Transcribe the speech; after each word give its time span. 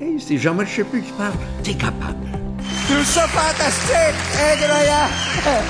Hey, 0.00 0.20
c'est 0.20 0.38
Jean-Marc 0.38 0.68
Chaput 0.68 1.02
qui 1.02 1.12
parle. 1.12 1.34
T'es 1.62 1.74
capable. 1.74 2.26
Tout 2.88 3.04
ça 3.04 3.28
fantastique, 3.28 4.16
incroyable. 4.52 5.12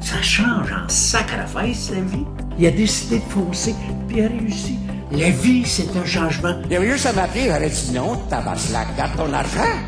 Ça 0.00 0.20
change 0.20 0.70
en 0.70 0.86
sacrifice, 0.88 1.90
la 1.90 2.02
vie. 2.02 2.26
Il 2.58 2.66
a 2.66 2.70
décidé 2.70 3.18
de 3.20 3.24
foncer, 3.24 3.74
puis 4.06 4.18
il 4.18 4.24
a 4.24 4.28
réussi. 4.28 4.78
La 5.10 5.30
vie, 5.30 5.64
c'est 5.64 5.96
un 5.96 6.04
changement. 6.04 6.54
Il 6.68 6.76
avait 6.76 6.90
juste 6.92 7.06
à 7.06 7.14
m'appeler, 7.14 7.46
j'aurais 7.46 7.70
dit 7.70 7.90
non, 7.94 8.16
tabaslac, 8.28 8.94
garde 8.98 9.16
ton 9.16 9.32
argent. 9.32 9.78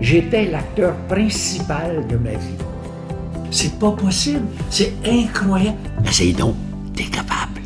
J'étais 0.00 0.46
l'acteur 0.46 0.94
principal 1.08 2.06
de 2.06 2.16
ma 2.16 2.30
vie. 2.30 2.56
C'est 3.50 3.76
pas 3.78 3.90
possible. 3.90 4.46
C'est 4.70 4.94
incroyable. 5.04 5.76
Essaye 6.06 6.32
donc. 6.32 6.54
T'es 6.94 7.04
capable. 7.04 7.59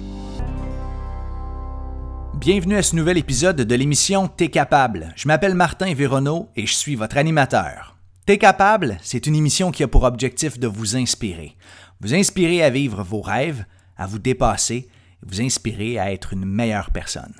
Bienvenue 2.45 2.77
à 2.77 2.83
ce 2.83 2.95
nouvel 2.95 3.17
épisode 3.17 3.63
de 3.63 3.75
l'émission 3.75 4.29
T'es 4.29 4.51
capable. 4.51 5.15
Je 5.17 5.29
m'appelle 5.29 5.55
Martin 5.55 5.95
Véronneau 5.95 6.51
et 6.57 6.67
je 6.67 6.75
suis 6.75 6.95
votre 6.95 7.17
animateur. 7.17 7.97
T'es 8.27 8.37
capable, 8.37 8.99
c'est 9.01 9.27
une 9.27 9.35
émission 9.35 9.71
qui 9.71 9.83
a 9.83 9.89
pour 9.89 10.03
objectif 10.03 10.59
de 10.59 10.67
vous 10.67 10.95
inspirer. 10.95 11.57
Vous 12.03 12.13
inspirer 12.13 12.63
à 12.63 12.69
vivre 12.69 13.03
vos 13.03 13.23
rêves, 13.23 13.65
à 13.97 14.07
vous 14.07 14.19
dépasser 14.19 14.91
vous 15.23 15.41
inspirer 15.41 15.99
à 15.99 16.13
être 16.13 16.35
une 16.35 16.45
meilleure 16.45 16.91
personne. 16.91 17.33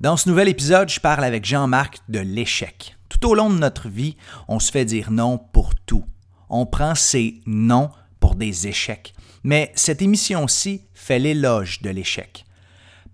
Dans 0.00 0.16
ce 0.16 0.30
nouvel 0.30 0.48
épisode, 0.48 0.88
je 0.88 0.98
parle 0.98 1.22
avec 1.22 1.44
Jean-Marc 1.44 1.98
de 2.08 2.20
l'échec. 2.20 2.96
Tout 3.10 3.28
au 3.28 3.34
long 3.34 3.50
de 3.50 3.58
notre 3.58 3.90
vie, 3.90 4.16
on 4.48 4.60
se 4.60 4.72
fait 4.72 4.86
dire 4.86 5.10
non 5.10 5.36
pour 5.36 5.74
tout. 5.74 6.06
On 6.48 6.64
prend 6.64 6.94
ces 6.94 7.42
non 7.44 7.90
pour 8.18 8.34
des 8.34 8.66
échecs. 8.66 9.12
Mais 9.44 9.72
cette 9.74 10.00
émission-ci 10.00 10.84
fait 10.94 11.18
l'éloge 11.18 11.82
de 11.82 11.90
l'échec. 11.90 12.45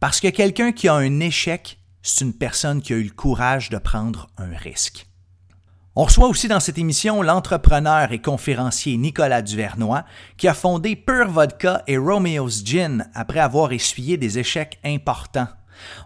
Parce 0.03 0.19
que 0.19 0.27
quelqu'un 0.27 0.73
qui 0.73 0.89
a 0.89 0.95
un 0.95 1.21
échec, 1.21 1.79
c'est 2.03 2.25
une 2.25 2.33
personne 2.33 2.83
qui 2.83 2.93
a 2.93 2.97
eu 2.97 3.05
le 3.05 3.11
courage 3.11 3.71
de 3.71 3.79
prendre 3.79 4.27
un 4.37 4.51
risque. 4.53 5.07
On 5.95 6.03
reçoit 6.03 6.27
aussi 6.27 6.49
dans 6.49 6.59
cette 6.59 6.77
émission 6.77 7.23
l'entrepreneur 7.23 8.11
et 8.11 8.21
conférencier 8.21 8.97
Nicolas 8.97 9.43
Duvernois, 9.43 10.05
qui 10.39 10.49
a 10.49 10.55
fondé 10.55 10.97
Pure 10.97 11.31
Vodka 11.31 11.85
et 11.87 11.99
Romeo's 11.99 12.65
Gin 12.65 13.09
après 13.15 13.39
avoir 13.39 13.71
essuyé 13.71 14.17
des 14.17 14.41
échecs 14.41 14.81
importants. 14.85 15.47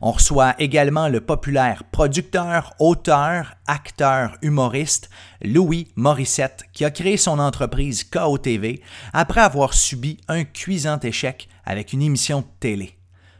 On 0.02 0.12
reçoit 0.12 0.54
également 0.58 1.08
le 1.08 1.22
populaire 1.22 1.84
producteur, 1.90 2.74
auteur, 2.78 3.54
acteur, 3.66 4.36
humoriste 4.42 5.08
Louis 5.40 5.88
Morissette, 5.96 6.64
qui 6.74 6.84
a 6.84 6.90
créé 6.90 7.16
son 7.16 7.38
entreprise 7.38 8.04
KOTV 8.04 8.82
après 9.14 9.40
avoir 9.40 9.72
subi 9.72 10.18
un 10.28 10.44
cuisant 10.44 11.00
échec 11.00 11.48
avec 11.64 11.94
une 11.94 12.02
émission 12.02 12.40
de 12.40 12.46
télé. 12.60 12.95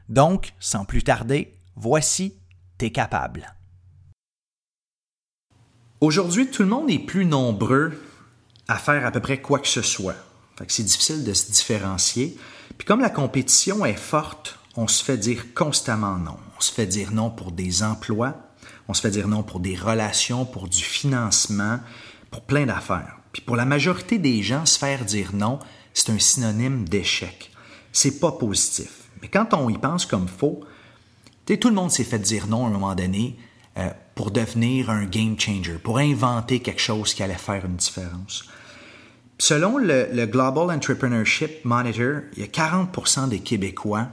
Donc, 0.09 0.55
sans 0.61 0.85
plus 0.85 1.03
tarder, 1.03 1.55
voici 1.75 2.35
T'es 2.79 2.91
capable. 2.91 3.55
Aujourd'hui, 6.03 6.51
tout 6.51 6.63
le 6.63 6.69
monde 6.69 6.91
est 6.91 6.99
plus 6.99 7.25
nombreux 7.25 7.99
à 8.69 8.77
faire 8.77 9.07
à 9.07 9.11
peu 9.11 9.21
près 9.21 9.41
quoi 9.41 9.61
que 9.61 9.69
ce 9.69 9.81
soit. 9.81 10.17
C'est 10.69 10.83
difficile 10.83 11.25
de 11.25 11.33
se 11.33 11.51
différencier. 11.51 12.37
Puis 12.77 12.87
comme 12.87 13.01
la 13.01 13.09
compétition 13.09 13.87
est 13.87 13.95
forte, 13.95 14.59
on 14.77 14.89
se 14.89 15.03
fait 15.03 15.17
dire 15.17 15.55
constamment 15.55 16.19
non. 16.19 16.37
On 16.59 16.61
se 16.61 16.71
fait 16.71 16.87
dire 16.87 17.13
non 17.13 17.31
pour 17.31 17.51
des 17.51 17.83
emplois, 17.83 18.35
on 18.89 18.95
se 18.95 19.01
fait 19.01 19.11
dire 19.11 19.29
non 19.29 19.43
pour 19.43 19.61
des 19.61 19.75
relations, 19.75 20.45
pour 20.45 20.69
du 20.69 20.83
financement, 20.83 21.81
pour 22.31 22.43
plein 22.43 22.67
d'affaires. 22.67 23.21
Puis 23.33 23.41
pour 23.41 23.57
la 23.57 23.65
majorité 23.65 24.19
des 24.19 24.43
gens, 24.43 24.67
se 24.67 24.79
faire 24.79 25.07
dire 25.07 25.35
non, 25.35 25.61
c'est 25.95 26.11
un 26.11 26.19
synonyme 26.19 26.87
d'échec. 26.87 27.51
C'est 27.93 28.21
pas 28.21 28.33
positif. 28.33 29.06
Mais 29.23 29.29
quand 29.29 29.55
on 29.55 29.69
y 29.69 29.79
pense 29.79 30.07
comme 30.07 30.29
faux, 30.29 30.61
tout 31.47 31.69
le 31.69 31.75
monde 31.75 31.91
s'est 31.91 32.05
fait 32.05 32.19
dire 32.19 32.47
non 32.47 32.65
à 32.65 32.69
un 32.69 32.73
moment 32.73 32.95
donné 32.95 33.37
euh, 33.79 33.91
pour 34.15 34.31
devenir 34.31 34.91
un 34.91 35.05
game 35.05 35.39
changer, 35.39 35.75
pour 35.75 35.99
inventer 35.99 36.61
quelque 36.61 36.81
chose 36.81 37.15
qui 37.15 37.23
allait 37.23 37.35
faire 37.35 37.65
une 37.65 37.77
différence. 37.77 38.45
Selon 39.39 39.77
le, 39.77 40.27
Global 40.27 40.75
Entrepreneurship 40.75 41.65
Monitor, 41.65 42.23
il 42.37 42.41
y 42.41 42.43
a 42.43 42.47
40% 42.47 43.29
des 43.29 43.41
Québécois 43.41 44.09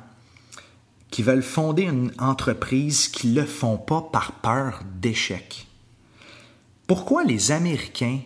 qui 1.09 1.23
veulent 1.23 1.43
fonder 1.43 1.83
une 1.83 2.11
entreprise 2.19 3.07
qui 3.07 3.27
ne 3.27 3.41
le 3.41 3.47
font 3.47 3.77
pas 3.77 4.01
par 4.01 4.33
peur 4.33 4.81
d'échec. 4.99 5.67
Pourquoi 6.87 7.23
les 7.23 7.51
Américains 7.51 8.19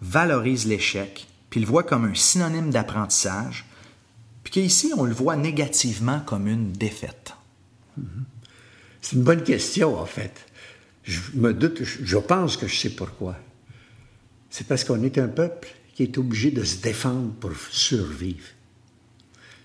valorisent 0.00 0.66
l'échec, 0.66 1.26
puis 1.50 1.60
le 1.60 1.66
voient 1.66 1.82
comme 1.82 2.04
un 2.04 2.14
synonyme 2.14 2.70
d'apprentissage, 2.70 3.65
puis 4.46 4.62
qu'ici, 4.62 4.92
on 4.96 5.02
le 5.02 5.12
voit 5.12 5.34
négativement 5.34 6.20
comme 6.20 6.46
une 6.46 6.70
défaite? 6.70 7.34
C'est 9.02 9.16
une 9.16 9.24
bonne 9.24 9.42
question, 9.42 9.98
en 9.98 10.06
fait. 10.06 10.46
Je 11.02 11.18
me 11.34 11.52
doute, 11.52 11.82
je 11.82 12.16
pense 12.16 12.56
que 12.56 12.68
je 12.68 12.76
sais 12.76 12.90
pourquoi. 12.90 13.36
C'est 14.48 14.68
parce 14.68 14.84
qu'on 14.84 15.02
est 15.02 15.18
un 15.18 15.26
peuple 15.26 15.66
qui 15.96 16.04
est 16.04 16.16
obligé 16.16 16.52
de 16.52 16.62
se 16.62 16.80
défendre 16.80 17.32
pour 17.40 17.50
survivre. 17.72 18.46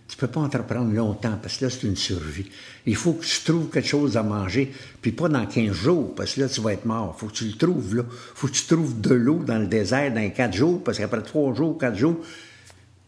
Tu 0.07 0.17
peux 0.17 0.25
pas 0.25 0.39
entreprendre 0.39 0.91
longtemps 0.91 1.37
parce 1.39 1.57
que 1.57 1.65
là, 1.65 1.69
c'est 1.69 1.83
une 1.85 1.95
survie. 1.95 2.49
Il 2.87 2.95
faut 2.95 3.13
que 3.13 3.23
tu 3.23 3.39
trouves 3.43 3.69
quelque 3.69 3.87
chose 3.87 4.17
à 4.17 4.23
manger, 4.23 4.73
puis 4.99 5.11
pas 5.11 5.29
dans 5.29 5.45
15 5.45 5.73
jours, 5.73 6.15
parce 6.15 6.33
que 6.33 6.41
là, 6.41 6.49
tu 6.49 6.59
vas 6.59 6.73
être 6.73 6.85
mort. 6.85 7.13
Il 7.15 7.19
faut 7.19 7.27
que 7.27 7.33
tu 7.33 7.45
le 7.45 7.53
trouves, 7.53 7.97
là. 7.97 8.03
Il 8.09 8.33
faut 8.33 8.47
que 8.47 8.53
tu 8.53 8.65
trouves 8.65 8.99
de 8.99 9.13
l'eau 9.13 9.43
dans 9.43 9.59
le 9.59 9.67
désert 9.67 10.11
dans 10.11 10.27
4 10.27 10.55
jours, 10.55 10.83
parce 10.83 10.97
qu'après 10.97 11.21
3 11.21 11.53
jours, 11.53 11.77
4 11.77 11.95
jours, 11.95 12.17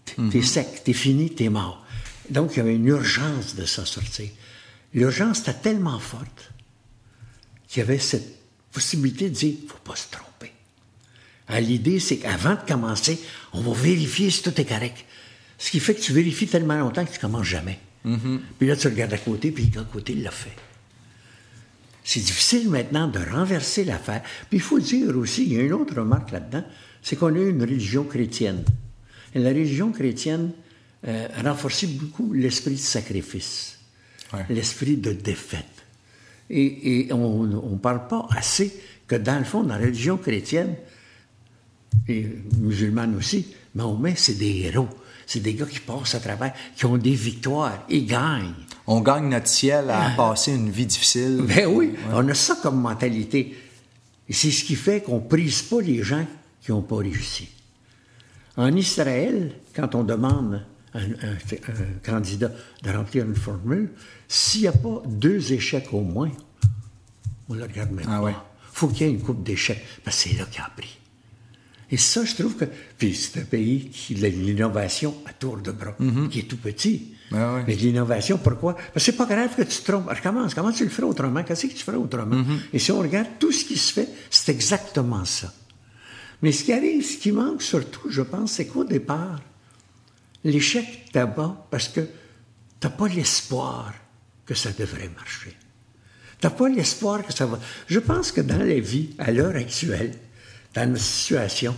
tu 0.06 0.38
es 0.38 0.42
sec, 0.42 0.84
tu 0.84 0.92
es 0.92 0.94
fini, 0.94 1.34
tu 1.34 1.44
es 1.44 1.50
mort. 1.50 1.86
Donc, 2.30 2.54
il 2.54 2.58
y 2.58 2.60
avait 2.62 2.76
une 2.76 2.88
urgence 2.88 3.56
de 3.56 3.66
s'en 3.66 3.86
sortir. 3.86 4.30
L'urgence 4.94 5.42
était 5.42 5.54
tellement 5.54 6.00
forte 6.00 6.52
qu'il 7.68 7.80
y 7.80 7.84
avait 7.84 8.00
cette 8.00 8.40
possibilité 8.72 9.30
de 9.30 9.36
dire, 9.36 9.56
il 9.60 9.66
ne 9.66 9.70
faut 9.70 9.78
pas 9.84 9.96
se 9.96 10.10
tromper. 10.10 10.52
L'idée, 11.50 12.00
c'est 12.00 12.18
qu'avant 12.18 12.56
de 12.56 12.62
commencer, 12.68 13.20
on 13.52 13.62
va 13.62 13.74
vérifier 13.74 14.30
si 14.30 14.42
tout 14.42 14.60
est 14.60 14.66
correct. 14.66 15.06
Ce 15.58 15.72
qui 15.72 15.80
fait 15.80 15.96
que 15.96 16.02
tu 16.02 16.14
vérifies 16.14 16.48
tellement 16.48 16.78
longtemps 16.78 17.06
que 17.06 17.12
tu 17.12 17.18
ne 17.18 17.22
commences 17.22 17.48
jamais. 17.48 17.80
Puis 18.58 18.68
là, 18.68 18.76
tu 18.76 18.88
regardes 18.88 19.14
à 19.14 19.18
côté, 19.18 19.52
puis 19.52 19.72
à 19.78 19.84
côté, 19.84 20.14
il 20.14 20.24
l'a 20.24 20.32
fait. 20.32 20.56
C'est 22.04 22.20
difficile 22.20 22.70
maintenant 22.70 23.08
de 23.08 23.20
renverser 23.20 23.86
l'affaire. 23.86 24.22
Puis 24.50 24.58
il 24.58 24.62
faut 24.62 24.80
dire 24.80 25.18
aussi, 25.18 25.44
il 25.44 25.54
y 25.54 25.58
a 25.58 25.62
une 25.62 25.74
autre 25.74 25.96
remarque 25.96 26.32
là-dedans, 26.32 26.66
c'est 27.02 27.16
qu'on 27.16 27.34
a 27.34 27.40
une 27.40 27.62
religion 27.62 28.04
chrétienne. 28.04 28.66
Et 29.36 29.40
la 29.40 29.50
religion 29.50 29.92
chrétienne 29.92 30.52
euh, 31.08 31.28
a 31.36 31.50
renforcé 31.50 31.88
beaucoup 31.88 32.34
l'esprit 32.34 32.74
de 32.74 32.78
sacrifice, 32.80 33.80
Ouais. 34.34 34.46
l'esprit 34.50 34.98
de 34.98 35.12
défaite. 35.14 35.66
Et, 36.50 37.08
et 37.08 37.14
on 37.14 37.44
ne 37.44 37.78
parle 37.78 38.08
pas 38.08 38.28
assez 38.32 38.74
que 39.08 39.16
dans 39.16 39.38
le 39.38 39.46
fond, 39.46 39.62
dans 39.64 39.76
la 39.78 39.86
religion 39.86 40.18
chrétienne, 40.18 40.76
et 42.08 42.28
musulmane 42.60 43.16
aussi, 43.16 43.48
Mahomet, 43.76 44.16
c'est 44.18 44.38
des 44.38 44.62
héros. 44.66 44.88
C'est 45.26 45.40
des 45.40 45.54
gars 45.54 45.66
qui 45.66 45.80
passent 45.80 46.16
à 46.16 46.20
travers, 46.20 46.54
qui 46.76 46.86
ont 46.86 46.98
des 46.98 47.14
victoires, 47.14 47.86
ils 47.90 48.06
gagnent. 48.06 48.54
On 48.88 49.00
gagne 49.02 49.30
notre 49.30 49.48
ciel 49.48 49.90
à 49.90 50.12
passer 50.18 50.54
une 50.54 50.70
vie 50.70 50.86
difficile. 50.86 51.42
Ben 51.48 51.68
oui, 51.68 51.94
on 52.12 52.28
a 52.28 52.34
ça 52.34 52.58
comme 52.62 52.82
mentalité. 52.82 53.56
Et 54.28 54.34
c'est 54.34 54.52
ce 54.52 54.64
qui 54.66 54.76
fait 54.76 55.02
qu'on 55.02 55.16
ne 55.22 55.28
prise 55.28 55.62
pas 55.62 55.80
les 55.82 56.04
gens 56.04 56.26
qui 56.62 56.72
n'ont 56.72 56.82
pas 56.82 56.98
réussi. 56.98 57.48
En 58.58 58.76
Israël, 58.76 59.52
quand 59.76 59.96
on 59.96 60.04
demande 60.04 60.64
à 60.94 61.00
un, 61.00 61.04
un- 61.04 61.34
un 61.34 62.00
candidat 62.06 62.52
de 62.84 62.90
remplir 62.92 63.26
une 63.26 63.36
formule, 63.36 63.90
s'il 64.28 64.62
n'y 64.62 64.68
a 64.68 64.72
pas 64.74 65.02
deux 65.08 65.54
échecs 65.54 65.92
au 65.94 66.02
moins, 66.02 66.32
on 67.50 67.54
ne 67.56 67.60
le 67.60 67.66
regarde 67.66 67.92
même 67.92 68.06
Ah 68.08 68.18
pas. 68.20 68.22
ouais. 68.22 68.36
faut 68.72 68.88
qu'il 68.88 69.08
y 69.08 69.10
ait 69.10 69.14
une 69.14 69.22
coupe 69.22 69.44
d'échecs, 69.44 69.84
parce 70.04 70.24
que 70.24 70.30
c'est 70.30 70.38
là 70.38 70.46
qu'il 70.46 70.62
a 70.62 70.66
appris. 70.66 70.98
Et 71.92 71.98
ça, 71.98 72.26
je 72.26 72.34
trouve 72.36 72.56
que. 72.56 72.66
Puis 72.98 73.14
c'est 73.14 73.40
un 73.42 73.44
pays 73.44 73.90
qui 73.90 74.16
a 74.16 74.30
de 74.30 74.36
l'innovation 74.36 75.14
à 75.28 75.34
tour 75.34 75.58
de 75.58 75.72
bras, 75.72 75.96
qui 76.32 76.40
est 76.40 76.44
tout 76.50 76.58
petit. 76.58 77.14
Mm-hmm. 77.32 77.36
Ah 77.38 77.56
ouais. 77.56 77.64
Mais 77.68 77.76
l'innovation, 77.76 78.38
pourquoi? 78.40 78.74
Parce 78.76 78.94
que 78.94 79.00
c'est 79.02 79.12
pas 79.18 79.26
grave 79.26 79.56
que 79.56 79.62
tu 79.64 79.80
te 79.82 79.92
trompes. 79.92 80.10
Recommence. 80.10 80.54
Comment 80.56 80.72
tu 80.72 80.84
le 80.86 80.90
ferais 80.90 81.08
autrement? 81.08 81.44
Qu'est-ce 81.44 81.68
que 81.68 81.72
tu 81.74 81.84
ferais 81.84 81.98
autrement? 81.98 82.36
Mm-hmm. 82.38 82.58
Et 82.74 82.80
si 82.80 82.92
on 82.92 83.00
regarde 83.00 83.28
tout 83.40 83.52
ce 83.52 83.66
qui 83.66 83.78
se 83.78 83.94
fait, 83.94 84.08
c'est 84.32 84.52
exactement 84.52 85.24
ça. 85.26 85.54
Mais 86.44 86.52
ce 86.52 86.66
qui 86.66 86.74
arrive, 86.74 87.06
ce 87.06 87.18
qui 87.18 87.32
manque 87.32 87.62
surtout, 87.62 88.10
je 88.10 88.22
pense, 88.22 88.52
c'est 88.52 88.68
qu'au 88.68 88.84
départ, 88.84 89.40
l'échec 90.44 90.86
d'abord 91.14 91.68
parce 91.72 91.88
que 91.88 92.02
tu 92.02 92.08
n'as 92.84 92.90
pas 92.90 93.08
l'espoir 93.08 93.94
que 94.46 94.54
ça 94.54 94.72
devrait 94.72 95.10
marcher. 95.16 95.56
Tu 96.42 96.46
n'as 96.46 96.52
pas 96.52 96.68
l'espoir 96.68 97.26
que 97.26 97.32
ça 97.32 97.46
va. 97.46 97.62
Je 97.88 98.00
pense 98.00 98.34
que 98.34 98.42
dans 98.42 98.60
la 98.60 98.78
vie, 98.82 99.12
à 99.20 99.32
l'heure 99.32 99.56
actuelle, 99.56 100.12
dans 100.74 100.90
notre 100.90 101.02
situation, 101.02 101.74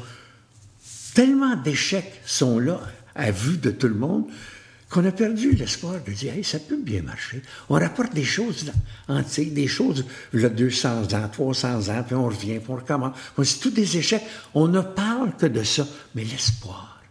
tellement 1.14 1.56
d'échecs 1.58 2.20
sont 2.26 2.58
là 2.58 2.82
à 3.14 3.30
vue 3.30 3.58
de 3.58 3.70
tout 3.70 3.88
le 3.88 3.94
monde 3.94 4.26
qu'on 4.96 5.04
a 5.04 5.12
perdu 5.12 5.52
l'espoir 5.52 5.96
de 6.08 6.12
dire, 6.14 6.34
hey, 6.34 6.44
ça 6.44 6.58
peut 6.58 6.78
bien 6.78 7.02
marcher. 7.02 7.42
On 7.68 7.74
rapporte 7.74 8.14
des 8.14 8.24
choses 8.24 8.72
antiques, 9.10 9.54
des 9.54 9.68
choses, 9.68 10.06
là, 10.32 10.48
200 10.48 11.14
ans, 11.14 11.30
300 11.30 11.90
ans, 11.90 12.04
puis 12.06 12.16
on 12.16 12.28
revient, 12.28 12.60
puis 12.60 12.70
on 12.70 12.76
recommence. 12.78 13.18
C'est 13.44 13.60
tous 13.60 13.72
des 13.72 13.98
échecs. 13.98 14.24
On 14.54 14.70
ne 14.70 14.80
parle 14.80 15.36
que 15.36 15.48
de 15.48 15.64
ça. 15.64 15.86
Mais 16.16 16.24
l'espoir, 16.24 17.04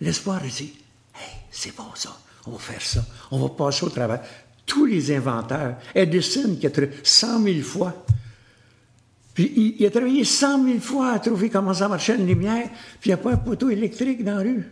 l'espoir 0.00 0.40
de 0.42 0.46
dire, 0.46 0.68
hey, 1.16 1.32
c'est 1.50 1.74
bon 1.74 1.88
ça, 1.96 2.16
on 2.46 2.52
va 2.52 2.58
faire 2.58 2.82
ça, 2.82 3.04
on 3.32 3.40
va 3.40 3.48
passer 3.48 3.84
au 3.84 3.90
travail. 3.90 4.20
Tous 4.64 4.86
les 4.86 5.12
inventeurs, 5.12 5.76
Edison 5.92 6.54
qui 6.54 6.68
a 6.68 6.70
trouvé 6.70 6.90
100 7.02 7.42
000 7.42 7.60
fois 7.62 8.06
Puis 9.34 9.52
il, 9.56 9.76
il 9.80 9.86
a 9.86 9.90
travaillé 9.90 10.24
cent 10.24 10.62
mille 10.62 10.80
fois 10.80 11.14
à 11.14 11.18
trouver 11.18 11.50
comment 11.50 11.74
ça 11.74 11.88
marchait 11.88 12.14
une 12.14 12.28
lumière, 12.28 12.68
puis 13.00 13.10
il 13.10 13.14
n'y 13.14 13.14
a 13.14 13.16
pas 13.16 13.32
un 13.32 13.38
poteau 13.38 13.70
électrique 13.70 14.22
dans 14.22 14.36
la 14.36 14.42
rue. 14.42 14.64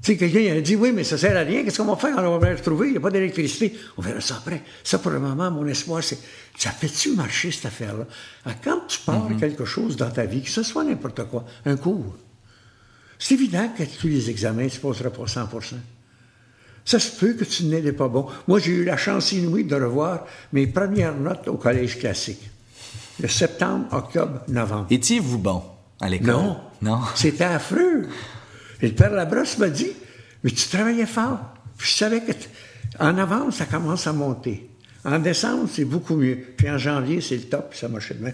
Tu 0.00 0.12
sais, 0.12 0.16
quelqu'un 0.16 0.56
a 0.56 0.60
dit, 0.60 0.76
oui, 0.76 0.92
mais 0.94 1.02
ça 1.02 1.18
sert 1.18 1.36
à 1.36 1.40
rien, 1.40 1.64
qu'est-ce 1.64 1.78
qu'on 1.78 1.92
va 1.92 1.96
faire? 1.96 2.14
Quand 2.14 2.24
on 2.24 2.38
va 2.38 2.50
le 2.50 2.56
retrouver? 2.56 2.86
Il 2.88 2.90
n'y 2.92 2.96
a 2.98 3.00
pas 3.00 3.10
d'électricité. 3.10 3.76
On 3.96 4.02
verra 4.02 4.20
ça 4.20 4.36
après. 4.36 4.62
Ça, 4.84 4.98
pour 4.98 5.10
le 5.10 5.18
moment, 5.18 5.50
mon 5.50 5.66
espoir, 5.66 6.04
c'est, 6.04 6.18
ça 6.56 6.70
fait-tu 6.70 7.16
marcher, 7.16 7.50
cette 7.50 7.66
affaire-là? 7.66 8.06
Alors, 8.44 8.58
Quand 8.62 8.80
tu 8.86 9.00
pars 9.00 9.28
quelque 9.40 9.64
chose 9.64 9.96
dans 9.96 10.10
ta 10.10 10.24
vie, 10.24 10.42
que 10.42 10.50
ce 10.50 10.62
soit 10.62 10.84
n'importe 10.84 11.24
quoi, 11.24 11.44
un 11.66 11.76
cours, 11.76 12.14
c'est 13.18 13.34
évident 13.34 13.68
que 13.76 13.82
tous 13.82 14.06
les 14.06 14.30
examens, 14.30 14.68
tu 14.68 14.76
ne 14.76 14.92
passeras 14.92 15.10
pas 15.10 15.26
100 15.26 15.48
Ça 16.84 17.00
se 17.00 17.18
peut 17.18 17.32
que 17.32 17.44
tu 17.44 17.64
n'étais 17.64 17.92
pas 17.92 18.06
bon. 18.06 18.26
Moi, 18.46 18.60
j'ai 18.60 18.70
eu 18.70 18.84
la 18.84 18.96
chance 18.96 19.32
inouïe 19.32 19.64
de 19.64 19.74
revoir 19.74 20.24
mes 20.52 20.68
premières 20.68 21.16
notes 21.16 21.48
au 21.48 21.56
collège 21.56 21.98
classique. 21.98 22.48
Le 23.20 23.26
septembre, 23.26 23.86
octobre, 23.90 24.42
novembre. 24.46 24.86
Étiez-vous 24.90 25.38
bon 25.38 25.64
à 26.00 26.08
l'école? 26.08 26.28
Non. 26.28 26.56
Non? 26.82 27.00
C'était 27.16 27.42
affreux. 27.42 28.06
Et 28.82 28.88
le 28.88 28.94
père 28.94 29.10
Labrosse 29.10 29.58
m'a 29.58 29.68
dit, 29.68 29.90
mais 30.42 30.50
tu 30.50 30.68
travaillais 30.68 31.06
fort. 31.06 31.40
Puis 31.76 31.90
je 31.90 31.96
savais 31.96 32.20
que 32.20 32.32
en 32.98 33.12
novembre, 33.12 33.52
ça 33.52 33.66
commence 33.66 34.06
à 34.06 34.12
monter. 34.12 34.68
En 35.04 35.18
décembre, 35.18 35.68
c'est 35.72 35.84
beaucoup 35.84 36.16
mieux. 36.16 36.38
Puis 36.56 36.68
en 36.70 36.78
janvier, 36.78 37.20
c'est 37.20 37.36
le 37.36 37.42
top, 37.42 37.70
puis 37.70 37.78
ça 37.78 37.88
marchait 37.88 38.14
de. 38.14 38.30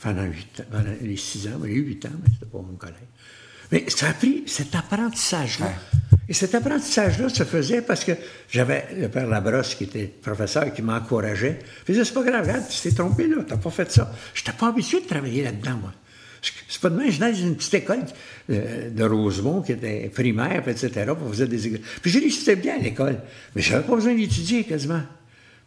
Pendant 0.00 0.22
huit 0.22 0.60
ans, 0.60 0.64
pendant 0.70 0.94
les 1.00 1.16
six 1.16 1.48
ans, 1.48 1.58
mais 1.60 1.68
les 1.68 1.74
huit 1.74 2.06
ans, 2.06 2.10
mais 2.22 2.30
c'était 2.32 2.46
pas 2.46 2.58
mon 2.58 2.76
collègue. 2.76 2.96
Mais 3.72 3.84
ça 3.88 4.08
a 4.08 4.12
pris 4.12 4.44
cet 4.46 4.74
apprentissage-là. 4.74 5.72
Et 6.28 6.34
cet 6.34 6.54
apprentissage-là 6.54 7.28
se 7.28 7.42
faisait 7.42 7.82
parce 7.82 8.04
que 8.04 8.12
j'avais 8.48 8.86
le 8.96 9.08
père 9.08 9.26
Labrosse, 9.26 9.74
qui 9.74 9.84
était 9.84 10.06
professeur, 10.06 10.72
qui 10.72 10.82
m'encourageait. 10.82 11.58
Il 11.88 11.92
disait, 11.92 12.04
c'est 12.04 12.14
pas 12.14 12.22
grave, 12.22 12.46
regarde, 12.46 12.68
tu 12.68 12.80
t'es 12.80 12.94
trompé 12.94 13.26
là, 13.26 13.36
t'as 13.46 13.56
pas 13.56 13.70
fait 13.70 13.90
ça. 13.90 14.12
Je 14.34 14.42
n'étais 14.42 14.56
pas 14.56 14.68
habitué 14.68 15.00
de 15.00 15.06
travailler 15.06 15.42
là-dedans, 15.42 15.78
moi. 15.80 15.92
C'est 16.68 16.80
pas 16.80 16.90
demain, 16.90 17.10
je 17.10 17.18
dans 17.18 17.34
une 17.34 17.56
petite 17.56 17.74
école 17.74 18.04
euh, 18.50 18.90
de 18.90 19.04
Rosemont 19.04 19.62
qui 19.62 19.72
était 19.72 20.10
primaire, 20.14 20.62
puis 20.62 20.70
etc. 20.72 21.10
On 21.20 21.28
faisait 21.30 21.46
des 21.48 21.66
ex- 21.66 21.80
Puis 22.00 22.10
j'ai 22.10 22.20
réussi 22.20 22.54
bien 22.56 22.76
à 22.76 22.78
l'école. 22.78 23.20
Mais 23.56 23.62
j'avais 23.62 23.84
pas 23.84 23.94
besoin 23.96 24.14
d'étudier 24.14 24.64
quasiment. 24.64 25.02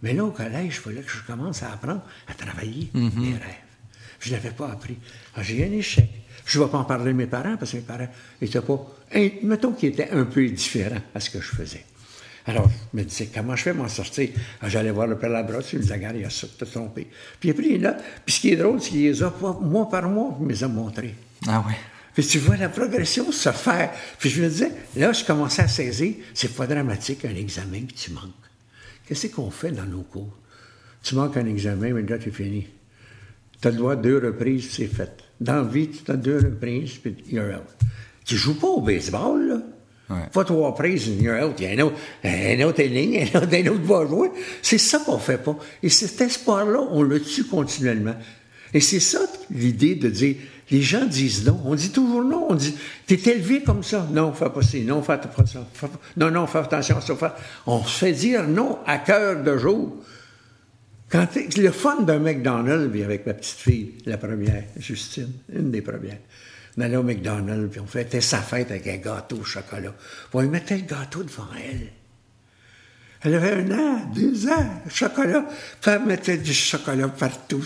Mais 0.02 0.14
là, 0.14 0.24
au 0.26 0.32
collège, 0.32 0.66
il 0.68 0.72
fallait 0.72 1.02
que 1.02 1.12
je 1.12 1.22
commence 1.28 1.62
à 1.64 1.74
apprendre 1.74 2.02
à 2.28 2.34
travailler 2.34 2.90
mes 2.94 3.34
rêves. 3.34 3.42
Je 4.20 4.30
ne 4.30 4.36
l'avais 4.36 4.52
pas 4.52 4.70
appris. 4.72 4.96
Alors, 5.36 5.44
j'ai 5.46 5.58
eu 5.60 5.64
un 5.64 5.72
échec. 5.78 6.10
Je 6.46 6.60
ne 6.60 6.64
vais 6.66 6.72
pas 6.72 6.78
en 6.80 6.86
parler 6.86 7.12
de 7.12 7.18
mes 7.18 7.28
parents 7.28 7.56
parce 7.58 7.72
que 7.72 7.78
mes 7.78 7.84
parents 7.84 8.08
n'étaient 8.42 8.62
pas. 8.62 8.88
un- 9.14 9.30
mettons 9.44 9.74
qu'ils 9.74 9.90
étaient 9.90 10.10
un 10.12 10.26
peu 10.26 10.48
différents 10.48 11.02
à 11.14 11.20
ce 11.20 11.30
que 11.30 11.40
je 11.42 11.48
faisais. 11.50 11.86
Alors, 12.46 12.70
je 12.94 13.00
me 13.00 13.04
disais, 13.04 13.30
comment 13.34 13.56
je 13.56 13.64
fais 13.64 13.74
m'en 13.74 13.88
sortir? 13.88 14.30
J'allais 14.64 14.92
voir 14.92 15.08
le 15.08 15.18
père 15.18 15.30
Labrosse, 15.30 15.74
il 15.74 15.78
me 15.78 15.84
disait, 15.84 15.96
regarde, 15.96 16.16
il 16.18 16.26
a 16.26 16.30
ça, 16.30 16.48
t'as 16.58 16.66
trompé. 16.66 17.08
Puis 17.40 17.50
il 17.50 17.52
a 17.52 17.54
pris 17.54 17.70
les 17.70 17.80
notes. 17.80 18.00
Puis 18.26 18.36
ce 18.36 18.40
qui 18.42 18.50
est 18.52 18.56
drôle, 18.56 18.82
c'est 18.82 18.90
qu'il 18.90 19.04
les 19.04 19.24
a 19.24 19.34
mois 19.62 19.90
par 19.90 20.10
mois, 20.10 20.36
il 20.40 20.46
me 20.46 20.52
les 20.52 20.64
a 20.64 20.68
montrées. 20.68 21.16
Ah 21.48 21.64
ouais. 21.68 21.76
Puis 22.14 22.26
tu 22.26 22.40
vois 22.40 22.58
la 22.58 22.70
progression 22.70 23.32
se 23.32 23.52
faire. 23.52 23.92
Puis 24.20 24.30
je 24.30 24.42
me 24.42 24.50
disais, 24.50 24.72
là, 24.98 25.14
je 25.14 25.24
commençais 25.24 25.62
à 25.62 25.68
saisir, 25.68 26.16
c'est 26.34 26.56
pas 26.56 26.68
dramatique 26.68 27.26
un 27.26 27.36
examen 27.36 27.82
que 27.82 27.94
tu 27.94 28.12
manques. 28.12 28.24
Qu'est-ce 29.06 29.28
qu'on 29.28 29.52
fait 29.52 29.72
dans 29.72 29.86
nos 29.86 30.02
cours? 30.02 30.38
Tu 31.04 31.16
manques 31.16 31.38
un 31.38 31.46
examen, 31.46 31.94
mais 31.94 32.02
là, 32.02 32.18
tu 32.18 32.32
fini. 32.32 32.68
Tu 33.62 33.68
as 33.68 33.72
le 33.72 33.78
droit 33.78 33.94
à 33.94 33.96
deux 33.96 34.18
reprises, 34.18 34.72
c'est 34.72 34.88
fait. 34.88 35.12
Dans 35.40 35.58
la 35.58 35.64
vie, 35.64 35.90
tu 35.90 36.12
as 36.12 36.16
deux 36.16 36.38
reprises, 36.38 36.98
puis 36.98 37.16
you're 37.30 37.56
out. 37.56 37.68
Tu 38.26 38.36
joues 38.36 38.60
pas 38.60 38.68
au 38.68 38.82
baseball, 38.82 39.48
là? 39.48 39.62
Ouais. 40.12 40.28
Pas 40.32 40.44
trois 40.44 40.76
prises, 40.76 41.08
you're 41.08 41.42
out. 41.42 41.56
Il 41.60 41.66
y 41.66 41.68
a 41.68 41.72
un 41.72 41.86
autre, 41.86 41.96
un 42.24 42.62
autre 42.62 42.82
inning, 42.82 43.30
un 43.34 43.38
autre, 43.40 43.54
un 43.54 43.68
autre 43.68 43.84
va 43.84 44.06
jouer. 44.06 44.32
C'est 44.62 44.78
ça 44.78 45.00
qu'on 45.00 45.18
fait 45.18 45.38
pas. 45.38 45.58
Et 45.82 45.90
cet 45.90 46.20
espoir-là, 46.20 46.82
on 46.92 47.02
le 47.02 47.22
tue 47.22 47.46
continuellement. 47.46 48.16
Et 48.74 48.82
c'est 48.82 49.00
ça 49.00 49.20
l'idée 49.50 49.96
de 49.96 50.10
dire, 50.10 50.36
les 50.70 50.82
gens 50.82 51.06
disent 51.06 51.46
non. 51.46 51.62
On 51.66 51.76
dit 51.76 51.92
toujours 51.92 52.24
non. 52.24 52.48
On 52.50 52.56
dit, 52.56 52.76
t'es 53.06 53.16
élevé 53.16 53.64
comme 53.64 53.84
ça. 53.84 54.08
Non, 54.12 54.34
fais 54.34 54.50
pas 54.50 54.62
ça. 54.62 54.78
Non, 54.80 55.02
fais 55.02 55.18
pas 55.18 55.46
ça. 55.46 55.68
Non, 56.18 56.32
non, 56.32 56.48
fais 56.48 56.60
attention 56.60 56.98
à 56.98 57.02
ça. 57.02 57.38
On 57.68 57.84
se 57.84 57.98
fait 57.98 58.14
dire 58.14 58.48
non 58.48 58.80
à 58.86 58.98
cœur 58.98 59.44
de 59.44 59.58
jour. 59.58 59.96
Quand 61.10 61.28
le 61.58 61.72
fun 61.72 62.02
d'un 62.04 62.20
McDonald's, 62.20 63.04
avec 63.04 63.26
ma 63.26 63.34
petite 63.34 63.58
fille, 63.58 63.92
la 64.06 64.18
première, 64.18 64.64
Justine, 64.78 65.34
une 65.54 65.70
des 65.70 65.82
premières, 65.82 66.20
on 66.78 66.82
allait 66.82 66.98
au 66.98 67.04
McDonald's, 67.04 67.70
puis 67.72 67.80
on 67.80 67.88
fêtait 67.88 68.22
sa 68.22 68.38
fête 68.38 68.72
avec 68.72 68.88
un 68.88 68.98
gâteau 68.98 69.38
au 69.38 69.44
chocolat. 69.44 69.92
Puis 69.92 70.30
on 70.34 70.42
lui 70.42 70.50
mettait 70.50 70.78
le 70.78 70.84
gâteau 70.84 71.24
devant 71.24 71.48
elle. 71.56 71.90
Elle 73.24 73.36
avait 73.36 73.52
un 73.52 73.72
an, 73.78 74.00
deux 74.16 74.48
ans, 74.48 74.82
chocolat. 74.90 75.46
Puis 75.80 75.92
elle 75.92 76.06
mettait 76.06 76.38
du 76.38 76.54
chocolat 76.54 77.08
partout. 77.08 77.64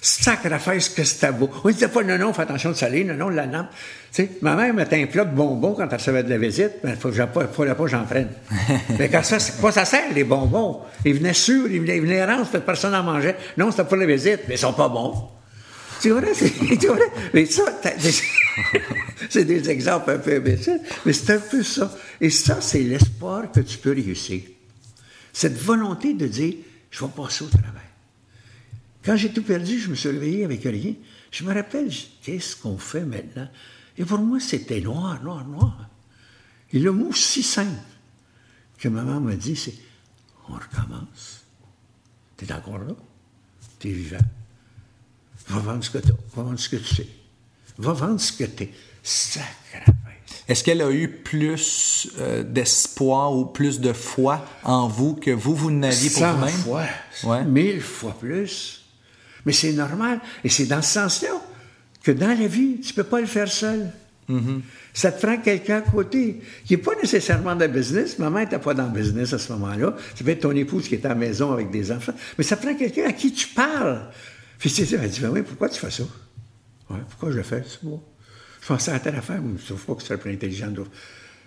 Sacrifice 0.00 0.88
que 0.88 1.04
c'était 1.04 1.30
beau. 1.30 1.48
On 1.62 1.68
ne 1.68 1.72
disait 1.72 1.88
pas, 1.88 2.02
non, 2.02 2.18
non, 2.18 2.32
fais 2.32 2.42
attention 2.42 2.70
de 2.70 2.74
salé, 2.74 3.04
non, 3.04 3.14
non, 3.14 3.28
la 3.28 3.46
lampe. 3.46 3.68
Tu 4.12 4.24
sais, 4.24 4.30
ma 4.42 4.56
mère 4.56 4.74
mettait 4.74 5.00
un 5.00 5.06
plat 5.06 5.24
de 5.24 5.34
bonbons 5.34 5.74
quand 5.74 5.86
elle 5.88 5.96
recevait 5.96 6.24
de 6.24 6.30
la 6.30 6.38
visite, 6.38 6.72
mais 6.82 6.90
il 6.90 7.08
ne 7.08 7.12
fallait 7.12 7.74
pas 7.74 7.84
que 7.84 7.86
j'en 7.86 8.04
prenne. 8.04 8.30
mais 8.98 9.08
quand 9.08 9.22
ça, 9.22 9.38
c'est 9.38 9.60
quoi 9.60 9.70
ça 9.70 9.84
sert, 9.84 10.12
les 10.12 10.24
bonbons? 10.24 10.80
Ils 11.04 11.14
venaient 11.14 11.34
sûrs, 11.34 11.70
ils 11.70 11.80
venaient, 11.80 11.98
ils 11.98 12.02
venaient 12.02 12.24
rances, 12.24 12.48
personne 12.64 12.92
n'en 12.92 13.04
mangeait. 13.04 13.36
Non, 13.56 13.70
c'était 13.70 13.84
pour 13.84 13.96
la 13.96 14.06
visite, 14.06 14.40
mais 14.48 14.54
ils 14.54 14.58
sont 14.58 14.72
pas 14.72 14.88
bons. 14.88 15.28
Vrai, 16.02 16.34
c'est 16.34 16.48
c'est 16.80 16.86
vrai. 16.86 17.12
Mais 17.34 17.46
ça, 17.46 17.64
c'est 19.30 19.44
des 19.44 19.68
exemples 19.70 20.10
un 20.10 20.18
peu 20.18 20.36
imbéciles, 20.36 20.80
mais 21.04 21.12
c'est 21.12 21.34
un 21.34 21.40
peu 21.40 21.62
ça. 21.62 21.96
Et 22.20 22.30
ça, 22.30 22.60
c'est 22.60 22.82
l'espoir 22.82 23.50
que 23.52 23.60
tu 23.60 23.78
peux 23.78 23.92
réussir. 23.92 24.42
Cette 25.32 25.56
volonté 25.56 26.14
de 26.14 26.26
dire, 26.26 26.54
je 26.90 27.04
vais 27.04 27.10
passer 27.10 27.44
au 27.44 27.48
travail. 27.48 27.72
Quand 29.04 29.16
j'ai 29.16 29.32
tout 29.32 29.42
perdu, 29.42 29.78
je 29.78 29.88
me 29.88 29.94
suis 29.94 30.08
réveillé 30.08 30.44
avec 30.44 30.62
rien. 30.64 30.94
Je 31.30 31.44
me 31.44 31.54
rappelle, 31.54 31.90
qu'est-ce 32.22 32.56
qu'on 32.56 32.78
fait 32.78 33.04
maintenant? 33.04 33.48
Et 33.98 34.04
pour 34.04 34.18
moi, 34.18 34.40
c'était 34.40 34.80
noir, 34.80 35.22
noir, 35.22 35.46
noir. 35.46 35.88
Et 36.72 36.78
le 36.78 36.92
mot 36.92 37.12
si 37.12 37.42
simple 37.42 37.70
que 38.78 38.88
maman 38.88 39.20
m'a 39.20 39.36
dit, 39.36 39.56
c'est 39.56 39.74
on 40.48 40.54
recommence. 40.54 41.44
Tu 42.36 42.44
es 42.44 42.52
encore 42.52 42.78
là? 42.78 42.94
Tu 43.78 43.88
es 43.88 43.92
vivant? 43.92 44.18
Va 45.48 45.60
vendre 45.60 45.84
ce 45.84 45.90
que 45.90 45.98
tu 45.98 46.08
as. 46.10 46.36
Va 46.36 46.42
vendre 46.42 46.58
ce 46.58 46.68
que 46.68 46.76
tu 46.76 46.94
sais. 46.94 47.06
Va 47.78 47.92
vendre 47.92 48.20
ce 48.20 48.32
que 48.32 48.44
tu 48.44 48.64
es. 48.64 48.70
Sacré. 49.02 49.92
Est-ce 50.48 50.62
qu'elle 50.62 50.80
a 50.82 50.90
eu 50.92 51.08
plus 51.08 52.08
euh, 52.18 52.42
d'espoir 52.44 53.32
ou 53.32 53.46
plus 53.46 53.80
de 53.80 53.92
foi 53.92 54.44
en 54.62 54.86
vous 54.86 55.14
que 55.14 55.30
vous, 55.32 55.54
vous 55.56 55.70
n'aviez 55.72 56.08
pour 56.10 56.20
Cent 56.20 56.34
vous-même? 56.34 56.54
fois, 56.54 56.84
Ouais. 57.24 57.44
mille 57.44 57.80
fois 57.80 58.16
plus. 58.18 58.84
Mais 59.44 59.52
c'est 59.52 59.72
normal. 59.72 60.20
Et 60.44 60.48
c'est 60.48 60.66
dans 60.66 60.82
ce 60.82 60.92
sens-là 60.94 61.30
que 62.02 62.12
dans 62.12 62.28
la 62.38 62.46
vie, 62.46 62.80
tu 62.80 62.90
ne 62.92 62.94
peux 62.96 63.04
pas 63.08 63.20
le 63.20 63.26
faire 63.26 63.48
seul. 63.50 63.90
Mm-hmm. 64.30 64.60
Ça 64.94 65.12
te 65.12 65.24
prend 65.24 65.36
quelqu'un 65.36 65.78
à 65.78 65.80
côté 65.82 66.40
qui 66.64 66.74
n'est 66.74 66.82
pas 66.82 66.94
nécessairement 67.00 67.54
dans 67.54 67.64
le 67.66 67.68
business. 67.72 68.18
Maman 68.18 68.40
n'était 68.40 68.58
pas 68.58 68.74
dans 68.74 68.86
le 68.86 68.92
business 68.92 69.32
à 69.32 69.38
ce 69.38 69.52
moment-là. 69.52 69.94
Ça 70.16 70.24
peut 70.24 70.30
être 70.30 70.40
ton 70.40 70.52
épouse 70.52 70.88
qui 70.88 70.94
est 70.94 71.04
à 71.04 71.10
la 71.10 71.14
maison 71.16 71.52
avec 71.52 71.70
des 71.70 71.90
enfants. 71.92 72.14
Mais 72.38 72.44
ça 72.44 72.56
prend 72.56 72.74
quelqu'un 72.74 73.06
à 73.08 73.12
qui 73.12 73.32
tu 73.32 73.48
parles. 73.48 74.02
Puis 74.58 74.72
elle 74.78 75.10
dit, 75.10 75.20
ben 75.20 75.30
oui, 75.30 75.42
pourquoi 75.42 75.68
tu 75.68 75.78
fais 75.78 75.90
ça? 75.90 76.04
Ouais, 76.90 76.98
pourquoi 77.10 77.30
je 77.30 77.36
le 77.38 77.42
fais? 77.42 77.62
C'est 77.68 77.82
bon. 77.84 78.02
Je 78.62 78.66
pensais 78.66 78.90
à 78.92 78.98
telle 79.00 79.16
affaire, 79.16 79.40
mais 79.42 79.58
je 79.60 79.66
trouve 79.66 79.84
pas 79.84 79.94
que 79.94 80.02
c'est 80.02 80.16
plus 80.16 80.32
intelligent. 80.32 80.70
de- 80.70 80.84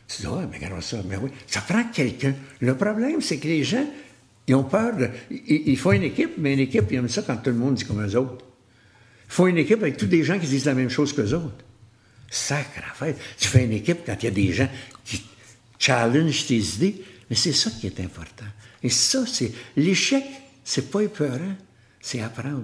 Tu 0.07 0.21
dis, 0.21 0.27
ah, 0.29 0.47
mais 0.49 0.57
regarde 0.57 0.81
ça. 0.81 0.97
Mais 1.07 1.17
oui, 1.17 1.29
ça 1.47 1.61
prend 1.61 1.83
quelqu'un. 1.85 2.33
Le 2.61 2.75
problème, 2.75 3.21
c'est 3.21 3.37
que 3.37 3.47
les 3.47 3.63
gens, 3.63 3.85
ils 4.47 4.55
ont 4.55 4.63
peur 4.63 4.95
de. 4.95 5.09
Ils, 5.31 5.69
ils 5.69 5.77
font 5.77 5.91
une 5.91 6.03
équipe, 6.03 6.33
mais 6.37 6.53
une 6.53 6.59
équipe, 6.59 6.85
ils 6.91 6.95
aiment 6.95 7.09
ça 7.09 7.21
quand 7.21 7.37
tout 7.37 7.49
le 7.49 7.55
monde 7.55 7.75
dit 7.75 7.85
comme 7.85 8.05
eux 8.05 8.15
autres. 8.17 8.45
Ils 9.27 9.31
font 9.33 9.47
une 9.47 9.57
équipe 9.57 9.81
avec 9.81 9.97
tous 9.97 10.07
des 10.07 10.23
gens 10.23 10.39
qui 10.39 10.47
disent 10.47 10.65
la 10.65 10.73
même 10.73 10.89
chose 10.89 11.13
qu'eux 11.13 11.33
autres. 11.33 11.63
Sacre 12.31 12.81
affaire. 12.91 13.15
Tu 13.37 13.47
fais 13.47 13.65
une 13.65 13.73
équipe 13.73 13.99
quand 14.05 14.15
il 14.21 14.25
y 14.25 14.27
a 14.27 14.31
des 14.31 14.51
gens 14.53 14.69
qui 15.03 15.23
challenge 15.77 16.45
tes 16.47 16.57
idées, 16.57 17.03
mais 17.29 17.35
c'est 17.35 17.53
ça 17.53 17.69
qui 17.71 17.87
est 17.87 17.99
important. 17.99 18.45
Et 18.83 18.89
ça, 18.89 19.25
c'est. 19.25 19.51
L'échec, 19.75 20.23
c'est 20.63 20.89
pas 20.91 21.01
épeurant, 21.01 21.55
c'est 22.01 22.21
apprendre. 22.21 22.63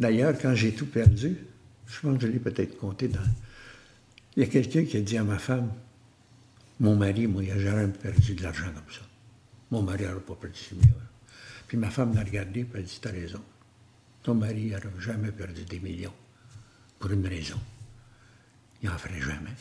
D'ailleurs, 0.00 0.34
quand 0.40 0.54
j'ai 0.54 0.72
tout 0.72 0.86
perdu, 0.86 1.36
je 1.86 2.00
pense 2.00 2.16
que 2.16 2.26
je 2.26 2.32
l'ai 2.32 2.38
peut-être 2.38 2.78
compté 2.78 3.06
dans. 3.06 3.20
Il 4.34 4.42
y 4.42 4.46
a 4.46 4.48
quelqu'un 4.48 4.84
qui 4.84 4.96
a 4.96 5.00
dit 5.00 5.18
à 5.18 5.24
ma 5.24 5.38
femme 5.38 5.70
Mon 6.80 6.96
mari, 6.96 7.26
moi, 7.26 7.44
il 7.44 7.50
n'a 7.50 7.58
jamais 7.58 7.86
perdu 7.88 8.34
de 8.34 8.42
l'argent 8.42 8.72
comme 8.74 8.94
ça. 8.94 9.02
Mon 9.70 9.82
mari 9.82 10.04
n'aurait 10.04 10.20
pas 10.20 10.34
perdu 10.34 10.58
6 10.58 10.74
millions. 10.76 10.94
Puis 11.68 11.76
ma 11.76 11.90
femme 11.90 12.14
l'a 12.14 12.22
regardé 12.22 12.60
et 12.60 12.66
elle 12.72 12.80
a 12.80 12.82
dit 12.82 12.98
T'as 13.00 13.10
raison. 13.10 13.42
Ton 14.22 14.34
mari 14.34 14.70
n'aurait 14.70 14.88
jamais 15.00 15.32
perdu 15.32 15.64
des 15.64 15.78
millions. 15.78 16.14
Pour 16.98 17.10
une 17.10 17.26
raison. 17.26 17.60
Il 18.82 18.88
n'en 18.88 18.96
ferait 18.96 19.20
jamais. 19.20 19.54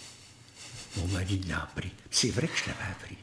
Mon 0.98 1.08
mari 1.08 1.42
l'a 1.50 1.64
appris. 1.64 1.92
C'est 2.10 2.30
vrai 2.30 2.48
que 2.48 2.58
je 2.58 2.64
l'avais 2.70 2.92
appris. 2.92 3.18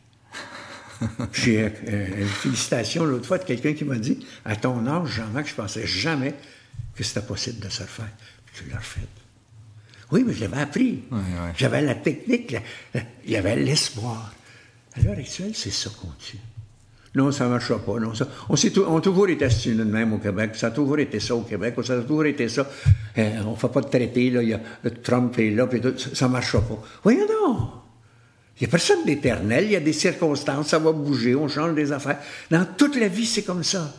J'ai 1.33 1.63
euh, 1.63 1.71
euh, 1.89 2.21
une 2.21 2.29
félicitation 2.29 3.05
l'autre 3.05 3.27
fois 3.27 3.39
de 3.39 3.45
quelqu'un 3.45 3.73
qui 3.73 3.85
m'a 3.85 3.97
dit 3.97 4.27
À 4.45 4.57
ton 4.57 4.87
âge, 4.87 5.09
Jean-Marc, 5.09 5.49
je 5.49 5.55
pensais 5.55 5.87
jamais 5.87 6.35
que 6.97 7.05
c'était 7.05 7.27
possible 7.27 7.61
de 7.65 7.69
se 7.69 7.83
refaire. 7.83 8.09
Puis 8.47 8.65
tu 8.65 8.71
l'as 8.71 8.79
refait. 8.79 9.01
Oui, 10.13 10.23
mais 10.27 10.33
je 10.35 10.41
l'avais 10.43 10.61
appris. 10.63 11.03
J'avais 11.57 11.83
la 11.83 11.95
technique, 11.97 12.53
la- 12.53 12.61
la- 12.95 13.03
il 13.25 13.31
y 13.33 13.37
avait 13.37 13.57
l'espoir. 13.57 14.33
À 14.97 15.01
l'heure 15.01 15.19
actuelle, 15.19 15.53
c'est 15.55 15.71
ça 15.73 15.91
qu'on 16.01 16.09
tue. 16.19 16.39
Non, 17.15 17.33
ça 17.33 17.45
ne 17.45 17.51
marchera 17.51 17.79
pas. 17.79 17.99
Non, 17.99 18.15
ça, 18.15 18.29
on, 18.49 18.57
s'est 18.57 18.73
on 18.79 18.99
a 18.99 19.01
toujours 19.01 19.29
été 19.29 19.45
astinés 19.47 19.77
de 19.77 19.85
même 19.85 20.13
au 20.13 20.19
Québec. 20.19 20.51
Ça 20.55 20.67
a 20.69 20.71
toujours 20.71 20.99
été 20.99 21.19
ça 21.19 21.35
au 21.35 21.41
Québec. 21.43 21.75
Ça 21.85 21.95
a 21.95 22.03
toujours 22.03 22.27
été 22.27 22.49
ça. 22.49 22.69
Eh, 23.17 23.39
on 23.47 23.53
ne 23.53 23.57
fait 23.57 23.69
pas 23.69 23.81
de 23.81 23.89
traité, 23.89 24.31
là. 24.31 24.43
Il 24.43 24.51
y 24.51 24.55
a, 24.55 24.61
Trump 25.03 25.39
est 25.39 25.51
là, 25.51 25.67
puis 25.67 25.81
tout, 25.81 25.95
ça 25.99 26.29
ne 26.29 26.33
marchera 26.33 26.61
pas. 26.63 26.79
Voyons 27.03 27.27
donc. 27.27 27.71
Il 28.61 28.65
n'y 28.65 28.69
a 28.69 28.71
personne 28.71 29.05
d'éternel. 29.05 29.65
Il 29.65 29.73
y 29.73 29.77
a 29.77 29.81
des 29.81 29.93
circonstances. 29.95 30.69
Ça 30.69 30.79
va 30.79 30.93
bouger. 30.93 31.35
On 31.35 31.49
change 31.49 31.75
des 31.75 31.91
affaires. 31.91 32.19
Dans 32.51 32.67
toute 32.77 32.97
la 32.97 33.09
vie, 33.09 33.27
c'est 33.27 33.43
comme 33.43 33.65
ça. 33.65 33.93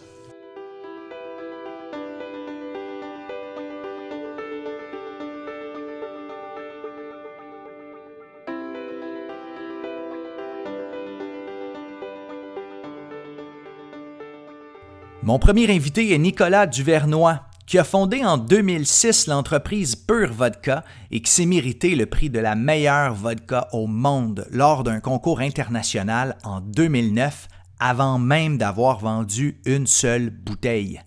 Mon 15.23 15.39
premier 15.39 15.69
invité 15.73 16.13
est 16.13 16.17
Nicolas 16.19 16.67
Duvernois, 16.67 17.41
qui 17.65 17.79
a 17.79 17.83
fondé 17.83 18.23
en 18.23 18.37
2006 18.37 19.27
l'entreprise 19.27 19.95
Pure 19.95 20.31
Vodka 20.31 20.85
et 21.11 21.21
qui 21.21 21.31
s'est 21.31 21.47
mérité 21.47 21.95
le 21.95 22.05
prix 22.05 22.29
de 22.29 22.39
la 22.39 22.55
meilleure 22.55 23.13
vodka 23.13 23.67
au 23.73 23.87
monde 23.87 24.47
lors 24.51 24.83
d'un 24.83 24.99
concours 24.99 25.41
international 25.41 26.37
en 26.43 26.61
2009 26.61 27.47
avant 27.79 28.19
même 28.19 28.57
d'avoir 28.57 28.99
vendu 28.99 29.59
une 29.65 29.87
seule 29.87 30.29
bouteille. 30.29 31.01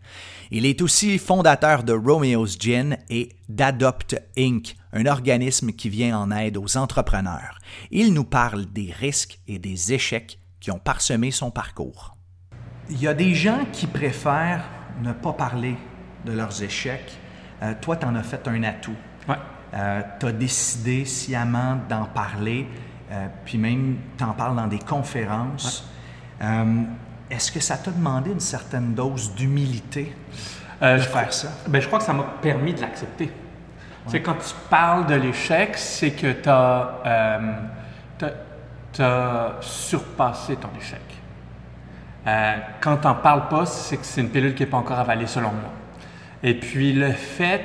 Il 0.50 0.66
est 0.66 0.82
aussi 0.82 1.18
fondateur 1.18 1.84
de 1.84 1.92
Romeo's 1.92 2.58
Gin 2.58 2.98
et 3.08 3.30
d'Adopt 3.48 4.20
Inc., 4.36 4.76
un 4.92 5.06
organisme 5.06 5.70
qui 5.70 5.88
vient 5.88 6.18
en 6.18 6.30
aide 6.32 6.56
aux 6.56 6.76
entrepreneurs. 6.76 7.58
Il 7.92 8.12
nous 8.12 8.24
parle 8.24 8.66
des 8.66 8.92
risques 8.92 9.38
et 9.46 9.60
des 9.60 9.92
échecs 9.92 10.40
qui 10.58 10.72
ont 10.72 10.80
parsemé 10.80 11.30
son 11.30 11.50
parcours. 11.50 12.16
Il 12.90 13.00
y 13.00 13.06
a 13.06 13.14
des 13.14 13.34
gens 13.34 13.60
qui 13.72 13.86
préfèrent 13.86 14.64
ne 15.02 15.12
pas 15.12 15.32
parler 15.32 15.76
de 16.24 16.32
leurs 16.32 16.62
échecs. 16.62 17.18
Euh, 17.62 17.74
toi, 17.80 17.96
tu 17.96 18.06
en 18.06 18.14
as 18.16 18.22
fait 18.22 18.46
un 18.48 18.62
atout. 18.64 18.96
Ouais. 19.28 19.36
Euh, 19.74 20.02
tu 20.18 20.26
as 20.26 20.32
décidé 20.32 21.04
sciemment 21.04 21.78
d'en 21.88 22.06
parler, 22.06 22.66
euh, 23.12 23.26
puis 23.44 23.58
même 23.58 23.96
tu 24.18 24.24
en 24.24 24.32
parles 24.32 24.56
dans 24.56 24.66
des 24.66 24.80
conférences. 24.80 25.88
Est-ce 27.30 27.52
que 27.52 27.60
ça 27.60 27.76
t'a 27.76 27.92
demandé 27.92 28.32
une 28.32 28.40
certaine 28.40 28.92
dose 28.94 29.34
d'humilité 29.34 30.16
de 30.82 30.98
faire 30.98 31.32
ça? 31.32 31.48
Ben, 31.68 31.80
je 31.80 31.86
crois 31.86 32.00
que 32.00 32.04
ça 32.04 32.12
m'a 32.12 32.24
permis 32.42 32.74
de 32.74 32.80
l'accepter. 32.80 33.30
C'est 34.06 34.20
quand 34.20 34.34
tu 34.34 34.52
parles 34.68 35.06
de 35.06 35.14
l'échec, 35.14 35.76
c'est 35.76 36.10
que 36.10 36.32
tu 36.32 36.48
as, 36.48 37.38
as 38.98 39.56
surpassé 39.60 40.56
ton 40.56 40.70
échec. 40.76 41.09
Euh, 42.26 42.56
quand 42.80 42.98
tu 42.98 43.06
n'en 43.06 43.14
parles 43.14 43.48
pas, 43.48 43.66
c'est 43.66 43.96
que 43.96 44.04
c'est 44.04 44.20
une 44.20 44.30
pilule 44.30 44.54
qui 44.54 44.62
n'est 44.62 44.68
pas 44.68 44.76
encore 44.76 44.98
avalée 44.98 45.26
selon 45.26 45.50
moi. 45.50 45.72
Et 46.42 46.54
puis 46.54 46.92
le 46.92 47.12
fait 47.12 47.62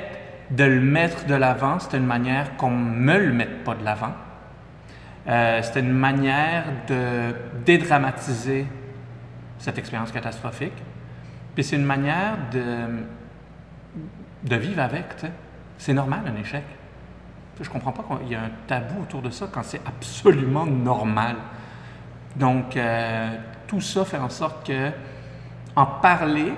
de 0.50 0.64
le 0.64 0.80
mettre 0.80 1.26
de 1.26 1.34
l'avant, 1.34 1.78
c'était 1.78 1.98
une 1.98 2.06
manière 2.06 2.56
qu'on 2.56 2.70
ne 2.70 2.96
me 2.96 3.18
le 3.18 3.32
mette 3.32 3.64
pas 3.64 3.74
de 3.74 3.84
l'avant. 3.84 4.12
Euh, 5.28 5.60
c'était 5.62 5.80
une 5.80 5.92
manière 5.92 6.64
de 6.88 7.34
dédramatiser 7.64 8.66
cette 9.58 9.78
expérience 9.78 10.12
catastrophique. 10.12 10.76
Puis 11.54 11.64
c'est 11.64 11.76
une 11.76 11.84
manière 11.84 12.36
de, 12.52 13.02
de 14.44 14.56
vivre 14.56 14.80
avec. 14.80 15.06
C'est 15.78 15.94
normal 15.94 16.20
un 16.26 16.40
échec. 16.40 16.64
Je 17.60 17.68
comprends 17.70 17.92
pas 17.92 18.04
qu'il 18.18 18.28
y 18.28 18.34
a 18.34 18.42
un 18.42 18.50
tabou 18.66 19.02
autour 19.02 19.22
de 19.22 19.30
ça 19.30 19.48
quand 19.50 19.64
c'est 19.64 19.80
absolument 19.86 20.66
normal. 20.66 21.36
Donc, 22.36 22.76
euh, 22.76 23.30
tout 23.66 23.80
ça 23.80 24.04
fait 24.04 24.18
en 24.18 24.28
sorte 24.28 24.66
que 24.66 24.90
en 25.74 25.86
parler, 25.86 26.52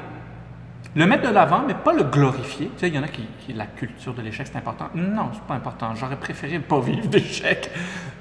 le 0.94 1.06
mettre 1.06 1.28
de 1.28 1.34
l'avant, 1.34 1.62
mais 1.66 1.74
pas 1.74 1.92
le 1.92 2.04
glorifier. 2.04 2.68
Tu 2.68 2.80
sais, 2.80 2.88
il 2.88 2.94
y 2.94 2.98
en 2.98 3.02
a 3.02 3.08
qui, 3.08 3.26
qui 3.40 3.52
la 3.52 3.66
culture 3.66 4.14
de 4.14 4.22
l'échec, 4.22 4.46
c'est 4.50 4.58
important. 4.58 4.88
Non, 4.94 5.30
c'est 5.32 5.42
pas 5.42 5.54
important. 5.54 5.94
J'aurais 5.94 6.16
préféré 6.16 6.54
ne 6.54 6.62
pas 6.62 6.80
vivre 6.80 7.06
d'échec. 7.08 7.70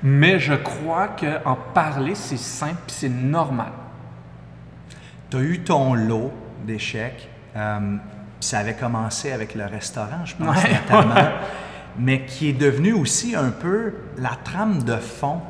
Mais 0.03 0.39
je 0.39 0.53
crois 0.53 1.09
qu'en 1.09 1.57
parler, 1.73 2.15
c'est 2.15 2.37
simple 2.37 2.81
et 2.87 2.91
c'est 2.91 3.09
normal. 3.09 3.71
Tu 5.29 5.37
as 5.37 5.41
eu 5.41 5.59
ton 5.59 5.93
lot 5.93 6.31
d'échecs. 6.65 7.29
Euh, 7.55 7.97
ça 8.39 8.59
avait 8.59 8.75
commencé 8.75 9.31
avec 9.31 9.55
le 9.55 9.65
restaurant, 9.65 10.25
je 10.25 10.35
pense, 10.35 10.57
notamment. 10.89 11.15
mais 11.97 12.25
qui 12.25 12.49
est 12.49 12.53
devenu 12.53 12.93
aussi 12.93 13.35
un 13.35 13.49
peu 13.49 13.93
la 14.17 14.37
trame 14.43 14.83
de 14.83 14.97
fond 14.97 15.41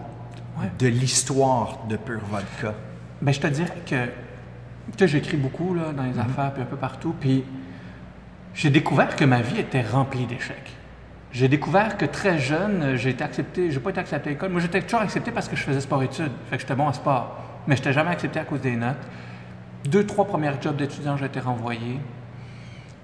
de 0.79 0.87
l'histoire 0.87 1.79
de 1.89 1.97
Pure 1.97 2.21
Vodka. 2.31 2.73
Bien, 3.21 3.31
je 3.31 3.39
te 3.39 3.47
dirais 3.47 3.81
que, 3.85 4.05
tu 4.95 5.07
j'écris 5.07 5.37
beaucoup 5.37 5.73
là, 5.73 5.91
dans 5.95 6.03
les 6.03 6.11
mhm. 6.11 6.19
affaires, 6.19 6.53
puis 6.53 6.61
un 6.61 6.65
peu 6.65 6.77
partout, 6.77 7.15
puis 7.19 7.43
j'ai 8.53 8.69
découvert 8.69 9.15
que 9.15 9.25
ma 9.25 9.41
vie 9.41 9.59
était 9.59 9.81
remplie 9.81 10.25
d'échecs. 10.25 10.73
J'ai 11.31 11.47
découvert 11.47 11.97
que 11.97 12.05
très 12.05 12.39
jeune, 12.39 12.95
j'ai 12.95 13.11
été 13.11 13.23
accepté, 13.23 13.69
j'ai 13.69 13.79
pas 13.79 13.89
été 13.89 13.99
accepté 13.99 14.29
à 14.29 14.33
l'école. 14.33 14.49
Moi, 14.49 14.61
j'étais 14.61 14.81
toujours 14.81 15.01
accepté 15.01 15.31
parce 15.31 15.47
que 15.47 15.55
je 15.55 15.63
faisais 15.63 15.81
sport-études, 15.81 16.31
fait 16.49 16.55
que 16.55 16.61
j'étais 16.61 16.75
bon 16.75 16.87
en 16.87 16.93
sport. 16.93 17.37
Mais 17.67 17.75
je 17.75 17.81
n'étais 17.81 17.93
jamais 17.93 18.11
accepté 18.11 18.39
à 18.39 18.45
cause 18.45 18.61
des 18.61 18.75
notes. 18.75 18.95
Deux, 19.85 20.05
trois 20.05 20.25
premiers 20.25 20.51
jobs 20.61 20.77
d'étudiant, 20.77 21.17
j'ai 21.17 21.25
été 21.25 21.39
renvoyé. 21.39 21.99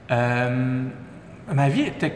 Euh, 0.10 0.84
ma 1.53 1.70
vie 1.70 1.82
était 1.82 2.15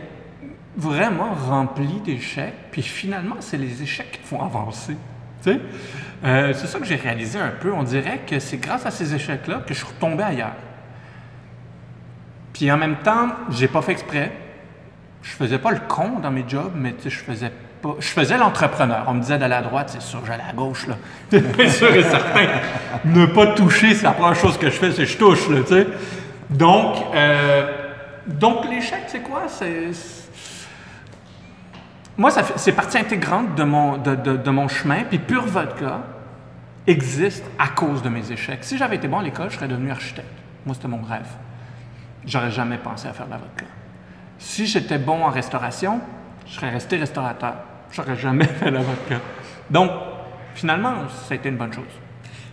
vraiment 0.77 1.33
remplie 1.33 1.99
d'échecs, 2.03 2.53
puis 2.71 2.81
finalement, 2.81 3.35
c'est 3.39 3.57
les 3.57 3.81
échecs 3.83 4.19
qui 4.21 4.27
font 4.27 4.41
avancer. 4.41 4.95
Tu 5.43 5.51
sais? 5.51 5.59
Euh, 6.23 6.53
c'est 6.53 6.67
ça 6.67 6.79
que 6.79 6.85
j'ai 6.85 6.95
réalisé 6.95 7.39
un 7.39 7.49
peu. 7.49 7.71
On 7.71 7.83
dirait 7.83 8.21
que 8.27 8.39
c'est 8.39 8.57
grâce 8.57 8.85
à 8.85 8.91
ces 8.91 9.13
échecs-là 9.13 9.61
que 9.65 9.73
je 9.73 9.79
suis 9.79 9.87
retombé 9.87 10.23
ailleurs. 10.23 10.55
Puis 12.53 12.71
en 12.71 12.77
même 12.77 12.97
temps, 12.97 13.29
j'ai 13.51 13.67
pas 13.67 13.81
fait 13.81 13.91
exprès. 13.91 14.31
Je 15.21 15.31
faisais 15.31 15.59
pas 15.59 15.71
le 15.71 15.79
con 15.87 16.19
dans 16.21 16.31
mes 16.31 16.45
jobs, 16.47 16.71
mais 16.75 16.95
je 17.03 17.09
faisais 17.09 17.51
pas. 17.81 17.95
Je 17.99 18.07
faisais 18.07 18.37
l'entrepreneur. 18.37 19.05
On 19.07 19.13
me 19.13 19.21
disait 19.21 19.37
d'aller 19.37 19.55
à 19.55 19.61
droite, 19.61 19.89
c'est 19.91 20.01
sûr, 20.01 20.21
j'allais 20.25 20.43
à 20.49 20.53
gauche, 20.53 20.87
là. 20.87 20.95
C'est 21.29 21.69
sûr 21.69 21.93
et 21.93 22.03
certain. 22.03 22.47
ne 23.05 23.25
pas 23.27 23.47
toucher, 23.47 23.93
c'est 23.93 24.03
la 24.03 24.11
première 24.11 24.35
chose 24.35 24.57
que 24.57 24.69
je 24.69 24.75
fais, 24.75 24.91
c'est 24.91 25.05
je 25.05 25.17
touche, 25.17 25.49
là. 25.49 25.59
Donc, 26.49 26.95
euh, 27.13 27.71
donc 28.25 28.65
l'échec, 28.69 29.03
c'est 29.07 29.21
quoi? 29.21 29.43
C'est 29.47 29.91
moi, 32.17 32.31
c'est 32.31 32.71
partie 32.71 32.97
intégrante 32.97 33.53
de 33.55 33.63
mon, 33.63 33.97
de, 33.97 34.15
de, 34.15 34.49
mon 34.49 34.67
chemin. 34.67 35.03
Puis 35.03 35.19
Pure 35.19 35.45
Vodka 35.45 36.01
existe 36.87 37.45
à 37.59 37.67
cause 37.67 38.01
de 38.01 38.09
mes 38.09 38.31
échecs. 38.31 38.63
Si 38.63 38.77
j'avais 38.77 38.95
été 38.95 39.07
bon 39.07 39.19
à 39.19 39.23
l'école, 39.23 39.51
je 39.51 39.55
serais 39.55 39.67
devenu 39.67 39.91
architecte. 39.91 40.27
Moi, 40.65 40.73
c'était 40.73 40.87
mon 40.87 41.01
rêve. 41.01 41.27
J'aurais 42.25 42.49
jamais 42.49 42.77
pensé 42.77 43.07
à 43.07 43.13
faire 43.13 43.27
de 43.27 43.31
la 43.31 43.37
vodka. 43.37 43.65
Si 44.39 44.65
j'étais 44.65 44.97
bon 44.97 45.23
en 45.23 45.29
restauration, 45.29 46.01
je 46.47 46.53
serais 46.53 46.71
resté 46.71 46.97
restaurateur. 46.97 47.55
J'aurais 47.91 48.15
jamais 48.15 48.45
fait 48.59 48.71
de 48.71 48.75
la 48.75 48.81
vodka. 48.81 49.19
Donc, 49.69 49.91
finalement, 50.55 51.07
ça 51.09 51.33
a 51.33 51.35
été 51.35 51.49
une 51.49 51.57
bonne 51.57 51.73
chose. 51.73 51.85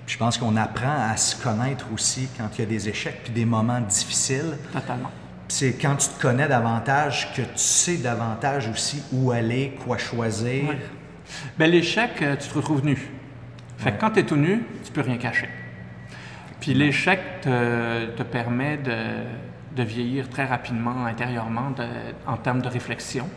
je 0.06 0.18
pense 0.18 0.36
qu'on 0.36 0.56
apprend 0.56 1.08
à 1.10 1.16
se 1.16 1.42
connaître 1.42 1.86
aussi 1.92 2.28
quand 2.36 2.48
il 2.58 2.60
y 2.60 2.64
a 2.64 2.68
des 2.68 2.88
échecs 2.88 3.22
puis 3.24 3.32
des 3.32 3.46
moments 3.46 3.80
difficiles. 3.80 4.58
Totalement 4.72 5.10
c'est 5.54 5.74
quand 5.74 5.94
tu 5.94 6.08
te 6.08 6.20
connais 6.20 6.48
davantage 6.48 7.32
que 7.32 7.42
tu 7.42 7.48
sais 7.54 7.98
davantage 7.98 8.68
aussi 8.68 9.04
où 9.12 9.30
aller, 9.30 9.76
quoi 9.84 9.98
choisir. 9.98 10.74
Ben, 11.56 11.70
l'échec, 11.70 12.10
euh, 12.22 12.34
tu 12.34 12.48
te 12.48 12.54
retrouves 12.54 12.84
nu. 12.84 12.98
Fait 13.78 13.92
que 13.92 14.00
quand 14.00 14.10
tu 14.10 14.18
es 14.18 14.22
tout 14.24 14.34
nu, 14.34 14.64
tu 14.84 14.90
peux 14.90 15.02
rien 15.02 15.16
cacher. 15.16 15.48
Puis 16.60 16.74
l'échec 16.74 17.20
te, 17.42 18.22
permet 18.24 18.78
de, 18.78 19.82
vieillir 19.84 20.28
très 20.28 20.44
rapidement 20.44 21.06
intérieurement 21.06 21.72
en 22.26 22.36
termes 22.36 22.60
de 22.60 22.68
réflexion. 22.68 23.28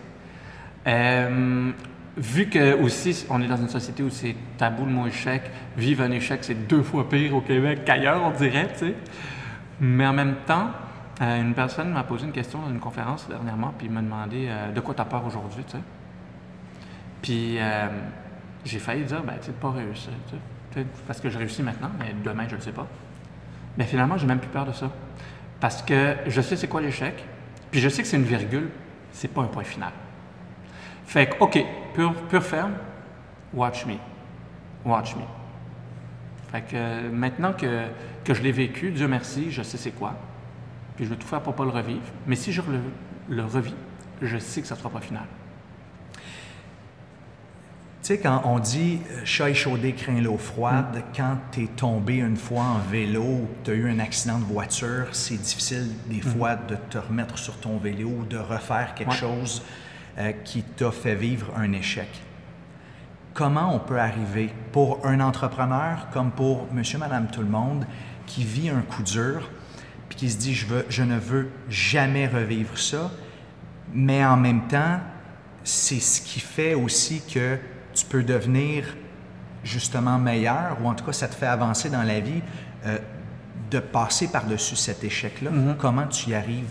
Euh, 0.88 1.72
vu 2.18 2.50
que 2.50 2.82
aussi 2.82 3.28
on 3.30 3.44
est 3.44 3.48
dans 3.48 3.58
une 3.58 3.70
société 3.70 4.02
où 4.02 4.10
c'est 4.10 4.36
tabou 4.58 4.86
le 4.86 4.92
mot 4.92 5.06
échec, 5.06 5.44
vivre 5.78 6.04
un 6.04 6.12
échec 6.12 6.40
c'est 6.42 6.68
deux 6.68 6.82
fois 6.82 7.08
pire 7.08 7.36
au 7.36 7.42
Québec 7.42 7.82
qu'ailleurs 7.86 8.24
on 8.24 8.32
dirait, 8.32 8.70
tu 8.74 8.88
sais. 8.88 8.94
Mais 9.80 10.08
en 10.08 10.14
même 10.14 10.38
temps, 10.48 10.72
euh, 11.22 11.42
une 11.42 11.56
personne 11.56 11.92
m'a 11.92 12.04
posé 12.04 12.26
une 12.26 12.32
question 12.32 12.62
dans 12.62 12.70
une 12.70 12.80
conférence 12.80 13.28
dernièrement, 13.28 13.74
puis 13.78 13.90
m'a 13.90 14.02
demandé 14.02 14.48
euh, 14.48 14.72
de 14.72 14.80
quoi 14.80 14.94
tu 14.94 15.02
as 15.02 15.06
peur 15.06 15.26
aujourd'hui, 15.26 15.64
tu 15.64 15.72
sais. 15.72 15.84
Puis 17.22 17.58
euh, 17.60 17.88
j'ai 18.64 18.78
failli 18.78 19.04
dire, 19.04 19.24
ben, 19.24 19.34
tu 19.40 19.48
sais, 19.48 19.52
pas 19.52 19.72
réussir, 19.72 20.12
tu 20.30 20.36
sais, 20.76 20.86
parce 21.08 21.20
que 21.20 21.30
je 21.30 21.40
réussis 21.40 21.64
maintenant, 21.64 21.90
mais 21.98 22.14
demain, 22.24 22.48
je 22.48 22.56
ne 22.56 22.62
sais 22.62 22.72
pas. 22.72 22.86
Mais 23.78 23.86
finalement, 23.86 24.18
j'ai 24.18 24.28
même 24.28 24.40
plus 24.40 24.50
peur 24.50 24.66
de 24.66 24.72
ça. 24.72 24.92
Parce 25.60 25.82
que 25.82 26.16
je 26.28 26.40
sais 26.40 26.56
c'est 26.56 26.68
quoi 26.68 26.82
l'échec, 26.82 27.26
puis 27.72 27.80
je 27.80 27.90
sais 27.90 28.04
que 28.04 28.08
c'est 28.08 28.18
une 28.18 28.24
virgule, 28.24 28.70
c'est 29.12 29.30
pas 29.30 29.42
un 29.42 29.48
point 29.48 29.64
final. 29.64 29.92
Fait 31.06 31.28
que, 31.28 31.44
OK, 31.44 31.58
pure 31.96 32.44
ferme, 32.44 32.74
watch 33.54 33.88
me. 33.88 33.96
Watch 34.86 35.16
me. 35.16 35.24
Fait 36.52 36.62
que 36.62 37.10
maintenant 37.10 37.54
que, 37.54 37.88
que 38.24 38.36
je 38.36 38.44
l'ai 38.44 38.52
vécu, 38.52 38.92
Dieu 38.92 39.08
merci, 39.08 39.50
je 39.50 39.64
sais 39.64 39.78
c'est 39.78 39.92
quoi 39.92 40.14
puis 40.98 41.06
je 41.06 41.10
vais 41.12 41.16
tout 41.16 41.28
faire 41.28 41.40
pour 41.42 41.54
ne 41.54 41.58
pas 41.58 41.64
le 41.64 41.70
revivre. 41.70 42.02
Mais 42.26 42.36
si 42.36 42.52
je 42.52 42.62
le, 43.30 43.44
revis, 43.46 43.74
je 44.22 44.38
sais 44.38 44.62
que 44.62 44.68
ça 44.68 44.76
ne 44.76 44.80
sera 44.80 44.90
pas 44.90 45.00
final. 45.00 45.24
Tu 48.02 48.14
sais, 48.14 48.20
quand 48.20 48.42
on 48.46 48.60
dit 48.60 49.00
euh, 49.12 49.22
chat 49.26 49.50
échaudé 49.50 49.94
craint 49.94 50.22
l'eau 50.22 50.38
froide, 50.38 50.96
Mm. 50.98 51.02
quand 51.16 51.38
tu 51.52 51.64
es 51.64 51.68
tombé 51.68 52.16
une 52.16 52.38
fois 52.38 52.64
en 52.64 52.78
vélo 52.80 53.22
ou 53.24 53.48
tu 53.64 53.72
as 53.72 53.74
eu 53.74 53.90
un 53.90 54.00
accident 54.00 54.40
de 54.40 54.46
voiture, 54.46 55.08
c'est 55.12 55.36
difficile 55.42 55.90
des 56.08 56.22
fois 56.22 56.56
de 56.56 56.76
te 56.90 56.98
remettre 56.98 57.38
sur 57.38 57.58
ton 57.58 57.78
vélo 57.78 58.10
ou 58.10 58.26
de 58.26 58.38
refaire 58.38 58.94
quelque 58.96 59.08
Mm. 59.10 59.12
Ouais. 59.12 59.18
chose 59.18 59.62
euh, 60.20 60.32
qui 60.44 60.64
t'a 60.64 60.92
fait 60.92 61.16
vivre 61.16 61.48
un 61.58 61.72
échec. 61.74 62.08
Comment 63.34 63.76
on 63.76 63.80
peut 63.80 64.00
arriver 64.00 64.52
pour 64.72 65.06
un 65.06 65.20
entrepreneur 65.20 66.08
comme 66.12 66.32
pour 66.32 66.68
monsieur, 66.74 66.98
madame, 66.98 67.28
tout 67.28 67.42
le 67.42 67.50
monde 67.50 67.86
qui 68.26 68.44
vit 68.44 68.70
un 68.70 68.82
coup 68.82 69.04
dur 69.04 69.50
puis 70.18 70.26
qui 70.26 70.32
se 70.32 70.38
dit 70.38 70.56
je, 70.56 70.66
veux, 70.66 70.86
je 70.90 71.04
ne 71.04 71.18
veux 71.18 71.50
jamais 71.70 72.28
revivre 72.28 72.78
ça, 72.78 73.12
mais 73.94 74.26
en 74.26 74.36
même 74.36 74.68
temps, 74.68 75.00
c'est 75.64 76.00
ce 76.00 76.22
qui 76.22 76.40
fait 76.40 76.74
aussi 76.74 77.22
que 77.22 77.58
tu 77.94 78.06
peux 78.06 78.24
devenir 78.24 78.96
justement 79.64 80.18
meilleur, 80.18 80.78
ou 80.82 80.88
en 80.88 80.96
tout 80.96 81.06
cas, 81.06 81.14
ça 81.14 81.28
te 81.28 81.36
fait 81.36 81.46
avancer 81.46 81.90
dans 81.90 82.04
la 82.04 82.20
vie, 82.20 82.42
euh, 82.86 82.98
de 83.70 83.80
passer 83.80 84.30
par-dessus 84.30 84.76
cet 84.76 85.04
échec-là. 85.04 85.52
Comment 85.78 86.08
tu 86.08 86.30
y 86.30 86.36
arrives? 86.36 86.70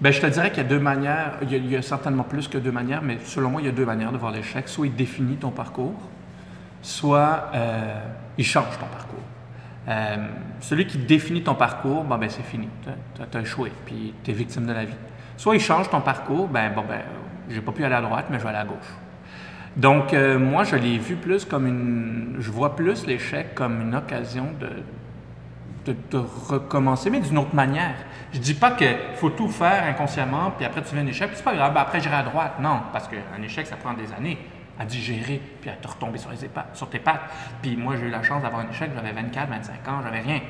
Ben, 0.00 0.12
je 0.12 0.20
te 0.20 0.26
dirais 0.26 0.50
qu'il 0.50 0.62
y 0.62 0.66
a 0.66 0.68
deux 0.68 0.78
manières, 0.78 1.32
il 1.42 1.50
y 1.50 1.54
a, 1.56 1.58
il 1.58 1.70
y 1.70 1.76
a 1.76 1.82
certainement 1.82 2.22
plus 2.22 2.46
que 2.46 2.58
deux 2.58 2.70
manières, 2.70 3.02
mais 3.02 3.18
selon 3.24 3.50
moi, 3.50 3.60
il 3.60 3.66
y 3.66 3.68
a 3.68 3.72
deux 3.72 3.86
manières 3.86 4.12
de 4.12 4.18
voir 4.18 4.30
l'échec. 4.30 4.68
Soit 4.68 4.86
il 4.86 4.94
définit 4.94 5.36
ton 5.36 5.50
parcours, 5.50 6.00
soit 6.80 7.50
euh, 7.54 8.00
il 8.38 8.44
change 8.44 8.78
ton 8.78 8.86
parcours. 8.86 9.18
Euh, 9.88 10.16
celui 10.60 10.86
qui 10.86 10.98
définit 10.98 11.42
ton 11.42 11.54
parcours, 11.54 12.04
ben, 12.04 12.18
c'est 12.28 12.42
fini. 12.42 12.68
Tu 12.82 13.38
as, 13.38 13.40
échoué, 13.40 13.72
puis 13.86 14.14
tu 14.22 14.30
es 14.30 14.34
victime 14.34 14.66
de 14.66 14.72
la 14.72 14.84
vie. 14.84 14.96
Soit 15.36 15.54
il 15.54 15.60
change 15.60 15.88
ton 15.88 16.00
parcours, 16.00 16.48
ben, 16.48 16.72
bon, 16.74 16.84
ben, 16.86 17.00
j'ai 17.48 17.60
pas 17.60 17.72
pu 17.72 17.84
aller 17.84 17.94
à 17.94 18.02
droite, 18.02 18.26
mais 18.30 18.38
je 18.38 18.42
vais 18.42 18.50
aller 18.50 18.58
à 18.58 18.64
gauche. 18.64 18.76
Donc, 19.76 20.12
euh, 20.12 20.38
moi, 20.38 20.64
je 20.64 20.76
l'ai 20.76 20.98
vu 20.98 21.16
plus 21.16 21.44
comme 21.44 21.66
une. 21.66 22.36
Je 22.38 22.50
vois 22.50 22.76
plus 22.76 23.06
l'échec 23.06 23.54
comme 23.54 23.80
une 23.80 23.94
occasion 23.94 24.48
de 24.60 26.18
recommencer, 26.48 27.08
mais 27.08 27.20
d'une 27.20 27.38
autre 27.38 27.54
manière. 27.54 27.94
Je 28.32 28.38
dis 28.38 28.54
pas 28.54 28.72
qu'il 28.72 28.94
faut 29.14 29.30
tout 29.30 29.48
faire 29.48 29.84
inconsciemment, 29.84 30.52
puis 30.56 30.66
après 30.66 30.82
tu 30.82 30.88
fais 30.88 31.00
un 31.00 31.06
échec, 31.06 31.28
puis 31.28 31.36
c'est 31.38 31.44
pas 31.44 31.54
grave, 31.54 31.72
ben 31.72 31.80
après 31.80 31.98
j'irai 31.98 32.16
à 32.16 32.22
droite. 32.22 32.56
Non, 32.60 32.80
parce 32.92 33.08
qu'un 33.08 33.42
échec, 33.42 33.66
ça 33.66 33.76
prend 33.76 33.94
des 33.94 34.12
années 34.12 34.36
à 34.78 34.84
digérer, 34.84 35.40
puis 35.60 35.70
à 35.70 35.74
te 35.74 35.88
retomber 35.88 36.18
sur, 36.18 36.30
tes 36.88 36.98
pattes. 36.98 37.20
Puis 37.60 37.76
moi, 37.76 37.96
j'ai 37.96 38.06
eu 38.06 38.10
la 38.10 38.22
chance 38.22 38.42
d'avoir 38.42 38.62
un 38.62 38.70
échec, 38.70 38.90
j'avais 38.94 39.12
24, 39.12 39.48
25 39.48 39.88
ans, 39.88 40.00
j'avais 40.02 40.20
rien. 40.20 40.40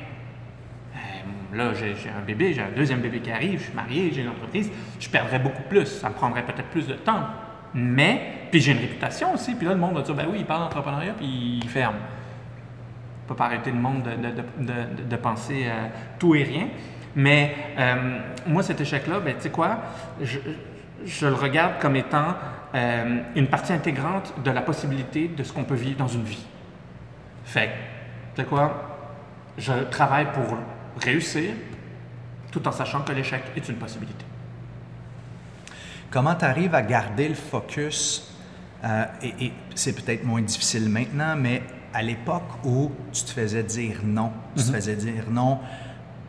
Euh, 0.95 1.57
Là, 1.57 1.73
j'ai 1.73 1.93
un 2.09 2.21
bébé, 2.25 2.53
j'ai 2.53 2.61
un 2.61 2.71
deuxième 2.75 2.99
bébé 2.99 3.21
qui 3.21 3.31
arrive, 3.31 3.59
je 3.59 3.65
suis 3.65 3.73
marié, 3.73 4.11
j'ai 4.13 4.21
une 4.21 4.29
entreprise, 4.29 4.69
je 4.99 5.09
perdrais 5.09 5.39
beaucoup 5.39 5.63
plus, 5.63 5.85
ça 5.85 6.09
me 6.09 6.13
prendrait 6.13 6.43
peut-être 6.43 6.69
plus 6.69 6.87
de 6.87 6.93
temps. 6.93 7.23
Mais, 7.73 8.33
puis 8.51 8.61
j'ai 8.61 8.71
une 8.71 8.79
réputation 8.79 9.33
aussi, 9.33 9.55
puis 9.55 9.65
là, 9.65 9.73
le 9.73 9.79
monde 9.79 9.95
va 9.95 10.01
dire, 10.01 10.13
ben 10.13 10.27
oui, 10.29 10.37
il 10.39 10.45
parle 10.45 10.61
d'entrepreneuriat, 10.61 11.13
puis 11.13 11.59
il 11.63 11.69
ferme. 11.69 11.95
On 13.25 13.29
peut 13.29 13.35
pas 13.35 13.45
arrêter 13.45 13.71
le 13.71 13.77
monde 13.77 14.03
de, 14.03 15.15
penser 15.15 15.65
euh, 15.67 15.87
tout 16.19 16.35
et 16.35 16.43
rien. 16.43 16.67
Mais 17.15 17.55
euh, 17.77 18.19
moi, 18.47 18.61
cet 18.61 18.81
échec-là, 18.81 19.19
ben, 19.19 19.35
tu 19.35 19.41
sais 19.41 19.49
quoi, 19.49 19.79
je 20.21 21.27
le 21.27 21.33
regarde 21.33 21.79
comme 21.79 21.95
étant 21.95 22.35
euh, 22.75 23.21
une 23.35 23.47
partie 23.47 23.73
intégrante 23.73 24.33
de 24.43 24.51
la 24.51 24.61
possibilité 24.61 25.27
de 25.27 25.43
ce 25.43 25.51
qu'on 25.51 25.63
peut 25.63 25.75
vivre 25.75 25.97
dans 25.97 26.07
une 26.07 26.23
vie. 26.23 26.45
Fait 27.43 27.71
sais 28.35 28.45
quoi, 28.45 28.97
je 29.57 29.73
travaille 29.89 30.27
pour 30.31 30.57
réussir 31.01 31.53
tout 32.51 32.67
en 32.67 32.71
sachant 32.71 33.01
que 33.01 33.11
l'échec 33.11 33.43
est 33.55 33.67
une 33.69 33.75
possibilité. 33.75 34.25
Comment 36.09 36.35
tu 36.35 36.45
arrives 36.45 36.73
à 36.73 36.81
garder 36.81 37.27
le 37.27 37.35
focus, 37.35 38.35
euh, 38.83 39.05
et, 39.21 39.45
et 39.45 39.53
c'est 39.75 39.93
peut-être 39.93 40.23
moins 40.23 40.41
difficile 40.41 40.89
maintenant, 40.89 41.35
mais 41.35 41.61
à 41.93 42.01
l'époque 42.01 42.63
où 42.63 42.91
tu 43.11 43.23
te 43.23 43.31
faisais 43.31 43.63
dire 43.63 44.01
non, 44.03 44.31
tu 44.55 44.63
te 44.63 44.71
faisais 44.71 44.95
dire 44.95 45.25
non 45.29 45.59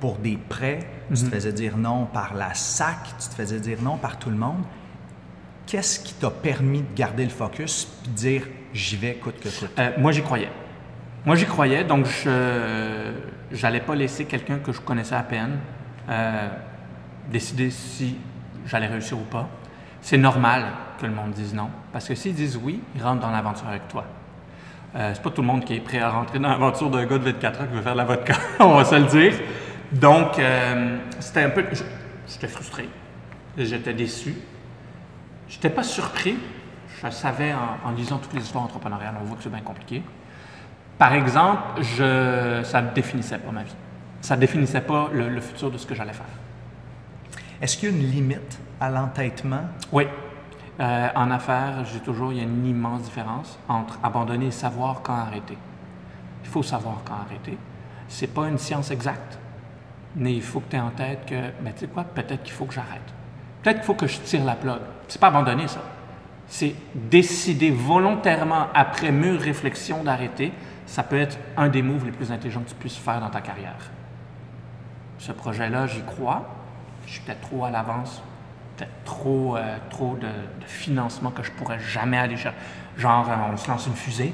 pour 0.00 0.16
des 0.16 0.37
prêts, 0.37 0.80
tu 1.09 1.23
te 1.23 1.28
faisais 1.28 1.52
dire 1.52 1.76
non 1.76 2.06
par 2.06 2.35
la 2.35 2.54
SAC, 2.54 3.16
tu 3.18 3.28
te 3.28 3.35
faisais 3.35 3.61
dire 3.61 3.82
non 3.82 3.99
par 3.99 4.18
tout 4.18 4.30
le 4.30 4.37
monde, 4.37 4.62
qu'est-ce 5.70 6.00
qui 6.00 6.14
t'a 6.14 6.30
permis 6.30 6.80
de 6.80 6.94
garder 6.96 7.22
le 7.22 7.30
focus 7.30 7.84
puis 7.84 8.11
de 8.11 8.16
dire 8.16 8.42
j'y 8.74 8.96
vais 8.96 9.14
coûte 9.14 9.38
que 9.40 9.48
coûte? 9.48 9.70
Euh, 9.78 9.92
moi, 9.98 10.11
j'y 10.11 10.22
croyais. 10.22 10.50
Moi, 11.24 11.37
j'y 11.37 11.46
croyais, 11.46 11.85
donc 11.85 12.06
je 12.06 13.62
n'allais 13.62 13.80
pas 13.80 13.94
laisser 13.94 14.24
quelqu'un 14.24 14.59
que 14.59 14.72
je 14.72 14.80
connaissais 14.80 15.14
à 15.14 15.22
peine 15.22 15.59
euh, 16.09 16.48
décider 17.30 17.70
si 17.70 18.16
j'allais 18.66 18.88
réussir 18.88 19.16
ou 19.16 19.24
pas. 19.24 19.48
C'est 20.00 20.16
normal 20.16 20.64
que 21.00 21.06
le 21.06 21.12
monde 21.12 21.30
dise 21.30 21.54
non, 21.54 21.68
parce 21.92 22.09
que 22.09 22.14
s'ils 22.16 22.35
disent 22.35 22.59
oui, 22.61 22.83
ils 22.96 23.02
rentrent 23.02 23.20
dans 23.20 23.30
l'aventure 23.30 23.68
avec 23.68 23.87
toi. 23.87 24.04
Euh, 24.96 25.12
c'est 25.14 25.22
pas 25.22 25.30
tout 25.30 25.42
le 25.42 25.46
monde 25.46 25.64
qui 25.64 25.74
est 25.74 25.80
prêt 25.80 26.00
à 26.00 26.11
rentrer 26.11 26.40
dans 26.40 26.48
l'aventure 26.48 26.90
d'un 26.90 27.06
gars 27.06 27.18
de 27.18 27.24
24 27.24 27.61
ans 27.61 27.66
qui 27.66 27.74
veut 27.76 27.83
faire 27.83 27.92
de 27.92 27.98
la 27.98 28.04
vodka, 28.04 28.35
on 28.59 28.74
va 28.74 28.85
se 28.85 28.96
le 28.96 29.04
dire. 29.04 29.35
Donc, 29.92 30.37
euh, 30.38 30.96
c'était 31.20 31.42
un 31.42 31.50
peu... 31.50 31.64
J'étais 32.26 32.48
frustré, 32.48 32.88
j'étais 33.56 33.92
déçu. 33.92 34.35
J'étais 35.50 35.68
pas 35.68 35.82
surpris. 35.82 36.38
Je 37.02 37.10
savais 37.10 37.52
en, 37.52 37.88
en 37.88 37.92
lisant 37.92 38.18
toutes 38.18 38.34
les 38.34 38.42
histoires 38.42 38.64
entrepreneuriales, 38.64 39.14
on 39.20 39.24
voit 39.24 39.36
que 39.36 39.42
c'est 39.42 39.50
bien 39.50 39.60
compliqué. 39.60 40.02
Par 40.98 41.12
exemple, 41.14 41.82
je, 41.82 42.62
ça 42.62 42.82
ne 42.82 42.90
définissait 42.90 43.38
pas 43.38 43.50
ma 43.50 43.62
vie. 43.62 43.74
Ça 44.20 44.36
ne 44.36 44.40
définissait 44.40 44.82
pas 44.82 45.08
le, 45.12 45.28
le 45.28 45.40
futur 45.40 45.70
de 45.70 45.78
ce 45.78 45.86
que 45.86 45.94
j'allais 45.94 46.12
faire. 46.12 46.26
Est-ce 47.60 47.76
qu'il 47.78 47.90
y 47.90 47.92
a 47.92 47.96
une 47.96 48.10
limite 48.10 48.58
à 48.80 48.90
l'entêtement? 48.90 49.62
Oui. 49.92 50.06
Euh, 50.78 51.08
en 51.14 51.30
affaires, 51.30 51.84
j'ai 51.90 52.00
toujours, 52.00 52.32
il 52.32 52.38
y 52.38 52.40
a 52.40 52.44
une 52.44 52.66
immense 52.66 53.02
différence 53.02 53.58
entre 53.68 53.98
abandonner 54.02 54.46
et 54.46 54.50
savoir 54.50 55.00
quand 55.02 55.14
arrêter. 55.14 55.56
Il 56.42 56.48
faut 56.48 56.62
savoir 56.62 56.98
quand 57.04 57.14
arrêter. 57.14 57.56
C'est 58.08 58.26
pas 58.26 58.46
une 58.48 58.58
science 58.58 58.90
exacte, 58.90 59.38
mais 60.16 60.34
il 60.34 60.42
faut 60.42 60.60
que 60.60 60.70
tu 60.70 60.76
aies 60.76 60.80
en 60.80 60.90
tête 60.90 61.24
que, 61.26 61.34
ben, 61.62 61.72
tu 61.72 61.80
sais 61.80 61.86
quoi, 61.86 62.04
peut-être 62.04 62.42
qu'il 62.42 62.52
faut 62.52 62.66
que 62.66 62.74
j'arrête. 62.74 63.00
Peut-être 63.62 63.76
qu'il 63.76 63.86
faut 63.86 63.94
que 63.94 64.06
je 64.06 64.18
tire 64.20 64.44
la 64.44 64.54
plug. 64.54 64.80
C'est 65.11 65.20
pas 65.20 65.27
abandonner 65.27 65.66
ça. 65.66 65.81
C'est 66.46 66.73
décider 66.94 67.70
volontairement, 67.73 68.68
après 68.75 69.11
mûre 69.11 69.40
réflexion, 69.40 70.05
d'arrêter. 70.05 70.53
Ça 70.87 71.03
peut 71.03 71.18
être 71.18 71.37
un 71.57 71.68
des 71.68 71.83
moves 71.83 72.05
les 72.05 72.12
plus 72.12 72.31
intelligents 72.31 72.61
que 72.61 72.68
tu 72.68 72.77
puisses 72.77 72.96
faire 72.96 73.20
dans 73.20 73.29
ta 73.29 73.40
carrière. 73.40 73.90
Ce 75.18 75.33
projet-là, 75.33 75.88
j'y 75.88 76.03
crois. 76.03 76.49
Je 77.07 77.14
suis 77.14 77.20
peut-être 77.23 77.40
trop 77.40 77.64
à 77.64 77.70
l'avance, 77.70 78.23
peut-être 78.77 79.05
trop, 79.05 79.57
euh, 79.57 79.77
trop 79.90 80.14
de, 80.14 80.29
de 80.29 80.66
financement 80.66 81.33
que 81.33 81.42
je 81.42 81.51
pourrais 81.51 81.81
jamais 81.81 82.16
aller 82.16 82.37
chercher. 82.37 82.59
Genre, 82.96 83.29
euh, 83.29 83.53
on 83.53 83.57
se 83.57 83.68
lance 83.68 83.88
une 83.88 83.94
fusée. 83.94 84.33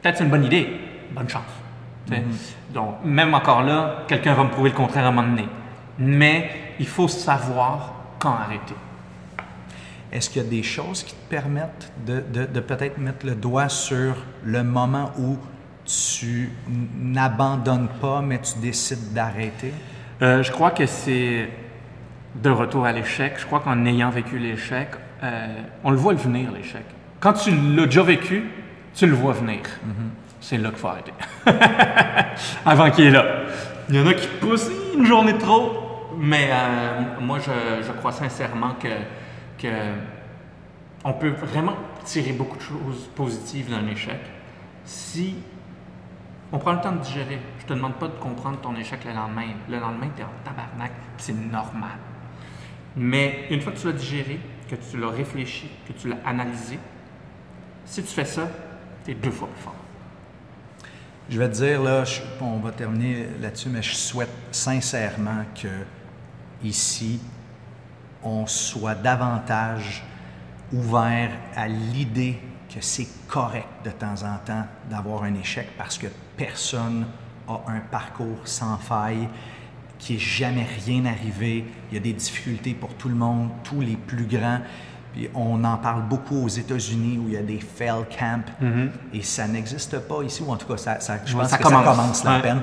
Peut-être 0.00 0.16
c'est 0.16 0.24
une 0.24 0.30
bonne 0.30 0.44
idée. 0.44 0.80
Bonne 1.12 1.28
chance. 1.28 1.42
sais. 2.08 2.22
Donc, 2.72 2.96
même 3.04 3.34
encore 3.34 3.62
là, 3.62 4.04
quelqu'un 4.08 4.32
va 4.32 4.44
me 4.44 4.50
prouver 4.50 4.70
le 4.70 4.76
contraire 4.76 5.04
à 5.04 5.08
un 5.08 5.12
moment 5.12 5.28
donné. 5.28 5.48
Mais 5.98 6.50
il 6.78 6.86
faut 6.86 7.08
savoir 7.08 7.92
quand 8.18 8.32
arrêter. 8.32 8.74
Est-ce 10.14 10.30
qu'il 10.30 10.42
y 10.42 10.46
a 10.46 10.48
des 10.48 10.62
choses 10.62 11.02
qui 11.02 11.12
te 11.12 11.28
permettent 11.28 11.92
de, 12.06 12.22
de- 12.32 12.46
de 12.46 12.60
peut-être 12.60 12.96
mettre 12.98 13.26
le 13.26 13.34
doigt 13.34 13.68
sur 13.68 14.14
le 14.44 14.62
moment 14.62 15.10
où 15.18 15.36
tu 15.84 16.50
n'abandonnes 16.98 17.88
pas, 18.00 18.22
mais 18.22 18.38
tu 18.40 18.58
décides 18.60 19.12
d'arrêter? 19.12 19.72
Euh, 20.22 20.42
je 20.42 20.50
crois 20.52 20.70
que 20.70 20.86
c'est 20.86 21.48
de 22.36 22.50
retour 22.50 22.86
à 22.86 22.92
l'échec. 22.92 23.34
Je 23.38 23.44
crois 23.46 23.60
qu'en 23.60 23.84
ayant 23.86 24.10
vécu 24.10 24.38
l'échec, 24.38 24.88
euh, 25.22 25.46
on 25.82 25.90
le 25.90 25.96
voit 25.96 26.14
venir, 26.14 26.50
l'échec. 26.52 26.84
Quand 27.20 27.32
tu 27.32 27.50
l'as 27.50 27.86
déjà 27.86 28.02
vécu, 28.02 28.44
tu 28.94 29.06
le 29.06 29.14
vois 29.14 29.32
venir. 29.32 29.60
C'est 30.40 30.58
là 30.58 30.68
qu'il 30.70 30.78
faut 30.78 30.88
arrêter. 30.88 31.12
Avant 32.66 32.90
qu'il 32.90 33.06
est 33.06 33.10
là. 33.10 33.24
Il 33.88 33.96
y 33.96 34.00
en 34.00 34.06
a 34.06 34.14
qui 34.14 34.28
poussent 34.40 34.70
une 34.96 35.04
journée 35.06 35.32
de 35.32 35.38
trop, 35.38 35.72
mais 36.18 36.48
euh, 36.50 37.00
moi, 37.20 37.38
je, 37.38 37.84
je 37.84 37.92
crois 37.92 38.12
sincèrement 38.12 38.74
que, 38.80 38.88
que 39.58 39.68
on 41.04 41.12
peut 41.12 41.30
vraiment 41.30 41.76
tirer 42.04 42.32
beaucoup 42.32 42.56
de 42.56 42.62
choses 42.62 43.08
positives 43.14 43.70
d'un 43.70 43.86
échec 43.88 44.20
si 44.84 45.36
on 46.52 46.58
prend 46.58 46.72
le 46.72 46.80
temps 46.80 46.92
de 46.92 47.00
digérer. 47.00 47.38
Je 47.58 47.66
te 47.66 47.72
demande 47.74 47.94
pas 47.94 48.08
de 48.08 48.14
comprendre 48.14 48.60
ton 48.60 48.74
échec 48.76 49.04
le 49.04 49.12
lendemain. 49.12 49.48
Le 49.68 49.78
lendemain, 49.78 50.08
tu 50.14 50.22
es 50.22 50.24
en 50.24 50.28
tabarnak, 50.44 50.92
c'est 51.18 51.34
normal. 51.34 51.98
Mais 52.96 53.46
une 53.50 53.60
fois 53.60 53.72
que 53.72 53.78
tu 53.78 53.86
l'as 53.86 53.92
digéré, 53.92 54.38
que 54.68 54.76
tu 54.76 54.98
l'as 54.98 55.10
réfléchi, 55.10 55.68
que 55.86 55.92
tu 55.92 56.08
l'as 56.08 56.18
analysé, 56.24 56.78
si 57.84 58.02
tu 58.02 58.08
fais 58.08 58.24
ça, 58.24 58.48
tu 59.04 59.10
es 59.10 59.14
deux 59.14 59.30
fois 59.30 59.48
plus 59.48 59.62
fort. 59.62 59.74
Je 61.28 61.38
vais 61.38 61.48
te 61.48 61.54
dire, 61.54 61.82
là, 61.82 62.04
on 62.40 62.58
va 62.58 62.70
terminer 62.70 63.26
là-dessus, 63.40 63.68
mais 63.68 63.82
je 63.82 63.94
souhaite 63.94 64.30
sincèrement 64.52 65.44
que 65.60 65.68
ici, 66.62 67.20
on 68.24 68.46
soit 68.46 68.94
davantage 68.94 70.02
ouvert 70.72 71.30
à 71.56 71.68
l'idée 71.68 72.38
que 72.74 72.80
c'est 72.80 73.06
correct 73.28 73.68
de 73.84 73.90
temps 73.90 74.22
en 74.22 74.36
temps 74.44 74.64
d'avoir 74.90 75.22
un 75.24 75.34
échec 75.34 75.68
parce 75.78 75.98
que 75.98 76.06
personne 76.36 77.06
a 77.46 77.60
un 77.68 77.80
parcours 77.90 78.40
sans 78.44 78.76
faille, 78.78 79.28
qui 79.98 80.16
est 80.16 80.18
jamais 80.18 80.66
rien 80.84 81.04
arrivé. 81.06 81.64
Il 81.90 81.94
y 81.94 81.96
a 81.98 82.00
des 82.00 82.12
difficultés 82.12 82.74
pour 82.74 82.94
tout 82.94 83.08
le 83.08 83.14
monde, 83.14 83.50
tous 83.62 83.80
les 83.80 83.96
plus 83.96 84.24
grands. 84.26 84.58
Puis 85.12 85.28
on 85.34 85.62
en 85.62 85.76
parle 85.76 86.02
beaucoup 86.08 86.44
aux 86.44 86.48
États-Unis 86.48 87.18
où 87.18 87.28
il 87.28 87.34
y 87.34 87.36
a 87.36 87.42
des 87.42 87.60
fail 87.60 88.02
camps 88.18 88.42
et 89.12 89.22
ça 89.22 89.46
n'existe 89.46 89.98
pas 90.00 90.22
ici, 90.24 90.42
ou 90.44 90.50
en 90.50 90.56
tout 90.56 90.66
cas, 90.66 90.76
ça, 90.76 90.98
ça- 90.98 91.18
je 91.24 91.34
Ouais, 91.36 91.42
pense 91.42 91.50
ça 91.52 91.58
que 91.58 91.62
commence. 91.62 91.84
ça 91.84 91.90
commence 91.92 92.24
la 92.24 92.32
Ouais. 92.36 92.42
peine. 92.42 92.60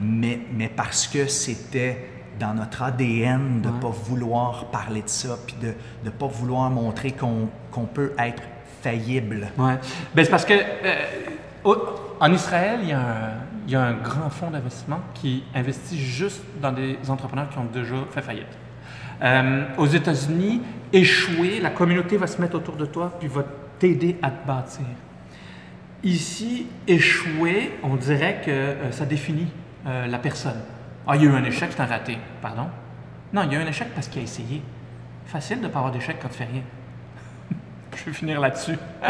Mais, 0.00 0.40
mais 0.52 0.68
parce 0.68 1.06
que 1.06 1.26
c'était 1.28 2.10
dans 2.42 2.54
notre 2.54 2.82
ADN 2.82 3.62
de 3.62 3.68
ne 3.68 3.80
pas 3.80 3.88
vouloir 3.88 4.66
parler 4.66 5.02
de 5.02 5.08
ça, 5.08 5.38
puis 5.46 5.56
de 5.62 5.74
ne 6.04 6.10
pas 6.10 6.26
vouloir 6.26 6.70
montrer 6.70 7.12
qu'on 7.12 7.48
qu'on 7.70 7.84
peut 7.84 8.12
être 8.18 8.42
faillible. 8.82 9.48
Ouais. 9.56 9.78
Ben, 10.14 10.24
c'est 10.24 10.30
parce 10.30 10.44
que 10.44 10.54
euh, 10.54 11.74
en 12.20 12.32
Israël, 12.32 12.80
il 12.82 12.88
y, 12.88 12.92
a 12.92 13.00
un, 13.00 13.32
il 13.66 13.72
y 13.72 13.76
a 13.76 13.82
un 13.82 13.94
grand 13.94 14.28
fonds 14.28 14.50
d'investissement 14.50 15.00
qui 15.14 15.44
investit 15.54 15.98
juste 15.98 16.42
dans 16.60 16.72
des 16.72 16.98
entrepreneurs 17.08 17.48
qui 17.48 17.58
ont 17.58 17.68
déjà 17.72 17.94
fait 18.10 18.22
faillite. 18.22 18.58
Euh, 19.22 19.64
aux 19.78 19.86
États-Unis, 19.86 20.62
échouer, 20.92 21.60
la 21.60 21.70
communauté 21.70 22.16
va 22.16 22.26
se 22.26 22.40
mettre 22.40 22.56
autour 22.56 22.74
de 22.74 22.86
toi 22.86 23.12
puis 23.20 23.28
va 23.28 23.44
t'aider 23.78 24.16
à 24.20 24.30
te 24.30 24.46
bâtir. 24.46 24.84
Ici, 26.02 26.66
échouer, 26.88 27.78
on 27.84 27.94
dirait 27.94 28.42
que 28.44 28.50
euh, 28.50 28.90
ça 28.90 29.04
définit 29.04 29.46
euh, 29.86 30.08
la 30.08 30.18
personne. 30.18 30.60
Ah, 31.06 31.16
il 31.16 31.24
y 31.24 31.26
a 31.26 31.30
eu 31.30 31.34
un 31.34 31.44
échec, 31.44 31.70
c'est 31.72 31.80
un 31.80 31.86
raté. 31.86 32.16
Pardon? 32.40 32.68
Non, 33.32 33.42
il 33.42 33.52
y 33.52 33.56
a 33.56 33.58
eu 33.58 33.62
un 33.62 33.66
échec 33.66 33.88
parce 33.94 34.06
qu'il 34.06 34.20
a 34.20 34.24
essayé. 34.24 34.62
Facile 35.26 35.58
de 35.58 35.64
ne 35.64 35.68
pas 35.68 35.78
avoir 35.78 35.92
d'échec 35.92 36.16
quand 36.20 36.28
tu 36.28 36.38
fais 36.38 36.44
rien. 36.44 36.62
Je 37.96 38.04
vais 38.04 38.12
finir 38.12 38.40
là-dessus. 38.40 38.78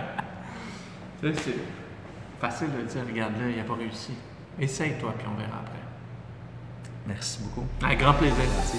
Tu 1.21 1.33
sais, 1.33 1.41
c'est 1.41 1.55
facile 2.41 2.67
de 2.77 2.83
dire, 2.83 3.03
regarde 3.07 3.35
là, 3.39 3.49
il 3.49 3.57
n'a 3.57 3.63
pas 3.63 3.75
réussi. 3.75 4.13
Essaye-toi, 4.59 5.15
puis 5.17 5.29
on 5.33 5.37
verra 5.37 5.61
après. 5.61 5.79
Merci 7.07 7.39
beaucoup. 7.45 7.65
Avec 7.81 8.01
grand 8.01 8.15
plaisir. 8.15 8.35
Merci. 8.57 8.79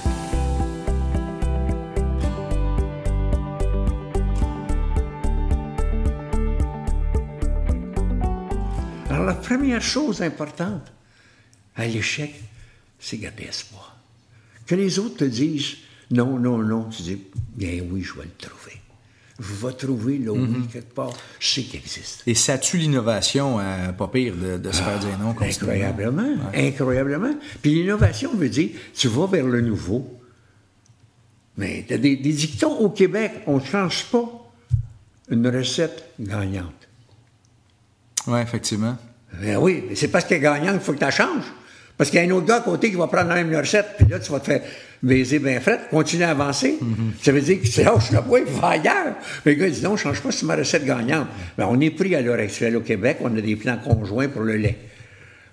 Alors, 9.09 9.23
la 9.23 9.35
première 9.35 9.81
chose 9.81 10.21
importante 10.21 10.91
à 11.77 11.85
l'échec, 11.85 12.33
c'est 13.03 13.17
garder 13.17 13.43
espoir. 13.43 13.97
Que 14.65 14.75
les 14.75 14.97
autres 14.97 15.17
te 15.17 15.23
disent 15.25 15.75
non, 16.09 16.39
non, 16.39 16.57
non, 16.57 16.85
tu 16.85 17.01
dis 17.03 17.21
bien 17.55 17.83
oui, 17.91 18.01
je 18.01 18.13
vais 18.13 18.23
le 18.23 18.31
trouver. 18.37 18.79
Je 19.39 19.65
vais 19.65 19.73
trouver 19.73 20.17
le 20.19 20.31
oui 20.31 20.67
quelque 20.71 20.93
part. 20.93 21.11
Je 21.39 21.47
sais 21.47 21.63
qu'il 21.63 21.79
existe. 21.79 22.23
Et 22.27 22.35
ça 22.35 22.57
tue 22.57 22.77
l'innovation, 22.77 23.59
euh, 23.59 23.91
pas 23.91 24.07
pire, 24.07 24.35
de, 24.35 24.57
de 24.57 24.71
se 24.71 24.81
faire 24.81 24.99
dire 24.99 25.17
non. 25.19 25.35
Incroyablement, 25.41 26.35
incroyablement. 26.53 27.35
Puis 27.61 27.73
l'innovation 27.73 28.33
veut 28.35 28.49
dire, 28.49 28.69
tu 28.95 29.07
vas 29.09 29.25
vers 29.27 29.45
le 29.47 29.61
nouveau. 29.61 30.19
Mais 31.57 31.83
tu 31.87 31.95
as 31.95 31.97
des, 31.97 32.15
des 32.15 32.31
dictons 32.31 32.77
au 32.77 32.89
Québec, 32.89 33.31
on 33.47 33.59
ne 33.59 33.65
change 33.65 34.05
pas 34.05 34.29
une 35.29 35.47
recette 35.47 36.11
gagnante. 36.19 36.87
Oui, 38.27 38.39
effectivement. 38.39 38.97
Ben 39.41 39.57
oui, 39.57 39.83
mais 39.89 39.95
c'est 39.95 40.07
parce 40.09 40.25
qu'elle 40.25 40.37
est 40.37 40.41
gagnante 40.41 40.75
qu'il 40.75 40.81
faut 40.81 40.93
que 40.93 40.99
tu 40.99 41.03
la 41.03 41.11
changes. 41.11 41.51
Parce 41.97 42.09
qu'il 42.09 42.19
y 42.19 42.23
a 42.23 42.27
un 42.27 42.31
autre 42.31 42.47
gars 42.47 42.57
à 42.57 42.61
côté 42.61 42.89
qui 42.89 42.95
va 42.95 43.07
prendre 43.07 43.29
la 43.29 43.35
même 43.35 43.55
recette, 43.55 43.85
puis 43.97 44.07
là, 44.07 44.19
tu 44.19 44.31
vas 44.31 44.39
te 44.39 44.45
faire 44.45 44.61
baiser 45.01 45.39
bien 45.39 45.59
fret, 45.59 45.81
continuer 45.91 46.23
à 46.23 46.31
avancer. 46.31 46.79
Ça 47.21 47.31
veut 47.31 47.41
dire 47.41 47.61
que 47.61 47.67
tu 47.67 47.83
lâches 47.83 48.11
le 48.11 48.21
poids, 48.21 48.39
il 48.39 48.45
va 48.45 48.69
ailleurs. 48.69 49.15
Mais 49.45 49.53
le 49.53 49.59
gars 49.59 49.69
dit 49.69 49.83
non, 49.83 49.95
je 49.95 50.07
ne 50.07 50.13
change 50.13 50.21
pas, 50.21 50.31
c'est 50.31 50.45
ma 50.45 50.55
recette 50.55 50.85
gagnante. 50.85 51.27
Ben, 51.57 51.67
on 51.69 51.79
est 51.79 51.91
pris 51.91 52.15
à 52.15 52.21
l'heure 52.21 52.39
actuelle 52.39 52.77
au 52.77 52.81
Québec, 52.81 53.17
on 53.21 53.35
a 53.37 53.41
des 53.41 53.55
plans 53.55 53.77
conjoints 53.77 54.29
pour 54.29 54.41
le 54.41 54.55
lait. 54.55 54.77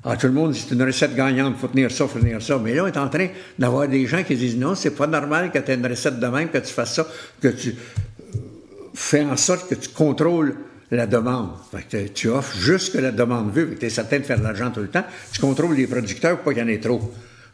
Ah, 0.02 0.16
tout 0.16 0.28
le 0.28 0.32
monde 0.32 0.52
dit 0.52 0.64
c'est 0.66 0.74
une 0.74 0.82
recette 0.82 1.14
gagnante, 1.14 1.54
il 1.56 1.60
faut 1.60 1.68
tenir 1.68 1.90
ça, 1.90 2.04
il 2.04 2.10
faut 2.10 2.18
tenir 2.20 2.40
ça. 2.40 2.58
Mais 2.58 2.74
là, 2.74 2.84
on 2.84 2.86
est 2.86 2.96
en 2.96 3.08
train 3.08 3.28
d'avoir 3.58 3.86
des 3.86 4.06
gens 4.06 4.22
qui 4.22 4.34
disent 4.34 4.56
non, 4.56 4.74
c'est 4.74 4.96
pas 4.96 5.06
normal 5.06 5.50
que 5.50 5.58
tu 5.58 5.70
aies 5.70 5.74
une 5.74 5.86
recette 5.86 6.18
de 6.18 6.26
même, 6.26 6.48
que 6.48 6.58
tu 6.58 6.72
fasses 6.72 6.94
ça, 6.94 7.06
que 7.42 7.48
tu 7.48 7.74
fais 8.94 9.22
en 9.22 9.36
sorte 9.36 9.68
que 9.68 9.74
tu 9.74 9.90
contrôles 9.90 10.54
la 10.90 11.06
demande. 11.06 11.50
Fait 11.70 11.82
que 11.82 12.08
tu 12.08 12.28
offres 12.28 12.56
juste 12.58 12.92
que 12.92 12.98
la 12.98 13.12
demande 13.12 13.52
veut, 13.52 13.76
tu 13.78 13.86
es 13.86 13.90
certain 13.90 14.18
de 14.18 14.24
faire 14.24 14.38
de 14.38 14.44
l'argent 14.44 14.70
tout 14.70 14.80
le 14.80 14.88
temps. 14.88 15.04
Tu 15.32 15.40
contrôles 15.40 15.76
les 15.76 15.86
producteurs 15.86 16.36
pour 16.36 16.46
pas 16.46 16.54
qu'il 16.54 16.62
y 16.62 16.64
en 16.64 16.68
ait 16.68 16.80
trop. 16.80 17.12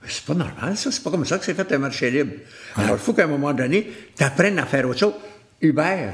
C'est 0.08 0.24
pas 0.24 0.34
normal, 0.34 0.76
ça. 0.76 0.90
C'est 0.90 1.02
pas 1.02 1.10
comme 1.10 1.24
ça 1.24 1.38
que 1.38 1.44
c'est 1.44 1.54
fait 1.54 1.70
un 1.72 1.78
marché 1.78 2.10
libre. 2.10 2.32
Alors, 2.76 2.96
il 2.96 2.98
faut 2.98 3.12
qu'à 3.12 3.24
un 3.24 3.28
moment 3.28 3.52
donné, 3.52 3.90
tu 4.16 4.22
apprennes 4.22 4.58
à 4.58 4.66
faire 4.66 4.88
autre 4.88 5.00
chose. 5.00 5.14
Uber. 5.60 6.10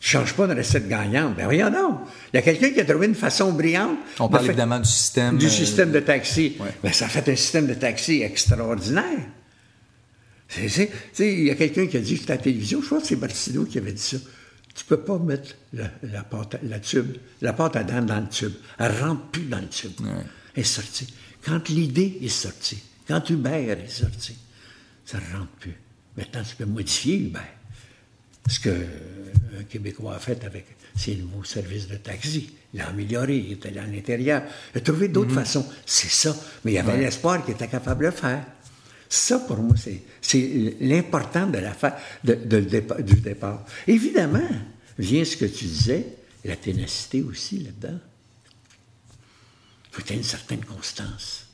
Tu 0.00 0.08
changes 0.08 0.34
pas 0.34 0.46
de 0.46 0.54
recette 0.54 0.88
gagnante. 0.88 1.36
Ben 1.36 1.44
voyons 1.44 1.70
donc. 1.70 2.00
Il 2.32 2.36
y 2.36 2.38
a 2.38 2.42
quelqu'un 2.42 2.70
qui 2.70 2.80
a 2.80 2.84
trouvé 2.84 3.06
une 3.06 3.14
façon 3.14 3.52
brillante. 3.52 3.98
On 4.18 4.28
parle 4.28 4.46
évidemment 4.46 4.80
du 4.80 4.88
système. 4.88 5.36
du 5.36 5.46
euh, 5.46 5.50
système 5.50 5.92
de 5.92 6.00
taxi. 6.00 6.56
Ouais. 6.58 6.68
Ben, 6.82 6.92
ça 6.92 7.06
fait 7.06 7.30
un 7.30 7.36
système 7.36 7.66
de 7.66 7.74
taxi 7.74 8.22
extraordinaire. 8.22 9.04
Il 10.58 11.42
y 11.42 11.50
a 11.50 11.54
quelqu'un 11.54 11.86
qui 11.86 11.96
a 11.96 12.00
dit 12.00 12.16
sur 12.16 12.28
la 12.28 12.38
télévision, 12.38 12.80
je 12.80 12.86
crois 12.86 13.00
que 13.00 13.06
c'est 13.06 13.16
Martineau 13.16 13.64
qui 13.64 13.78
avait 13.78 13.92
dit 13.92 14.02
ça. 14.02 14.16
Tu 14.80 14.86
peux 14.86 15.00
pas 15.00 15.18
mettre 15.18 15.56
la, 15.74 15.90
la 16.02 16.22
pâte, 16.22 16.56
la 16.62 16.80
tube, 16.80 17.18
la 17.42 17.52
pâte 17.52 17.76
à 17.76 17.84
dents 17.84 18.00
dans 18.00 18.18
le 18.18 18.28
tube. 18.28 18.54
Elle 18.78 18.98
rentre 18.98 19.26
plus 19.26 19.44
dans 19.44 19.58
le 19.58 19.68
tube. 19.68 19.92
Elle 20.54 20.62
est 20.62 20.64
sortie. 20.64 21.12
Quand 21.44 21.68
l'idée 21.68 22.18
est 22.22 22.28
sortie, 22.28 22.82
quand 23.06 23.28
Uber 23.28 23.76
est 23.84 23.90
sorti, 23.90 24.34
ça 25.04 25.18
ne 25.18 25.38
rentre 25.38 25.52
plus. 25.60 25.74
Maintenant, 26.16 26.42
tu 26.42 26.56
peux 26.56 26.64
modifier 26.64 27.16
Uber. 27.18 27.40
Ce 28.48 28.58
que 28.58 28.70
euh, 28.70 29.60
un 29.60 29.64
Québécois 29.64 30.16
a 30.16 30.18
fait 30.18 30.42
avec 30.44 30.64
ses 30.96 31.16
nouveaux 31.16 31.44
services 31.44 31.86
de 31.86 31.96
taxi. 31.96 32.54
Il 32.72 32.80
a 32.80 32.88
amélioré, 32.88 33.36
il 33.36 33.52
est 33.52 33.66
allé 33.66 33.80
à 33.80 33.86
l'intérieur. 33.86 34.42
Il 34.74 34.78
a 34.78 34.80
trouvé 34.80 35.08
d'autres 35.08 35.34
façons. 35.34 35.70
C'est 35.84 36.10
ça. 36.10 36.34
Mais 36.64 36.72
il 36.72 36.74
y 36.76 36.78
avait 36.78 36.96
l'espoir 36.96 37.44
qu'il 37.44 37.52
était 37.52 37.68
capable 37.68 38.00
de 38.00 38.06
le 38.06 38.12
faire. 38.12 38.44
Ça, 39.12 39.40
pour 39.40 39.56
moi, 39.58 39.74
c'est, 40.22 40.76
l'important 40.80 41.48
de 41.48 41.58
l'affaire, 41.58 41.98
de, 42.22 42.34
du 43.02 43.16
départ. 43.16 43.66
Évidemment, 43.88 44.48
vient 44.98 45.24
ce 45.24 45.36
que 45.36 45.46
tu 45.46 45.64
disais, 45.64 46.06
la 46.44 46.54
ténacité 46.54 47.20
aussi 47.20 47.58
là-dedans. 47.58 47.98
Il 49.08 49.90
faut 49.90 50.02
que 50.02 50.06
tu 50.06 50.12
aies 50.12 50.16
une 50.16 50.22
certaine 50.22 50.64
constance. 50.64 51.46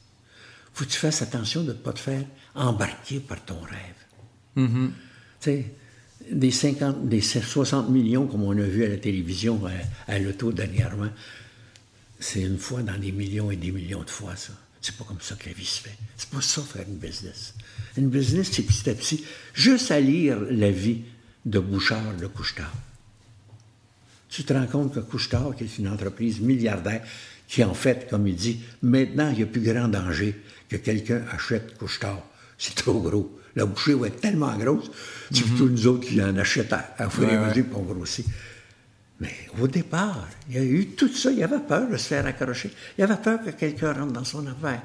Il 0.66 0.78
faut 0.78 0.84
que 0.84 0.90
tu 0.90 0.98
fasses 0.98 1.22
attention 1.22 1.62
de 1.62 1.68
ne 1.68 1.78
pas 1.78 1.94
te 1.94 1.98
faire 1.98 2.26
embarquer 2.54 3.20
par 3.20 3.42
ton 3.42 3.58
rêve. 3.58 4.66
Tu 5.40 5.50
sais, 5.50 5.74
des 6.30 6.50
50, 6.50 7.08
des 7.08 7.22
60 7.22 7.88
millions, 7.88 8.26
comme 8.26 8.42
on 8.42 8.50
a 8.50 8.66
vu 8.66 8.84
à 8.84 8.88
la 8.88 8.98
télévision, 8.98 9.62
à, 9.64 10.12
à 10.12 10.18
l'auto 10.18 10.52
dernièrement, 10.52 11.08
c'est 12.20 12.42
une 12.42 12.58
fois 12.58 12.82
dans 12.82 12.98
des 12.98 13.12
millions 13.12 13.50
et 13.50 13.56
des 13.56 13.72
millions 13.72 14.02
de 14.02 14.10
fois, 14.10 14.36
ça. 14.36 14.52
C'est 14.80 14.96
pas 14.96 15.04
comme 15.04 15.20
ça 15.20 15.34
que 15.34 15.48
la 15.48 15.54
vie 15.54 15.64
se 15.64 15.80
fait. 15.80 15.96
C'est 16.16 16.30
pas 16.30 16.40
ça, 16.40 16.62
faire 16.62 16.86
une 16.86 16.96
business. 16.96 17.54
Une 17.96 18.08
business, 18.08 18.50
c'est 18.52 18.62
petit 18.62 18.88
à 18.88 18.94
petit. 18.94 19.24
Juste 19.54 19.90
à 19.90 20.00
lire 20.00 20.38
la 20.50 20.70
vie 20.70 21.02
de 21.44 21.58
Bouchard, 21.58 22.14
de 22.20 22.26
Couchetard. 22.26 22.72
Tu 24.28 24.44
te 24.44 24.52
rends 24.52 24.66
compte 24.66 24.94
que 24.94 25.00
Couchetard, 25.00 25.54
qui 25.56 25.64
est 25.64 25.78
une 25.78 25.88
entreprise 25.88 26.40
milliardaire, 26.40 27.02
qui 27.48 27.62
en 27.64 27.74
fait, 27.74 28.08
comme 28.10 28.26
il 28.26 28.36
dit, 28.36 28.60
maintenant, 28.82 29.30
il 29.30 29.38
n'y 29.38 29.42
a 29.42 29.46
plus 29.46 29.60
grand 29.60 29.88
danger 29.88 30.40
que 30.68 30.76
quelqu'un 30.76 31.24
achète 31.30 31.78
Couchetard. 31.78 32.22
C'est 32.58 32.74
trop 32.74 33.00
gros. 33.00 33.38
La 33.54 33.64
bouchée 33.64 33.94
va 33.94 34.08
être 34.08 34.20
tellement 34.20 34.54
grosse, 34.58 34.90
c'est 35.32 35.42
plutôt 35.42 35.68
nous 35.68 35.86
autres 35.86 36.06
qui 36.06 36.20
en 36.22 36.36
achètent 36.36 36.74
à, 36.74 36.94
à 36.98 37.04
à 37.04 37.48
mesure 37.48 37.70
qu'on 37.70 37.82
grossit. 37.82 38.26
Mais 39.20 39.32
au 39.60 39.66
départ, 39.66 40.28
il 40.48 40.56
y 40.56 40.58
a 40.58 40.62
eu 40.62 40.88
tout 40.88 41.12
ça. 41.14 41.30
Il 41.30 41.42
avait 41.42 41.58
peur 41.58 41.88
de 41.88 41.96
se 41.96 42.08
faire 42.08 42.26
accrocher. 42.26 42.70
Il 42.98 43.04
avait 43.04 43.16
peur 43.16 43.42
que 43.42 43.50
quelqu'un 43.50 43.92
rentre 43.92 44.12
dans 44.12 44.24
son 44.24 44.46
affaire. 44.46 44.82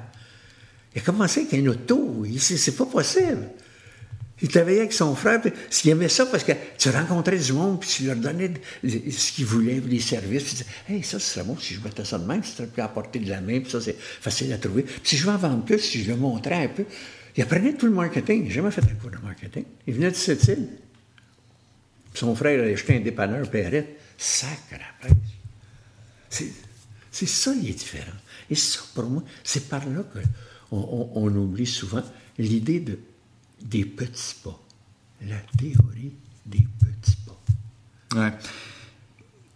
Il 0.94 1.00
a 1.00 1.04
commencé 1.04 1.40
avec 1.40 1.54
un 1.54 1.66
auto. 1.66 2.24
C'est 2.38 2.76
pas 2.76 2.86
possible. 2.86 3.48
Il 4.40 4.48
travaillait 4.48 4.80
avec 4.80 4.92
son 4.92 5.14
frère. 5.14 5.40
Puis, 5.40 5.52
il 5.84 5.90
aimait 5.90 6.08
ça 6.08 6.26
parce 6.26 6.42
que 6.42 6.52
tu 6.76 6.88
rencontrais 6.88 7.38
du 7.38 7.52
monde, 7.52 7.80
puis 7.80 7.88
tu 7.88 8.04
leur 8.04 8.16
donnais 8.16 8.50
ce 8.82 9.32
qu'ils 9.32 9.46
voulaient, 9.46 9.80
les 9.86 10.00
services. 10.00 10.42
Puis 10.42 10.52
tu 10.52 10.56
disais, 10.56 10.70
hey, 10.88 11.02
ça, 11.02 11.18
ce 11.20 11.34
serait 11.34 11.44
bon 11.44 11.56
si 11.56 11.74
je 11.74 11.80
mettais 11.80 12.04
ça 12.04 12.18
de 12.18 12.26
même, 12.26 12.42
ça 12.42 12.56
serait 12.56 12.66
plus 12.66 12.82
à 12.82 12.88
portée 12.88 13.20
de 13.20 13.30
la 13.30 13.40
main, 13.40 13.60
puis 13.60 13.70
ça, 13.70 13.80
c'est 13.80 13.96
facile 13.98 14.52
à 14.52 14.58
trouver. 14.58 14.82
Puis 14.82 15.00
si 15.04 15.16
je 15.16 15.26
veux 15.26 15.32
en 15.32 15.36
vendre 15.36 15.64
plus, 15.64 15.78
si 15.78 16.02
je 16.02 16.10
le 16.10 16.16
montrais 16.16 16.64
un 16.64 16.68
peu. 16.68 16.84
Il 17.36 17.42
apprenait 17.42 17.74
tout 17.74 17.86
le 17.86 17.92
marketing. 17.92 18.42
Il 18.42 18.48
n'a 18.48 18.54
jamais 18.54 18.70
fait 18.70 18.82
un 18.82 18.94
cours 19.00 19.10
de 19.10 19.18
marketing. 19.18 19.64
Il 19.86 19.94
venait 19.94 20.10
de 20.10 20.16
cette 20.16 20.42
île. 20.48 20.68
Son 22.14 22.34
frère 22.34 22.62
a 22.62 22.66
acheté 22.66 22.96
un 22.96 23.00
dépanneur 23.00 23.48
Perrette. 23.48 23.98
Sacre. 24.22 24.80
C'est, 26.30 26.52
c'est 27.10 27.26
ça 27.26 27.52
qui 27.52 27.70
est 27.70 27.74
différent. 27.74 28.16
Et 28.48 28.54
ça, 28.54 28.78
pour 28.94 29.04
moi, 29.04 29.22
c'est 29.42 29.68
par 29.68 29.84
là 29.86 30.04
qu'on 30.70 30.78
on, 30.78 31.10
on 31.14 31.36
oublie 31.36 31.66
souvent 31.66 32.04
l'idée 32.38 32.78
de, 32.78 32.98
des 33.60 33.84
petits 33.84 34.36
pas. 34.44 34.58
La 35.22 35.38
théorie 35.58 36.12
des 36.46 36.66
petits 36.78 37.16
pas. 37.26 38.20
Ouais. 38.20 38.32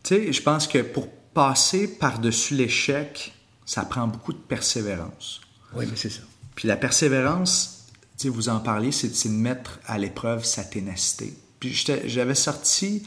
Tu 0.03 0.15
sais, 0.15 0.33
je 0.33 0.43
pense 0.43 0.67
que 0.67 0.79
pour 0.79 1.09
passer 1.11 1.87
par-dessus 1.87 2.55
l'échec, 2.55 3.35
ça 3.65 3.85
prend 3.85 4.09
beaucoup 4.09 4.33
de 4.33 4.39
persévérance. 4.39 5.41
Oui, 5.75 5.87
mais 5.89 5.97
c'est 5.97 6.11
ça. 6.11 6.23
Puis 6.57 6.67
la 6.67 6.77
persévérance, 6.77 7.87
tu 8.17 8.25
sais, 8.25 8.29
vous 8.29 8.49
en 8.49 8.59
parlez, 8.59 8.91
c'est 8.91 9.29
de 9.29 9.33
mettre 9.33 9.79
à 9.87 9.97
l'épreuve 9.97 10.45
sa 10.45 10.65
ténacité. 10.65 11.37
Puis 11.61 11.73
j'avais 12.07 12.35
sorti 12.35 13.05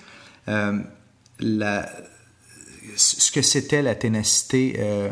euh, 0.48 0.82
la, 1.40 1.90
ce 2.96 3.32
que 3.32 3.42
c'était 3.42 3.82
la 3.82 3.96
ténacité 3.96 4.76
euh, 4.80 5.10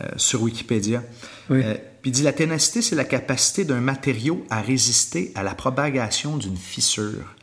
euh, 0.00 0.08
sur 0.16 0.42
Wikipédia. 0.42 1.02
Oui. 1.48 1.62
Euh, 1.64 1.74
puis 2.02 2.10
il 2.10 2.14
dit 2.14 2.22
la 2.22 2.32
ténacité, 2.32 2.82
c'est 2.82 2.96
la 2.96 3.04
capacité 3.04 3.64
d'un 3.64 3.80
matériau 3.80 4.44
à 4.48 4.60
résister 4.60 5.32
à 5.34 5.42
la 5.42 5.54
propagation 5.54 6.36
d'une 6.36 6.56
fissure. 6.56 7.34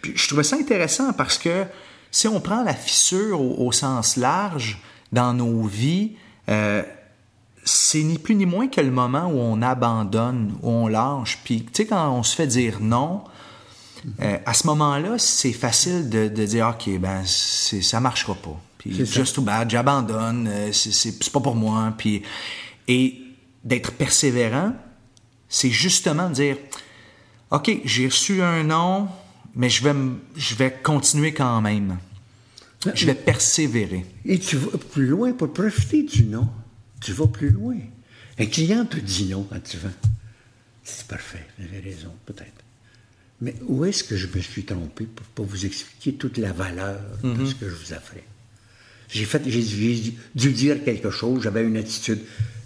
Puis 0.00 0.12
je 0.16 0.28
trouvais 0.28 0.44
ça 0.44 0.56
intéressant 0.56 1.12
parce 1.12 1.36
que 1.36 1.64
si 2.10 2.26
on 2.26 2.40
prend 2.40 2.62
la 2.62 2.74
fissure 2.74 3.40
au, 3.40 3.66
au 3.66 3.72
sens 3.72 4.16
large 4.16 4.80
dans 5.12 5.34
nos 5.34 5.64
vies, 5.64 6.12
c'est 7.64 8.02
ni 8.02 8.16
plus 8.16 8.34
ni 8.34 8.46
moins 8.46 8.68
que 8.68 8.80
le 8.80 8.90
moment 8.90 9.26
où 9.26 9.38
on 9.38 9.60
abandonne, 9.60 10.54
où 10.62 10.70
on 10.70 10.88
lâche. 10.88 11.38
Puis, 11.44 11.64
tu 11.64 11.70
sais, 11.74 11.86
quand 11.86 12.10
on 12.10 12.22
se 12.22 12.34
fait 12.34 12.46
dire 12.46 12.78
non, 12.80 13.22
euh, 14.20 14.38
à 14.44 14.54
ce 14.54 14.66
moment-là, 14.66 15.18
c'est 15.18 15.52
facile 15.52 16.08
de, 16.08 16.28
de 16.28 16.44
dire, 16.46 16.68
OK, 16.68 16.98
ben, 16.98 17.24
ça 17.24 18.00
marchera 18.00 18.34
pas. 18.34 18.60
Puis, 18.78 18.94
C'est 18.96 19.06
ça. 19.06 19.20
just 19.20 19.34
too 19.34 19.42
bad, 19.42 19.70
j'abandonne, 19.70 20.48
euh, 20.48 20.72
c'est, 20.72 21.30
pas 21.30 21.40
pour 21.40 21.56
moi. 21.56 21.92
Puis, 21.98 22.22
et 22.86 23.20
d'être 23.64 23.92
persévérant, 23.92 24.72
c'est 25.48 25.70
justement 25.70 26.28
de 26.28 26.34
dire, 26.34 26.56
OK, 27.50 27.80
j'ai 27.84 28.06
reçu 28.06 28.42
un 28.42 28.64
non, 28.64 29.08
mais 29.54 29.68
je 29.70 29.82
vais, 29.82 29.94
je 30.36 30.54
vais 30.54 30.72
continuer 30.82 31.32
quand 31.32 31.60
même. 31.60 31.98
Je 32.94 33.06
vais 33.06 33.14
persévérer. 33.14 34.06
Et 34.24 34.38
tu 34.38 34.56
vas 34.56 34.78
plus 34.78 35.06
loin 35.06 35.32
pour 35.32 35.52
profiter 35.52 36.04
du 36.04 36.24
non. 36.24 36.48
Tu 37.00 37.12
vas 37.12 37.26
plus 37.26 37.50
loin. 37.50 37.76
Un 38.38 38.46
client 38.46 38.84
te 38.84 38.98
dit 38.98 39.26
non 39.26 39.44
quand 39.50 39.62
tu 39.62 39.78
vends. 39.78 39.88
C'est 40.84 41.06
parfait, 41.06 41.44
avez 41.58 41.80
raison, 41.80 42.14
peut-être. 42.24 42.57
Mais 43.40 43.54
où 43.66 43.84
est-ce 43.84 44.02
que 44.02 44.16
je 44.16 44.26
me 44.34 44.40
suis 44.40 44.64
trompé 44.64 45.04
pour 45.04 45.26
pas 45.26 45.42
vous 45.42 45.64
expliquer 45.64 46.14
toute 46.14 46.38
la 46.38 46.52
valeur 46.52 47.00
de 47.22 47.44
ce 47.44 47.54
que 47.54 47.68
je 47.68 47.74
vous 47.74 47.92
offrais? 47.92 48.24
J'ai 49.08 49.24
fait, 49.24 49.42
j'ai 49.46 49.62
j'ai 49.62 50.14
dû 50.34 50.52
dire 50.52 50.84
quelque 50.84 51.10
chose, 51.10 51.42
j'avais 51.42 51.62
une 51.62 51.76
attitude. 51.76 52.20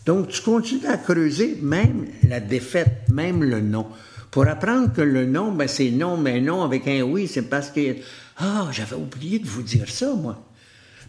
Donc, 0.06 0.28
tu 0.28 0.40
continues 0.42 0.86
à 0.86 0.96
creuser 0.96 1.58
même 1.62 2.06
la 2.28 2.40
défaite, 2.40 3.08
même 3.10 3.44
le 3.44 3.60
non. 3.60 3.86
Pour 4.30 4.48
apprendre 4.48 4.92
que 4.92 5.02
le 5.02 5.26
non, 5.26 5.52
ben, 5.52 5.68
c'est 5.68 5.90
non, 5.90 6.16
mais 6.16 6.40
non 6.40 6.62
avec 6.62 6.88
un 6.88 7.02
oui, 7.02 7.28
c'est 7.28 7.42
parce 7.42 7.70
que, 7.70 7.96
ah, 8.38 8.68
j'avais 8.72 8.96
oublié 8.96 9.38
de 9.38 9.46
vous 9.46 9.62
dire 9.62 9.88
ça, 9.88 10.14
moi. 10.14 10.42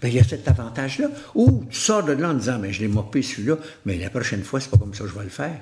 Ben, 0.03 0.09
il 0.09 0.15
y 0.15 0.19
a 0.19 0.23
cet 0.25 0.45
avantage-là. 0.49 1.07
Ou 1.33 1.63
tu 1.69 1.79
sors 1.79 2.03
de 2.03 2.11
là 2.11 2.31
en 2.31 2.33
disant, 2.33 2.59
ben, 2.59 2.69
je 2.73 2.81
l'ai 2.81 2.89
mopé 2.89 3.21
celui-là, 3.21 3.57
mais 3.85 3.97
la 3.97 4.09
prochaine 4.09 4.43
fois, 4.43 4.59
c'est 4.59 4.69
pas 4.69 4.77
comme 4.77 4.93
ça 4.93 5.05
que 5.05 5.09
je 5.09 5.15
vais 5.15 5.23
le 5.23 5.29
faire. 5.29 5.57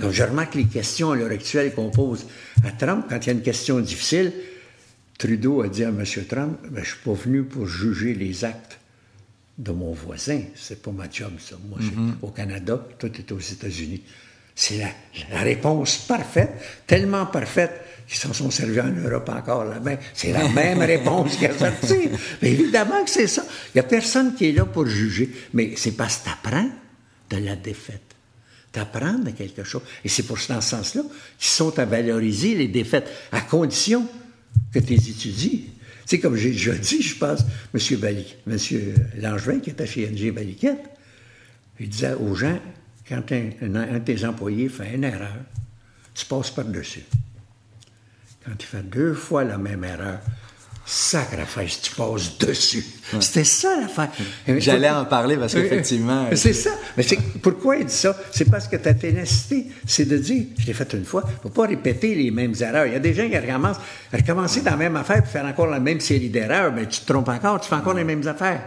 Comme 0.00 0.10
je 0.10 0.24
remarque 0.24 0.56
les 0.56 0.66
questions 0.66 1.12
à 1.12 1.16
l'heure 1.16 1.30
actuelle 1.30 1.72
qu'on 1.72 1.90
pose 1.90 2.26
à 2.64 2.72
Trump, 2.72 3.06
quand 3.08 3.24
il 3.24 3.26
y 3.28 3.30
a 3.30 3.32
une 3.34 3.42
question 3.42 3.78
difficile, 3.78 4.32
Trudeau 5.16 5.62
a 5.62 5.68
dit 5.68 5.84
à 5.84 5.90
M. 5.90 6.04
Trump, 6.28 6.58
ben, 6.70 6.82
je 6.82 6.88
suis 6.88 7.04
pas 7.04 7.12
venu 7.12 7.44
pour 7.44 7.68
juger 7.68 8.14
les 8.14 8.44
actes 8.44 8.80
de 9.58 9.70
mon 9.70 9.92
voisin. 9.92 10.40
C'est 10.56 10.82
pas 10.82 10.90
ma 10.90 11.08
job, 11.08 11.30
ça. 11.38 11.54
Moi, 11.68 11.78
je 11.80 11.86
suis 11.86 11.96
au 12.20 12.30
Canada, 12.30 12.84
toi, 12.98 13.08
tu 13.08 13.20
es 13.20 13.32
aux 13.32 13.38
États-Unis. 13.38 14.02
C'est 14.54 14.78
la, 14.78 14.88
la 15.32 15.42
réponse 15.42 15.98
parfaite, 15.98 16.52
tellement 16.86 17.26
parfaite 17.26 17.84
qu'ils 18.06 18.18
s'en 18.18 18.32
sont 18.32 18.50
servis 18.50 18.80
en 18.80 18.92
Europe 18.92 19.28
encore 19.30 19.64
la 19.64 19.80
même. 19.80 19.98
C'est 20.12 20.32
la 20.32 20.48
même 20.50 20.80
réponse 20.80 21.36
qui 21.36 21.46
a 21.46 21.56
sorti. 21.56 22.08
Mais 22.42 22.52
évidemment 22.52 23.02
que 23.04 23.10
c'est 23.10 23.26
ça. 23.26 23.44
Il 23.74 23.78
n'y 23.78 23.80
a 23.80 23.84
personne 23.84 24.34
qui 24.34 24.46
est 24.46 24.52
là 24.52 24.64
pour 24.64 24.86
juger. 24.86 25.30
Mais 25.54 25.72
c'est 25.76 25.92
parce 25.92 26.18
que 26.18 26.24
tu 26.24 26.30
apprends 26.30 26.68
de 27.30 27.36
la 27.38 27.56
défaite. 27.56 28.02
Tu 28.72 28.80
apprends 28.80 29.18
de 29.18 29.30
quelque 29.30 29.64
chose. 29.64 29.82
Et 30.04 30.08
c'est 30.08 30.24
pour 30.24 30.38
dans 30.48 30.60
ce 30.60 30.70
sens-là 30.70 31.02
qu'ils 31.38 31.48
sont 31.48 31.78
à 31.78 31.84
valoriser 31.84 32.54
les 32.54 32.68
défaites, 32.68 33.08
à 33.32 33.40
condition 33.40 34.06
que 34.72 34.78
tu 34.78 34.94
les 34.94 35.10
étudies. 35.10 35.70
C'est 36.06 36.18
comme 36.18 36.36
j'ai 36.36 36.50
déjà 36.50 36.74
dit, 36.74 37.00
je 37.00 37.16
pense, 37.16 37.40
M. 37.72 37.96
Vali, 37.98 38.36
M. 38.46 38.58
Langevin, 39.16 39.60
qui 39.60 39.70
était 39.70 39.86
chez 39.86 40.06
NG 40.06 40.34
Valiquette, 40.34 40.84
il 41.80 41.88
disait 41.88 42.12
aux 42.12 42.34
gens, 42.34 42.58
quand 43.08 43.22
un, 43.32 43.50
un- 43.62 43.74
un 43.94 43.98
de 43.98 43.98
tes 43.98 44.24
employés 44.24 44.68
fait 44.68 44.94
une 44.94 45.04
erreur, 45.04 45.36
tu 46.14 46.24
passes 46.26 46.50
par-dessus. 46.50 47.04
Quand 48.44 48.52
il 48.58 48.64
fait 48.66 48.82
deux 48.88 49.14
fois 49.14 49.42
la 49.44 49.58
même 49.58 49.84
erreur, 49.84 50.18
sacrifice, 50.86 51.80
tu 51.80 51.92
passes 51.94 52.36
dessus. 52.38 52.84
C'était 53.20 53.42
ça 53.44 53.74
l'affaire. 53.80 54.10
J'allais 54.58 54.90
en 54.90 55.06
parler 55.06 55.36
parce 55.36 55.54
Euh, 55.54 55.62
qu'effectivement. 55.62 56.26
euh, 56.30 56.36
C'est 56.36 56.52
ça. 56.52 56.70
Mais 56.96 57.04
pourquoi 57.42 57.76
il 57.78 57.86
dit 57.86 57.92
ça? 57.94 58.14
C'est 58.30 58.50
parce 58.50 58.68
que 58.68 58.76
ta 58.76 58.92
ténacité, 58.92 59.66
c'est 59.86 60.04
de 60.04 60.18
dire, 60.18 60.44
je 60.58 60.66
l'ai 60.66 60.74
fait 60.74 60.92
une 60.92 61.04
fois, 61.06 61.24
il 61.26 61.32
ne 61.32 61.40
faut 61.40 61.48
pas 61.48 61.66
répéter 61.66 62.14
les 62.14 62.30
mêmes 62.30 62.54
erreurs. 62.60 62.86
Il 62.86 62.92
y 62.92 62.96
a 62.96 63.00
des 63.00 63.14
gens 63.14 63.28
qui 63.28 63.38
recommencent, 63.38 63.80
recommencer 64.12 64.60
dans 64.60 64.72
la 64.72 64.76
même 64.76 64.96
affaire 64.96 65.22
puis 65.22 65.32
faire 65.32 65.46
encore 65.46 65.68
la 65.68 65.80
même 65.80 66.00
série 66.00 66.28
d'erreurs, 66.28 66.72
mais 66.72 66.86
tu 66.86 67.00
te 67.00 67.10
trompes 67.10 67.28
encore, 67.30 67.60
tu 67.60 67.68
fais 67.68 67.76
encore 67.76 67.94
les 67.94 68.04
mêmes 68.04 68.26
affaires. 68.28 68.60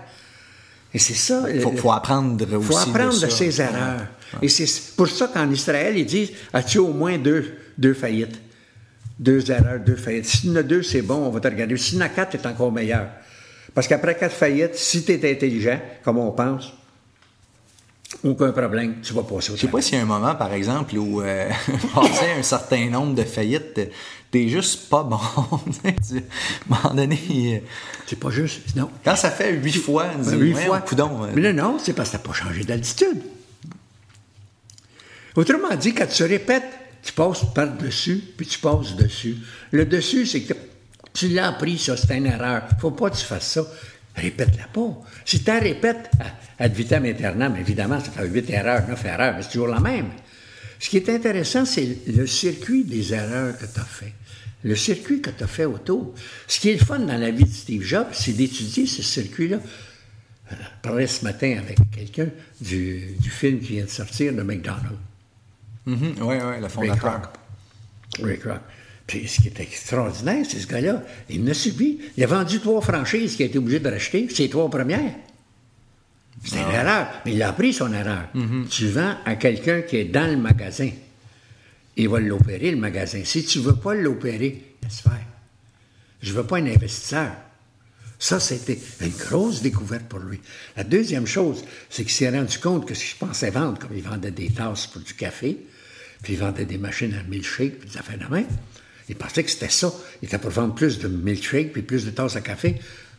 Et 0.97 0.99
c'est 0.99 1.13
ça. 1.13 1.43
Il 1.53 1.61
faut, 1.61 1.91
apprendre 1.91 2.43
il 2.49 2.55
aussi. 2.55 2.69
faut 2.69 2.77
apprendre 2.77 3.19
de, 3.21 3.29
ses 3.29 3.61
erreurs. 3.61 4.01
Et 4.41 4.49
c'est 4.49 4.95
pour 4.95 5.07
ça 5.07 5.27
qu'en 5.27 5.47
Israël, 5.51 5.95
ils 5.95 6.07
disent 6.07 6.31
As-tu 6.51 6.79
au 6.79 6.87
moins 6.87 7.19
deux, 7.19 7.53
deux 7.77 7.93
faillites? 7.93 8.41
Deux 9.19 9.51
erreurs, 9.51 9.79
deux 9.79 9.95
faillites. 9.95 10.25
S'il 10.25 10.49
y 10.49 10.53
en 10.53 10.55
a 10.55 10.63
deux, 10.63 10.81
c'est 10.81 11.03
bon, 11.03 11.17
on 11.17 11.29
va 11.29 11.39
te 11.39 11.47
regarder. 11.47 11.77
S'il 11.77 11.99
y 11.99 12.01
en 12.01 12.05
a 12.05 12.09
quatre, 12.09 12.29
c'est 12.31 12.47
encore 12.47 12.71
meilleur. 12.71 13.09
Parce 13.75 13.87
qu'après 13.87 14.17
quatre 14.17 14.33
faillites, 14.33 14.73
si 14.73 15.05
tu 15.05 15.11
es 15.11 15.31
intelligent, 15.31 15.79
comme 16.03 16.17
on 16.17 16.31
pense, 16.31 16.73
aucun 18.23 18.51
problème, 18.51 18.95
tu 19.03 19.13
vas 19.13 19.21
passer 19.21 19.51
au 19.51 19.55
Je 19.55 19.61
sais 19.61 19.67
pas 19.67 19.81
s'il 19.81 19.99
y 19.99 19.99
a 19.99 20.01
un 20.01 20.07
moment, 20.07 20.33
par 20.33 20.51
exemple, 20.51 20.97
où, 20.97 21.21
euh, 21.21 21.47
passé 21.93 22.25
un 22.39 22.41
certain 22.41 22.89
nombre 22.89 23.13
de 23.13 23.23
faillites, 23.23 23.91
t'es 24.31 24.47
juste 24.49 24.89
pas 24.89 25.03
bon. 25.03 25.17
À 25.83 25.89
un 25.89 26.83
moment 26.83 26.93
donné, 26.95 27.19
euh, 27.63 27.67
C'est 28.05 28.19
pas 28.19 28.29
juste. 28.29 28.75
Non. 28.75 28.89
quand 29.03 29.15
ça 29.15 29.31
fait 29.31 29.53
huit 29.53 29.73
fois, 29.73 30.07
on 30.15 30.21
dit, 30.21 30.29
Ben, 30.31 30.39
huit 30.39 30.53
Ouais, 30.55 30.65
fois. 30.65 30.79
coudonc, 30.81 31.23
euh, 31.23 31.31
Mais 31.33 31.53
non, 31.53 31.71
non, 31.73 31.79
c'est 31.81 31.93
parce 31.93 32.09
que 32.11 32.17
tu 32.17 32.21
n'as 32.23 32.27
pas 32.27 32.33
changé 32.37 32.63
d'altitude. 32.63 33.21
Autrement 35.35 35.75
dit, 35.75 35.93
quand 35.93 36.07
tu 36.07 36.23
répètes, 36.23 36.63
tu 37.03 37.13
passes 37.13 37.45
par-dessus, 37.53 38.21
puis 38.37 38.45
tu 38.47 38.59
passes 38.59 38.95
dessus. 38.95 39.37
Le 39.71 39.85
dessus, 39.85 40.25
c'est 40.25 40.41
que 40.41 40.53
tu 41.13 41.27
l'as 41.29 41.47
appris, 41.49 41.77
ça, 41.77 41.95
c'est 41.95 42.17
une 42.17 42.25
erreur. 42.25 42.63
faut 42.81 42.91
pas 42.91 43.09
que 43.09 43.17
tu 43.17 43.25
fasses 43.25 43.51
ça. 43.51 43.63
Répète-la 44.15 44.65
pas. 44.73 44.89
Si 45.25 45.39
tu 45.43 45.45
la 45.45 45.59
répètes 45.59 46.09
à- 46.19 46.63
ad 46.63 46.73
vitam 46.73 47.05
aeternam, 47.05 47.55
évidemment, 47.55 47.99
ça 47.99 48.09
fait 48.09 48.27
huit 48.27 48.49
erreurs, 48.49 48.87
neuf 48.87 49.05
erreurs, 49.05 49.35
mais 49.37 49.43
c'est 49.43 49.49
toujours 49.51 49.67
la 49.67 49.79
même. 49.79 50.09
Ce 50.79 50.89
qui 50.89 50.97
est 50.97 51.09
intéressant, 51.09 51.65
c'est 51.65 51.97
le 52.07 52.27
circuit 52.27 52.83
des 52.83 53.13
erreurs 53.13 53.57
que 53.57 53.65
tu 53.65 53.79
as 53.79 53.85
fait. 53.85 54.13
Le 54.63 54.75
circuit 54.75 55.21
que 55.21 55.29
tu 55.29 55.43
as 55.43 55.47
fait 55.47 55.65
autour. 55.65 56.13
Ce 56.47 56.59
qui 56.59 56.69
est 56.69 56.79
le 56.79 56.85
fun 56.85 56.99
dans 56.99 57.17
la 57.17 57.31
vie 57.31 57.45
de 57.45 57.53
Steve 57.53 57.83
Jobs, 57.83 58.07
c'est 58.11 58.33
d'étudier 58.33 58.85
ce 58.85 59.01
circuit-là. 59.01 59.59
Je 60.49 60.55
parlais 60.81 61.07
ce 61.07 61.23
matin 61.23 61.57
avec 61.59 61.77
quelqu'un 61.91 62.29
du, 62.61 63.15
du 63.19 63.29
film 63.29 63.59
qui 63.59 63.73
vient 63.73 63.85
de 63.85 63.89
sortir 63.89 64.33
de 64.33 64.41
McDonald's. 64.41 64.97
ouais, 65.85 65.95
ouais, 66.21 66.59
le 66.59 66.65
Ray 66.65 66.69
fondateur. 66.69 67.21
Kroc. 67.21 68.25
Ray 68.25 68.39
Kroc. 68.39 68.59
Puis 69.07 69.27
ce 69.27 69.41
qui 69.41 69.47
est 69.47 69.59
extraordinaire, 69.59 70.45
c'est 70.47 70.59
ce 70.59 70.67
gars-là, 70.67 71.03
il 71.29 71.43
n'a 71.43 71.53
subi. 71.53 71.99
Il 72.17 72.23
a 72.23 72.27
vendu 72.27 72.59
trois 72.59 72.81
franchises 72.81 73.35
qu'il 73.35 73.45
a 73.45 73.49
été 73.49 73.57
obligé 73.57 73.79
de 73.79 73.89
racheter, 73.89 74.27
ses 74.29 74.49
trois 74.49 74.69
premières. 74.69 75.13
C'était 76.43 76.61
une 76.61 76.71
erreur, 76.71 77.07
mais 77.25 77.33
il 77.33 77.43
a 77.43 77.49
appris 77.49 77.73
son 77.73 77.91
erreur. 77.93 78.27
Tu 78.69 78.87
vends 78.87 79.15
à 79.25 79.35
quelqu'un 79.35 79.81
qui 79.81 79.97
est 79.97 80.05
dans 80.05 80.29
le 80.29 80.37
magasin. 80.37 80.89
Il 81.95 82.09
va 82.09 82.19
l'opérer, 82.19 82.71
le 82.71 82.77
magasin. 82.77 83.21
Si 83.23 83.43
tu 83.43 83.59
ne 83.59 83.63
veux 83.63 83.75
pas 83.75 83.95
l'opérer, 83.95 84.75
laisse 84.83 85.01
faire. 85.01 85.25
Je 86.21 86.31
ne 86.31 86.37
veux 86.37 86.43
pas 86.43 86.57
un 86.57 86.67
investisseur. 86.67 87.31
Ça, 88.19 88.39
c'était 88.39 88.79
une 89.01 89.09
grosse 89.09 89.61
découverte 89.61 90.05
pour 90.05 90.19
lui. 90.19 90.39
La 90.75 90.83
deuxième 90.83 91.27
chose, 91.27 91.63
c'est 91.89 92.03
qu'il 92.03 92.11
s'est 92.11 92.29
rendu 92.29 92.57
compte 92.57 92.87
que 92.87 92.95
ce 92.95 93.05
qu'il 93.05 93.17
pensait 93.17 93.51
vendre, 93.51 93.77
comme 93.77 93.95
il 93.95 94.01
vendait 94.01 94.31
des 94.31 94.49
tasses 94.49 94.87
pour 94.87 95.01
du 95.01 95.13
café, 95.13 95.57
puis 96.23 96.33
il 96.33 96.39
vendait 96.39 96.65
des 96.65 96.79
machines 96.79 97.13
à 97.13 97.21
milkshake, 97.23 97.79
puis 97.79 97.89
des 97.89 97.97
affaires 97.97 98.17
de 98.17 98.25
main, 98.25 98.43
il 99.07 99.15
pensait 99.15 99.43
que 99.43 99.51
c'était 99.51 99.69
ça. 99.69 99.93
Il 100.21 100.25
était 100.25 100.39
pour 100.39 100.49
vendre 100.49 100.73
plus 100.73 100.97
de 100.97 101.07
milkshake, 101.07 101.73
puis 101.73 101.83
plus 101.83 102.05
de 102.05 102.11
tasses 102.11 102.35
à 102.35 102.41
café, 102.41 102.75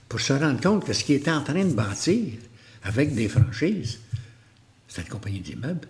pour 0.08 0.20
se 0.20 0.32
rendre 0.32 0.60
compte 0.60 0.84
que 0.84 0.92
ce 0.92 1.04
qu'il 1.04 1.14
était 1.14 1.30
en 1.30 1.42
train 1.42 1.64
de 1.64 1.74
bâtir 1.74 2.24
avec 2.82 3.14
des 3.14 3.28
franchises, 3.28 3.98
c'était 4.86 5.02
une 5.02 5.08
compagnie 5.08 5.40
d'immeubles. 5.40 5.88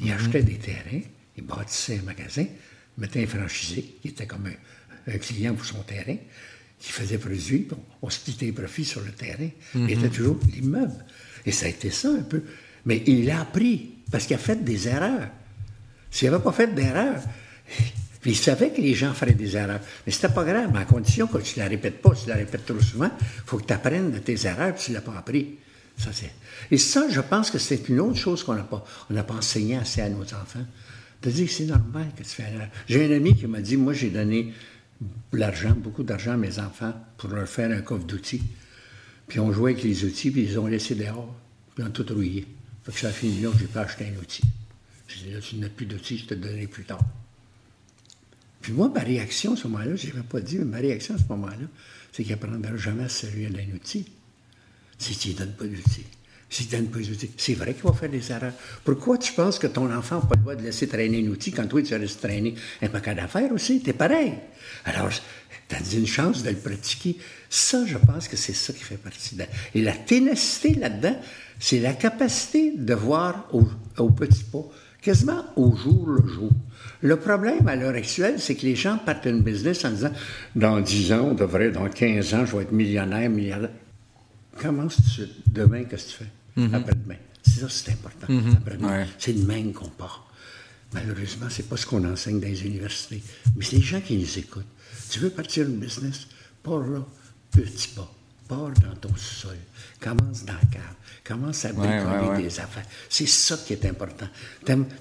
Il 0.00 0.12
achetait 0.12 0.42
des 0.42 0.58
terrains, 0.58 1.00
il 1.36 1.44
bâtissait 1.44 1.98
un 1.98 2.02
magasin, 2.02 2.44
il 2.44 3.00
mettait 3.00 3.22
un 3.22 3.26
franchisé 3.26 3.82
qui 4.02 4.08
était 4.08 4.26
comme 4.26 4.46
un, 4.46 5.12
un 5.12 5.18
client 5.18 5.54
pour 5.54 5.64
son 5.64 5.82
terrain, 5.82 6.16
qui 6.78 6.92
faisait 6.92 7.18
produire, 7.18 7.62
puis 7.68 7.76
on, 8.02 8.06
on 8.06 8.10
splittait 8.10 8.46
les 8.46 8.52
profits 8.52 8.84
sur 8.84 9.00
le 9.00 9.12
terrain. 9.12 9.48
Il 9.74 9.90
était 9.90 10.10
toujours 10.10 10.38
l'immeuble. 10.52 11.04
Et 11.46 11.52
ça 11.52 11.66
a 11.66 11.68
été 11.68 11.90
ça 11.90 12.10
un 12.10 12.22
peu. 12.22 12.42
Mais 12.84 13.02
il 13.06 13.30
a 13.30 13.40
appris, 13.40 13.94
parce 14.10 14.26
qu'il 14.26 14.36
a 14.36 14.38
fait 14.38 14.62
des 14.62 14.86
erreurs. 14.88 15.28
S'il 16.10 16.30
n'avait 16.30 16.42
pas 16.42 16.52
fait 16.52 16.74
d'erreurs, 16.74 17.22
puis 18.26 18.32
il 18.32 18.38
savait 18.38 18.72
que 18.72 18.80
les 18.80 18.92
gens 18.92 19.14
feraient 19.14 19.34
des 19.34 19.56
erreurs. 19.56 19.78
Mais 20.04 20.10
c'était 20.10 20.30
pas 20.30 20.42
grave, 20.42 20.70
mais 20.72 20.80
à 20.80 20.84
condition 20.84 21.28
que 21.28 21.38
tu 21.38 21.60
ne 21.60 21.64
la 21.64 21.70
répètes 21.70 22.02
pas, 22.02 22.10
tu 22.12 22.28
la 22.28 22.34
répètes 22.34 22.66
trop 22.66 22.80
souvent, 22.80 23.08
il 23.20 23.42
faut 23.46 23.56
que 23.56 23.66
tu 23.66 23.72
apprennes 23.72 24.10
de 24.10 24.18
tes 24.18 24.46
erreurs, 24.48 24.74
puis 24.74 24.86
tu 24.86 24.92
l'as 24.92 25.00
pas 25.00 25.16
appris. 25.16 25.58
Ça, 25.96 26.10
c'est... 26.12 26.32
Et 26.72 26.76
ça, 26.76 27.06
je 27.08 27.20
pense 27.20 27.52
que 27.52 27.58
c'est 27.58 27.88
une 27.88 28.00
autre 28.00 28.16
chose 28.16 28.42
qu'on 28.42 28.54
n'a 28.54 28.64
pas, 28.64 28.84
on 29.08 29.14
n'a 29.14 29.22
pas 29.22 29.34
enseigné 29.34 29.76
assez 29.76 30.00
à 30.00 30.08
nos 30.08 30.24
enfants. 30.24 30.66
De 31.22 31.30
dire 31.30 31.46
que 31.46 31.52
c'est 31.52 31.66
normal 31.66 32.08
que 32.16 32.24
tu 32.24 32.30
fais 32.30 32.42
erreur. 32.52 32.66
J'ai 32.88 33.06
un 33.06 33.14
ami 33.14 33.36
qui 33.36 33.46
m'a 33.46 33.60
dit, 33.60 33.76
moi, 33.76 33.92
j'ai 33.92 34.10
donné 34.10 34.52
l'argent, 35.32 35.76
beaucoup 35.76 36.02
d'argent 36.02 36.32
à 36.32 36.36
mes 36.36 36.58
enfants 36.58 36.94
pour 37.18 37.30
leur 37.30 37.48
faire 37.48 37.70
un 37.70 37.80
coffre 37.80 38.06
d'outils. 38.06 38.42
Puis 39.28 39.38
on 39.38 39.52
jouait 39.52 39.70
avec 39.70 39.84
les 39.84 40.04
outils, 40.04 40.32
puis 40.32 40.42
ils 40.42 40.58
ont 40.58 40.66
laissés 40.66 40.96
dehors, 40.96 41.32
puis 41.76 41.84
ils 41.84 41.86
ont 41.86 41.92
tout 41.92 42.06
rouillé. 42.12 42.44
Fait 42.82 42.90
que 42.90 42.98
ça 42.98 43.06
a 43.06 43.12
fini 43.12 43.40
là, 43.42 43.50
j'ai 43.56 43.66
pas 43.66 43.82
acheté 43.82 44.04
un 44.12 44.20
outil. 44.20 44.42
J'ai 45.06 45.26
dit, 45.26 45.32
là, 45.32 45.38
tu 45.38 45.54
n'as 45.58 45.68
plus 45.68 45.86
d'outils, 45.86 46.18
je 46.18 46.26
te 46.26 46.34
donnerai 46.34 46.66
plus 46.66 46.82
tard. 46.82 47.06
Puis 48.66 48.74
moi, 48.74 48.90
ma 48.92 49.00
réaction 49.00 49.52
à 49.52 49.56
ce 49.56 49.68
moment-là, 49.68 49.94
je 49.94 50.08
n'avais 50.08 50.24
pas 50.24 50.40
dit, 50.40 50.58
mais 50.58 50.64
ma 50.64 50.78
réaction 50.78 51.14
à 51.14 51.18
ce 51.18 51.22
moment-là, 51.28 51.68
c'est 52.10 52.24
qu'il 52.24 52.32
n'apprendra 52.32 52.76
jamais 52.76 53.04
à 53.04 53.08
servir 53.08 53.48
d'un 53.48 53.72
outil 53.72 54.06
si 54.98 55.16
tu 55.16 55.28
ne 55.28 55.34
donnes 55.34 55.52
pas 55.52 55.66
d'outils. 55.66 56.04
Si 56.50 56.66
tu 56.66 56.74
donnes 56.74 56.88
pas 56.88 56.98
d'outils, 56.98 57.30
c'est 57.36 57.54
vrai 57.54 57.74
qu'il 57.74 57.84
va 57.84 57.92
faire 57.92 58.10
des 58.10 58.32
erreurs. 58.32 58.54
Pourquoi 58.82 59.18
tu 59.18 59.34
penses 59.34 59.60
que 59.60 59.68
ton 59.68 59.88
enfant 59.94 60.16
n'a 60.18 60.26
pas 60.26 60.34
le 60.34 60.40
droit 60.40 60.54
de 60.56 60.62
laisser 60.64 60.88
traîner 60.88 61.24
un 61.24 61.28
outil 61.28 61.52
quand 61.52 61.68
toi, 61.68 61.80
tu 61.80 61.94
restes 61.94 62.20
traîner 62.20 62.56
un 62.82 62.88
paquet 62.88 63.14
d'affaires 63.14 63.52
aussi? 63.52 63.80
T'es 63.82 63.92
pareil. 63.92 64.34
Alors, 64.84 65.10
tu 65.68 65.76
as 65.76 65.96
une 65.96 66.08
chance 66.08 66.42
de 66.42 66.50
le 66.50 66.56
pratiquer. 66.56 67.18
Ça, 67.48 67.86
je 67.86 67.98
pense 67.98 68.26
que 68.26 68.36
c'est 68.36 68.52
ça 68.52 68.72
qui 68.72 68.82
fait 68.82 68.96
partie 68.96 69.36
de... 69.36 69.44
Et 69.76 69.82
la 69.82 69.92
ténacité 69.92 70.74
là-dedans, 70.74 71.16
c'est 71.60 71.78
la 71.78 71.92
capacité 71.92 72.72
de 72.76 72.94
voir 72.94 73.48
au, 73.52 73.64
au 73.98 74.10
petit 74.10 74.42
pas, 74.42 74.64
quasiment 75.00 75.44
au 75.54 75.76
jour 75.76 76.08
le 76.08 76.26
jour. 76.26 76.50
Le 77.02 77.16
problème 77.16 77.66
à 77.68 77.76
l'heure 77.76 77.94
actuelle, 77.94 78.40
c'est 78.40 78.54
que 78.54 78.62
les 78.62 78.76
gens 78.76 78.98
partent 78.98 79.26
une 79.26 79.42
business 79.42 79.84
en 79.84 79.90
disant 79.90 80.12
dans 80.54 80.80
10 80.80 81.12
ans, 81.12 81.28
on 81.30 81.34
devrait, 81.34 81.70
dans 81.70 81.88
15 81.88 82.34
ans, 82.34 82.46
je 82.46 82.56
vais 82.56 82.62
être 82.62 82.72
millionnaire, 82.72 83.28
milliardaire. 83.30 83.70
Commence 84.56 84.96
suite. 85.02 85.34
Demain, 85.52 85.84
qu'est-ce 85.84 86.06
que 86.06 86.10
tu 86.10 86.24
fais? 86.24 86.74
Après-demain. 86.74 87.16
C'est 87.42 87.60
ça, 87.60 87.68
c'est 87.68 87.92
important. 87.92 88.26
Après-demain. 88.56 89.00
Ouais. 89.00 89.06
C'est 89.18 89.34
de 89.34 89.46
même 89.46 89.72
qu'on 89.72 89.88
part. 89.88 90.30
Malheureusement, 90.94 91.46
c'est 91.50 91.68
pas 91.68 91.76
ce 91.76 91.84
qu'on 91.84 92.04
enseigne 92.10 92.40
dans 92.40 92.48
les 92.48 92.64
universités. 92.64 93.22
Mais 93.56 93.64
c'est 93.64 93.76
les 93.76 93.82
gens 93.82 94.00
qui 94.00 94.16
nous 94.16 94.38
écoutent. 94.38 94.64
Tu 95.10 95.18
veux 95.18 95.30
partir 95.30 95.66
une 95.66 95.76
business? 95.76 96.26
Pars 96.62 96.86
là, 96.86 97.04
petit 97.50 97.88
pas. 97.88 98.10
Pars 98.48 98.70
dans 98.70 98.94
ton 99.00 99.14
sol. 99.16 99.56
Commence 100.00 100.44
dans 100.44 100.52
la 100.52 100.68
cave. 100.70 100.94
Commence 101.24 101.64
à 101.64 101.72
bricoler 101.72 102.04
ouais, 102.04 102.28
ouais. 102.28 102.42
des 102.42 102.60
affaires. 102.60 102.86
C'est 103.08 103.26
ça 103.26 103.56
qui 103.56 103.72
est 103.72 103.84
important. 103.86 104.28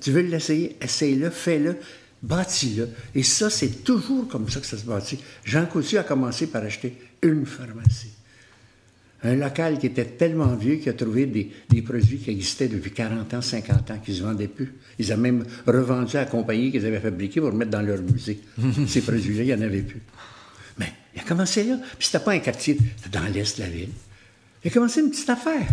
Tu 0.01 0.12
veux 0.12 0.21
l'essayer? 0.21 0.75
Essaye-le, 0.81 1.29
fais-le, 1.29 1.77
bâtis-le. 2.23 2.89
Et 3.13 3.23
ça, 3.23 3.49
c'est 3.49 3.84
toujours 3.84 4.27
comme 4.27 4.49
ça 4.49 4.60
que 4.60 4.65
ça 4.65 4.77
se 4.77 4.86
bâtit. 4.86 5.19
Jean 5.43 5.65
Coutu 5.65 5.97
a 5.97 6.03
commencé 6.03 6.47
par 6.47 6.63
acheter 6.63 6.97
une 7.21 7.45
pharmacie. 7.45 8.13
Un 9.23 9.36
local 9.36 9.79
qui 9.79 9.88
était 9.88 10.05
tellement 10.05 10.55
vieux 10.55 10.75
qu'il 10.75 10.89
a 10.89 10.93
trouvé 10.93 11.25
des, 11.25 11.51
des 11.69 11.81
produits 11.81 12.17
qui 12.19 12.29
existaient 12.31 12.67
depuis 12.67 12.91
40 12.91 13.34
ans, 13.34 13.41
50 13.41 13.91
ans, 13.91 13.97
qui 14.03 14.12
ne 14.12 14.17
se 14.17 14.23
vendaient 14.23 14.47
plus. 14.47 14.73
Ils 14.99 15.12
ont 15.13 15.17
même 15.17 15.43
revendu 15.65 16.15
à 16.17 16.21
la 16.21 16.25
compagnie 16.25 16.71
qu'ils 16.71 16.86
avaient 16.86 16.99
fabriquée 16.99 17.39
pour 17.39 17.51
remettre 17.51 17.71
dans 17.71 17.81
leur 17.81 18.01
musée. 18.01 18.39
Ces 18.88 19.01
produits-là, 19.01 19.43
il 19.43 19.47
n'y 19.47 19.53
en 19.53 19.62
avait 19.62 19.81
plus. 19.81 20.01
Il 21.15 21.21
a 21.21 21.23
commencé 21.23 21.63
là? 21.63 21.78
Puis 21.97 22.08
c'était 22.08 22.23
pas 22.23 22.34
un 22.34 22.39
quartier, 22.39 22.78
c'était 22.97 23.17
dans 23.17 23.25
l'est 23.25 23.58
de 23.58 23.63
la 23.63 23.69
ville. 23.69 23.91
Il 24.63 24.67
a 24.69 24.73
commencé 24.73 24.99
une 24.99 25.10
petite 25.10 25.30
affaire. 25.30 25.67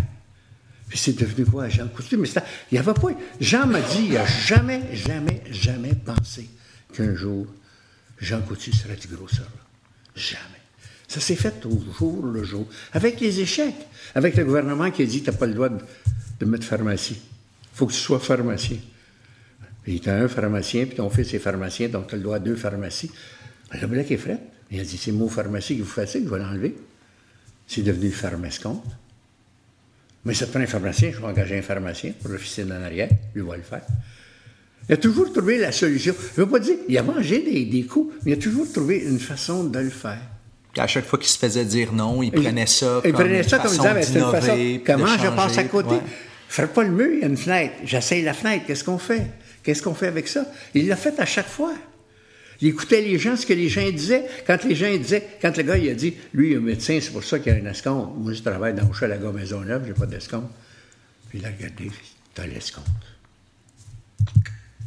Puis 0.87 0.97
c'est 0.97 1.13
devenu 1.13 1.45
quoi, 1.45 1.69
Jean 1.69 1.87
Coutu? 1.87 2.17
Mais 2.17 2.29
il 2.29 2.41
n'y 2.73 2.77
avait 2.77 2.93
pas. 2.93 3.09
Jean 3.39 3.65
m'a 3.65 3.81
dit, 3.81 4.05
il 4.05 4.13
n'a 4.13 4.25
jamais, 4.25 4.81
jamais, 4.93 5.41
jamais 5.49 5.95
pensé 5.95 6.49
qu'un 6.93 7.15
jour, 7.15 7.47
Jean 8.19 8.41
Coutu 8.41 8.71
serait 8.71 8.95
du 8.95 9.07
gros 9.07 9.27
là. 9.33 9.45
Jamais. 10.15 10.41
Ça 11.07 11.19
s'est 11.19 11.35
fait 11.35 11.65
au 11.65 11.83
jour 11.97 12.25
le 12.25 12.43
jour. 12.43 12.67
Avec 12.93 13.19
les 13.19 13.39
échecs. 13.39 13.75
Avec 14.15 14.35
le 14.35 14.45
gouvernement 14.45 14.91
qui 14.91 15.01
a 15.01 15.05
dit 15.05 15.23
tu 15.23 15.29
n'as 15.29 15.35
pas 15.35 15.47
le 15.47 15.53
droit 15.53 15.69
de, 15.69 15.79
de 16.39 16.45
mettre 16.45 16.65
pharmacie. 16.65 17.19
Il 17.19 17.77
faut 17.77 17.87
que 17.87 17.93
tu 17.93 17.99
sois 17.99 18.19
pharmacien. 18.19 18.77
Puis 19.83 19.99
tu 19.99 20.09
as 20.09 20.15
un 20.15 20.27
pharmacien, 20.27 20.85
puis 20.85 20.95
ton 20.95 21.09
fils 21.09 21.33
est 21.33 21.39
pharmacien, 21.39 21.89
donc 21.89 22.07
tu 22.07 22.13
as 22.13 22.17
le 22.17 22.23
droit 22.23 22.37
à 22.37 22.39
deux 22.39 22.55
pharmacies. 22.55 23.11
Le 23.73 23.87
black 23.87 24.11
est 24.11 24.17
fret. 24.17 24.39
Il 24.71 24.79
a 24.79 24.83
dit 24.83 24.97
c'est 24.97 25.11
le 25.11 25.17
mot 25.17 25.29
pharmacie 25.29 25.75
qui 25.75 25.81
vous 25.81 25.87
fatigue, 25.87 26.23
je 26.25 26.29
vais 26.29 26.39
l'enlever. 26.39 26.75
C'est 27.67 27.81
devenu 27.81 28.11
pharmascompte. 28.11 28.85
Mais 30.25 30.33
ça 30.33 30.47
prend 30.47 30.59
un 30.59 30.65
pharmacien, 30.65 31.11
je 31.11 31.19
vais 31.19 31.25
engager 31.25 31.57
un 31.57 31.61
pharmacien 31.61 32.13
pour 32.21 32.31
l'officier 32.31 32.63
en 32.63 32.71
arrière, 32.71 33.09
lui 33.35 33.41
va 33.41 33.57
le 33.57 33.63
faire. 33.63 33.81
Il 34.89 34.93
a 34.93 34.97
toujours 34.97 35.31
trouvé 35.31 35.57
la 35.57 35.71
solution. 35.71 36.13
Je 36.35 36.41
ne 36.41 36.45
veux 36.45 36.51
pas 36.51 36.59
dire, 36.59 36.75
il 36.87 36.97
a 36.97 37.03
mangé 37.03 37.41
des, 37.41 37.65
des 37.65 37.83
coups, 37.85 38.13
mais 38.23 38.31
il 38.31 38.33
a 38.35 38.41
toujours 38.41 38.71
trouvé 38.71 38.97
une 38.99 39.19
façon 39.19 39.65
de 39.65 39.79
le 39.79 39.89
faire. 39.89 40.19
Puis 40.71 40.81
à 40.81 40.87
chaque 40.87 41.05
fois 41.05 41.19
qu'il 41.19 41.29
se 41.29 41.37
faisait 41.37 41.65
dire 41.65 41.93
non, 41.93 42.23
il 42.23 42.31
prenait 42.31 42.65
ça 42.65 43.01
Il 43.05 43.11
comme 43.11 43.21
prenait 43.21 43.37
une 43.37 43.47
ça 43.47 43.59
comme 43.59 43.69
façon 43.69 43.83
disant, 43.83 43.93
ben, 43.93 44.03
c'est 44.03 44.19
une 44.19 44.31
façon. 44.31 44.79
Comment 44.85 45.17
je 45.17 45.35
passe 45.35 45.57
à 45.57 45.63
côté? 45.65 45.95
Ouais. 45.95 46.67
Pas 46.67 46.83
le 46.83 46.89
mur, 46.89 47.09
il 47.13 47.19
y 47.19 47.23
a 47.23 47.27
une 47.27 47.37
fenêtre. 47.37 47.73
J'essaye 47.83 48.23
la 48.23 48.33
fenêtre. 48.33 48.65
Qu'est-ce 48.65 48.83
qu'on 48.83 48.97
fait? 48.97 49.27
Qu'est-ce 49.61 49.81
qu'on 49.81 49.93
fait 49.93 50.07
avec 50.07 50.27
ça? 50.27 50.45
Il 50.73 50.87
l'a 50.87 50.95
fait 50.95 51.19
à 51.19 51.25
chaque 51.25 51.47
fois. 51.47 51.73
Il 52.61 52.69
écoutait 52.69 53.01
les 53.01 53.17
gens, 53.17 53.35
ce 53.35 53.45
que 53.45 53.53
les 53.53 53.69
gens 53.69 53.89
disaient. 53.91 54.25
Quand 54.45 54.63
les 54.63 54.75
gens 54.75 54.95
disaient, 54.95 55.27
quand 55.41 55.55
le 55.55 55.63
gars 55.63 55.77
il 55.77 55.89
a 55.89 55.95
dit, 55.95 56.13
lui, 56.33 56.51
il 56.51 56.53
est 56.53 56.59
médecin, 56.59 56.99
c'est 57.01 57.11
pour 57.11 57.23
ça 57.23 57.39
qu'il 57.39 57.51
a 57.51 57.55
un 57.55 57.65
escompte. 57.65 58.17
Moi, 58.17 58.33
je 58.33 58.41
travaille 58.41 58.73
dans 58.73 58.89
Hochelaga 58.89 59.31
Maisonneuve, 59.31 59.85
j'ai 59.87 59.93
pas 59.93 60.05
d'escompte. 60.05 60.51
Puis 61.29 61.39
il 61.39 61.45
a 61.45 61.49
regardé, 61.49 61.89
t'as 62.33 62.45
l'escompte. 62.45 62.87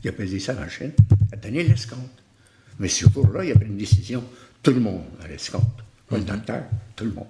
Il 0.02 0.08
a 0.08 0.12
pesé 0.12 0.38
ça 0.38 0.54
en 0.54 0.68
Chine, 0.68 0.92
il 1.10 1.34
a 1.34 1.36
donné 1.36 1.64
l'escompte. 1.64 2.22
Mais 2.78 2.88
ce 2.88 3.08
jour-là, 3.08 3.44
il 3.44 3.52
a 3.52 3.54
pris 3.54 3.66
une 3.66 3.76
décision. 3.76 4.22
Tout 4.62 4.72
le 4.72 4.80
monde 4.80 5.02
a 5.22 5.28
l'escompte. 5.28 5.80
Pas 6.08 6.18
le 6.18 6.24
docteur, 6.24 6.62
tout 6.94 7.04
le 7.04 7.12
monde. 7.12 7.26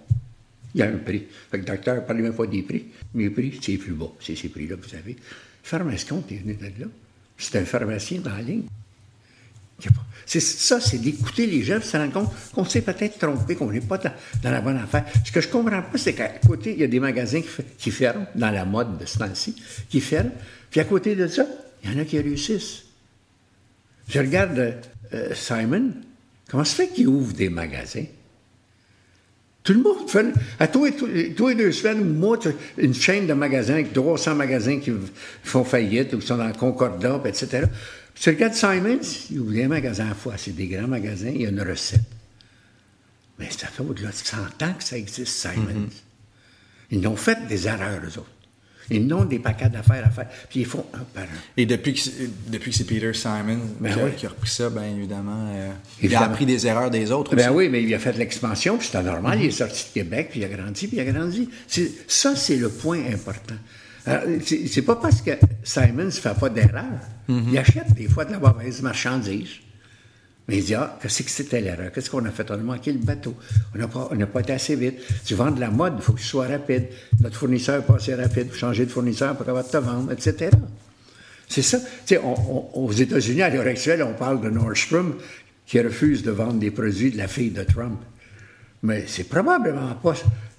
Il 0.75 0.81
y 0.81 0.83
a 0.83 0.89
un 0.89 0.99
prix. 0.99 1.25
Fait 1.51 1.59
que 1.59 1.65
le 1.65 1.65
docteur 1.65 1.95
ne 1.95 2.01
parlait 2.01 2.23
même 2.23 2.35
pas 2.35 2.47
des 2.47 2.63
prix. 2.63 2.87
Mes 3.15 3.31
prix, 3.31 3.59
c'est 3.63 3.79
plus 3.79 3.95
bas. 3.95 4.13
C'est 4.21 4.37
ces 4.37 4.49
prix-là 4.49 4.77
que 4.77 4.87
vous 4.87 4.95
avez. 4.95 5.13
Le 5.13 5.19
pharmacien 5.63 6.23
est 6.31 6.35
venu 6.35 6.55
de 6.55 6.65
là. 6.65 6.87
C'est 7.39 7.59
un 7.59 7.65
pharmacien 7.65 8.21
dans 8.21 8.37
la 8.37 8.43
ligne. 8.43 8.65
C'est 10.27 10.41
ça, 10.41 10.81
c'est 10.81 10.99
d'écouter 10.99 11.47
les 11.47 11.63
gens, 11.63 11.79
puis 11.79 11.89
se 11.89 11.97
rendre 11.97 12.13
compte 12.13 12.33
qu'on 12.53 12.65
s'est 12.65 12.81
peut-être 12.81 13.17
trompé, 13.19 13.55
qu'on 13.55 13.71
n'est 13.71 13.81
pas 13.81 13.97
dans, 13.97 14.51
la 14.51 14.61
bonne 14.61 14.77
affaire. 14.77 15.05
Ce 15.25 15.31
que 15.31 15.41
je 15.41 15.49
comprends 15.49 15.83
pas, 15.83 15.99
c'est 15.99 16.15
qu'à 16.15 16.29
côté, 16.45 16.73
il 16.73 16.81
y 16.81 16.85
a 16.85 16.89
des 16.89 16.99
magasins 16.99 17.43
qui, 17.79 17.91
ferment, 17.93 18.27
dans 18.35 18.51
la 18.51 18.65
mode 18.65 18.99
de 18.99 19.07
ce 19.07 19.19
temps-ci, 19.19 19.55
qui 19.89 20.01
ferment. 20.01 20.33
Puis 20.71 20.81
à 20.81 20.85
côté 20.85 21.15
de 21.15 21.29
ça, 21.29 21.47
il 21.85 21.93
y 21.93 21.95
en 21.95 22.01
a 22.01 22.05
qui 22.05 22.19
réussissent. 22.19 22.83
Je 24.09 24.19
regarde 24.19 24.75
euh, 25.15 25.35
Simon, 25.35 25.93
comment 26.49 26.65
se 26.65 26.75
fait 26.75 26.89
qu'il 26.89 27.07
ouvre 27.07 27.33
des 27.33 27.49
magasins? 27.49 28.07
Tout 29.63 29.75
le 29.75 29.83
monde 29.83 30.09
fait. 30.09 30.27
À 30.61 30.69
tous 30.69 30.85
les 30.85 31.55
deux 31.55 31.73
semaines 31.73 32.01
ou 32.01 32.05
mois, 32.05 32.39
une 32.79 32.95
chaîne 32.95 33.27
de 33.27 33.33
magasins 33.33 33.75
avec 33.75 33.93
300 33.93 34.35
magasins 34.37 34.79
qui 34.79 34.93
font 35.43 35.65
faillite 35.65 36.15
ou 36.15 36.19
qui 36.19 36.27
sont 36.27 36.37
dans 36.37 36.47
le 36.47 36.55
concordat, 36.55 37.21
puis 37.23 37.33
etc. 38.17 38.23
Puis 38.23 38.23
tu 38.23 38.31
regardes 38.31 38.55
Simons, 38.55 39.01
il 39.31 39.41
ouvre 39.41 39.53
des 39.53 39.69
magasins 39.69 40.07
à 40.07 40.09
la 40.09 40.15
fois. 40.15 40.35
C'est 40.37 40.55
des 40.57 40.67
grands 40.67 40.89
magasins, 40.89 41.31
il 41.35 41.43
y 41.43 41.47
a 41.47 41.51
une 41.51 41.61
recette. 41.63 42.01
Mais 43.39 43.49
ça 43.51 43.67
fait 43.67 43.83
au-delà 43.83 44.09
de 44.09 44.15
100 44.15 44.37
ans 44.63 44.75
que 44.79 44.83
ça 44.85 44.97
existe, 44.97 45.27
Simons. 45.39 45.89
Ils 46.91 47.01
n'ont 47.01 47.17
fait 47.17 47.47
des 47.49 47.67
erreurs, 47.67 48.01
eux 48.03 48.19
autres. 48.19 48.31
Ils 48.89 49.05
n'ont 49.05 49.25
des 49.25 49.41
paquets 49.41 49.69
d'affaires 49.69 50.07
à 50.07 50.11
faire. 50.11 50.29
Puis 50.49 50.61
ils 50.61 50.65
font 50.67 50.87
un 50.95 51.01
par 51.13 51.25
un. 51.25 51.27
Et 51.57 51.67
depuis 51.67 51.93
que, 51.95 51.99
c'est- 51.99 52.31
depuis 52.49 52.71
que 52.71 52.77
c'est 52.77 52.85
Peter 52.85 53.13
Simon 53.15 53.59
Ben 53.81 53.93
qui, 53.93 53.99
a, 54.01 54.05
oui. 54.05 54.11
qui 54.17 54.27
a 54.27 54.29
repris 54.29 54.49
ça, 54.49 54.71
bien 54.71 54.85
évidemment, 54.85 55.51
euh, 55.55 55.73
il 56.01 56.15
a 56.15 56.23
appris 56.23 56.47
des 56.47 56.69
erreurs 56.69 56.89
des 56.91 57.11
autres. 57.11 57.35
Ben 57.35 57.49
aussi. 57.49 57.57
oui, 57.57 57.69
mais 57.69 57.83
il 57.83 57.93
a 57.93 57.99
fait 57.99 58.13
de 58.13 58.19
l'expansion, 58.19 58.79
puis 58.79 58.87
c'était 58.87 59.03
normal. 59.03 59.41
Il 59.41 59.47
est 59.47 59.51
sorti 59.51 59.87
de 59.89 59.93
Québec, 59.93 60.29
puis 60.31 60.39
il 60.41 60.45
a 60.45 60.49
grandi, 60.49 60.87
puis 60.87 60.99
il 60.99 61.01
a 61.01 61.05
grandi. 61.13 61.51
Ça, 62.07 62.37
c'est 62.37 62.57
le 62.57 62.69
point 62.69 63.01
important. 63.13 63.57
Alors, 64.07 64.23
C'est 64.45 64.83
pas 64.83 64.97
parce 64.97 65.21
que 65.23 65.33
Simon 65.65 66.05
ne 66.05 66.11
fait 66.11 66.39
pas 66.39 66.49
d'erreur. 66.49 66.85
Il 67.29 67.59
achète 67.59 67.93
des 67.95 68.09
fois 68.09 68.25
de 68.25 68.33
la 68.33 68.39
mauvaise 68.39 68.81
marchandise. 68.83 69.49
Mais 70.49 70.59
il 70.59 70.65
dit, 70.65 70.75
ah, 70.77 70.97
qu'est-ce 71.03 71.25
que 71.25 71.31
c'était 71.31 71.61
l'erreur? 71.61 71.91
Qu'est-ce 71.93 72.09
qu'on 72.09 72.25
a 72.25 72.31
fait? 72.31 72.49
On 72.53 72.55
a 72.55 72.59
manqué 72.59 72.93
le 72.93 73.01
bateau. 73.01 73.35
On 73.75 73.79
n'a 73.79 73.89
pas, 73.89 74.09
on 74.13 74.27
pas 74.27 74.41
été 74.41 74.53
assez 74.53 74.77
vite. 74.77 75.01
Tu 75.25 75.35
vends 75.35 75.51
de 75.51 75.59
la 75.59 75.71
mode, 75.71 75.95
il 75.99 76.03
faut 76.03 76.13
que 76.13 76.21
tu 76.21 76.27
sois 76.27 76.47
rapide. 76.47 76.87
Notre 77.21 77.37
fournisseur 77.37 77.81
n'est 77.81 77.85
pas 77.87 77.97
assez 77.97 78.15
rapide. 78.15 78.45
Il 78.47 78.51
faut 78.53 78.57
changer 78.59 78.87
de 78.87 78.91
fournisseur 78.91 79.35
pour 79.37 79.45
capable 79.45 79.67
de 79.67 79.73
te 79.73 79.77
vendre, 79.79 80.13
etc. 80.13 80.51
C'est 81.49 81.63
ça. 81.63 81.79
Tu 81.81 81.87
sais, 82.15 82.19
on- 82.19 82.35
on- 82.79 82.85
aux 82.87 82.93
États-Unis, 82.93 83.43
à 83.43 83.51
l'heure 83.51 83.67
actuelle, 83.67 84.05
on 84.05 84.15
parle 84.15 84.41
de 84.41 84.49
Nordstrom 84.51 85.17
qui 85.67 85.81
refuse 85.81 86.23
de 86.23 86.31
vendre 86.31 86.61
des 86.61 86.71
produits 86.71 87.11
de 87.11 87.17
la 87.19 87.27
fille 87.27 87.51
de 87.51 87.65
Trump. 87.65 87.99
Mais 88.87 89.05
c'est 89.09 89.25
probablement 89.29 89.95
pas 90.01 90.15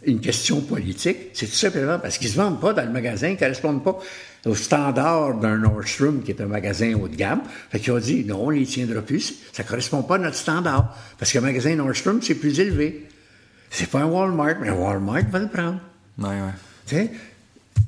une 0.05 0.19
question 0.19 0.59
politique. 0.59 1.17
C'est 1.33 1.45
tout 1.45 1.53
simplement 1.53 1.97
parce 1.97 2.17
qu'ils 2.17 2.27
ne 2.27 2.33
se 2.33 2.37
vendent 2.37 2.59
pas 2.59 2.73
dans 2.73 2.83
le 2.85 2.91
magasin, 2.91 3.29
ils 3.29 3.33
ne 3.35 3.39
correspondent 3.39 3.83
pas 3.83 3.97
au 4.45 4.53
standard 4.53 5.35
d'un 5.35 5.57
Nordstrom, 5.57 6.21
qui 6.23 6.31
est 6.31 6.41
un 6.41 6.45
magasin 6.47 6.93
haut 6.95 7.07
de 7.07 7.15
gamme. 7.15 7.41
Fait 7.69 7.79
qu'ils 7.79 7.93
ont 7.93 7.99
dit, 7.99 8.25
non, 8.25 8.45
on 8.47 8.51
ne 8.51 8.57
les 8.57 8.65
tiendra 8.65 9.01
plus. 9.01 9.35
Ça 9.53 9.63
ne 9.63 9.67
correspond 9.67 10.03
pas 10.03 10.15
à 10.15 10.17
notre 10.17 10.35
standard. 10.35 10.93
Parce 11.17 11.31
que 11.31 11.37
le 11.37 11.45
magasin 11.45 11.73
Nordstrom, 11.75 12.21
c'est 12.21 12.35
plus 12.35 12.59
élevé. 12.59 13.07
C'est 13.69 13.89
pas 13.89 13.99
un 14.01 14.05
Walmart, 14.07 14.55
mais 14.61 14.71
Walmart 14.71 15.23
va 15.31 15.39
le 15.39 15.47
prendre. 15.47 15.79
Ouais, 16.19 16.27
ouais. 16.27 16.53
Tu 16.85 16.95
sais, 16.95 17.11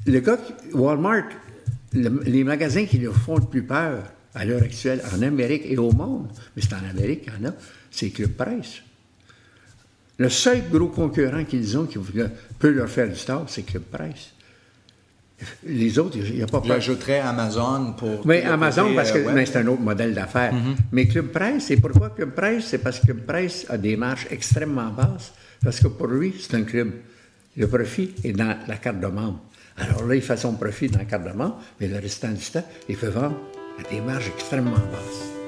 le 0.05 0.19
gars, 0.21 0.37
Walmart, 0.73 1.25
le- 1.93 2.21
les 2.25 2.45
magasins 2.45 2.85
qui 2.85 2.97
leur 2.99 3.15
font 3.15 3.35
le 3.37 3.45
plus 3.45 3.63
peur 3.63 4.03
à 4.35 4.45
l'heure 4.45 4.61
actuelle 4.63 5.01
en 5.13 5.21
Amérique 5.21 5.63
et 5.65 5.77
au 5.77 5.91
monde, 5.91 6.27
mais 6.55 6.61
c'est 6.61 6.73
en 6.75 6.89
Amérique 6.89 7.23
qu'il 7.23 7.33
y 7.33 7.45
en 7.45 7.49
a, 7.49 7.53
c'est 7.91 8.09
Club 8.11 8.31
Presse. 8.31 8.83
Le 10.19 10.29
seul 10.29 10.63
gros 10.69 10.87
concurrent 10.87 11.45
qu'ils 11.45 11.77
ont 11.77 11.85
qui 11.85 11.97
peut 12.59 12.71
leur 12.71 12.89
faire 12.89 13.09
du 13.09 13.19
tort, 13.19 13.45
c'est 13.47 13.63
Club 13.63 13.83
Presse. 13.83 14.33
Les 15.65 15.97
autres, 15.97 16.17
il 16.17 16.35
n'y 16.35 16.41
a 16.41 16.47
pas 16.47 16.59
peur. 16.59 16.81
J'ajouterais 16.81 17.19
Amazon 17.21 17.93
pour. 17.97 18.25
Oui, 18.25 18.41
Amazon, 18.41 18.83
côté, 18.83 18.95
parce 18.95 19.11
que 19.13 19.19
euh, 19.19 19.45
c'est 19.45 19.55
un 19.57 19.67
autre 19.67 19.81
modèle 19.81 20.13
d'affaires. 20.13 20.53
Mais 20.91 21.07
Club 21.07 21.27
Presse, 21.27 21.67
c'est 21.67 21.77
pourquoi 21.77 22.09
Club 22.09 22.31
Presse? 22.31 22.65
C'est 22.65 22.79
parce 22.79 22.99
que 22.99 23.05
Club 23.05 23.21
Presse 23.25 23.65
a 23.69 23.77
des 23.77 23.95
marges 23.95 24.27
extrêmement 24.29 24.89
basses. 24.89 25.33
Parce 25.63 25.79
que 25.79 25.87
pour 25.87 26.07
lui, 26.07 26.33
c'est 26.37 26.55
un 26.55 26.63
club. 26.63 26.91
Le 27.55 27.67
profit 27.67 28.13
est 28.25 28.33
dans 28.33 28.57
la 28.67 28.75
carte 28.75 28.99
de 28.99 29.07
membre. 29.07 29.39
Alors 29.77 30.05
là, 30.05 30.15
il 30.15 30.21
fait 30.21 30.37
son 30.37 30.53
profit 30.53 30.89
dans 30.89 30.99
la 30.99 31.05
carte 31.05 31.23
de 31.23 31.31
membre, 31.31 31.61
mais 31.79 31.87
le 31.87 31.99
restant 31.99 32.31
du 32.31 32.43
temps, 32.43 32.65
il 32.89 32.97
fait 32.97 33.09
vendre 33.09 33.37
à 33.79 33.89
des 33.89 34.01
marges 34.01 34.27
extrêmement 34.35 34.71
basses. 34.71 35.38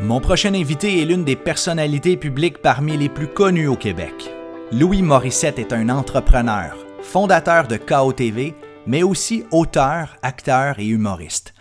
Mon 0.00 0.20
prochain 0.20 0.54
invité 0.54 1.02
est 1.02 1.04
l'une 1.04 1.24
des 1.24 1.34
personnalités 1.34 2.16
publiques 2.16 2.58
parmi 2.58 2.96
les 2.96 3.08
plus 3.08 3.26
connues 3.26 3.66
au 3.66 3.74
Québec. 3.74 4.30
Louis 4.70 5.02
Morissette 5.02 5.58
est 5.58 5.72
un 5.72 5.88
entrepreneur, 5.88 6.76
fondateur 7.02 7.66
de 7.66 7.76
KOTV, 7.76 8.54
mais 8.86 9.02
aussi 9.02 9.42
auteur, 9.50 10.16
acteur 10.22 10.78
et 10.78 10.86
humoriste. 10.86 11.52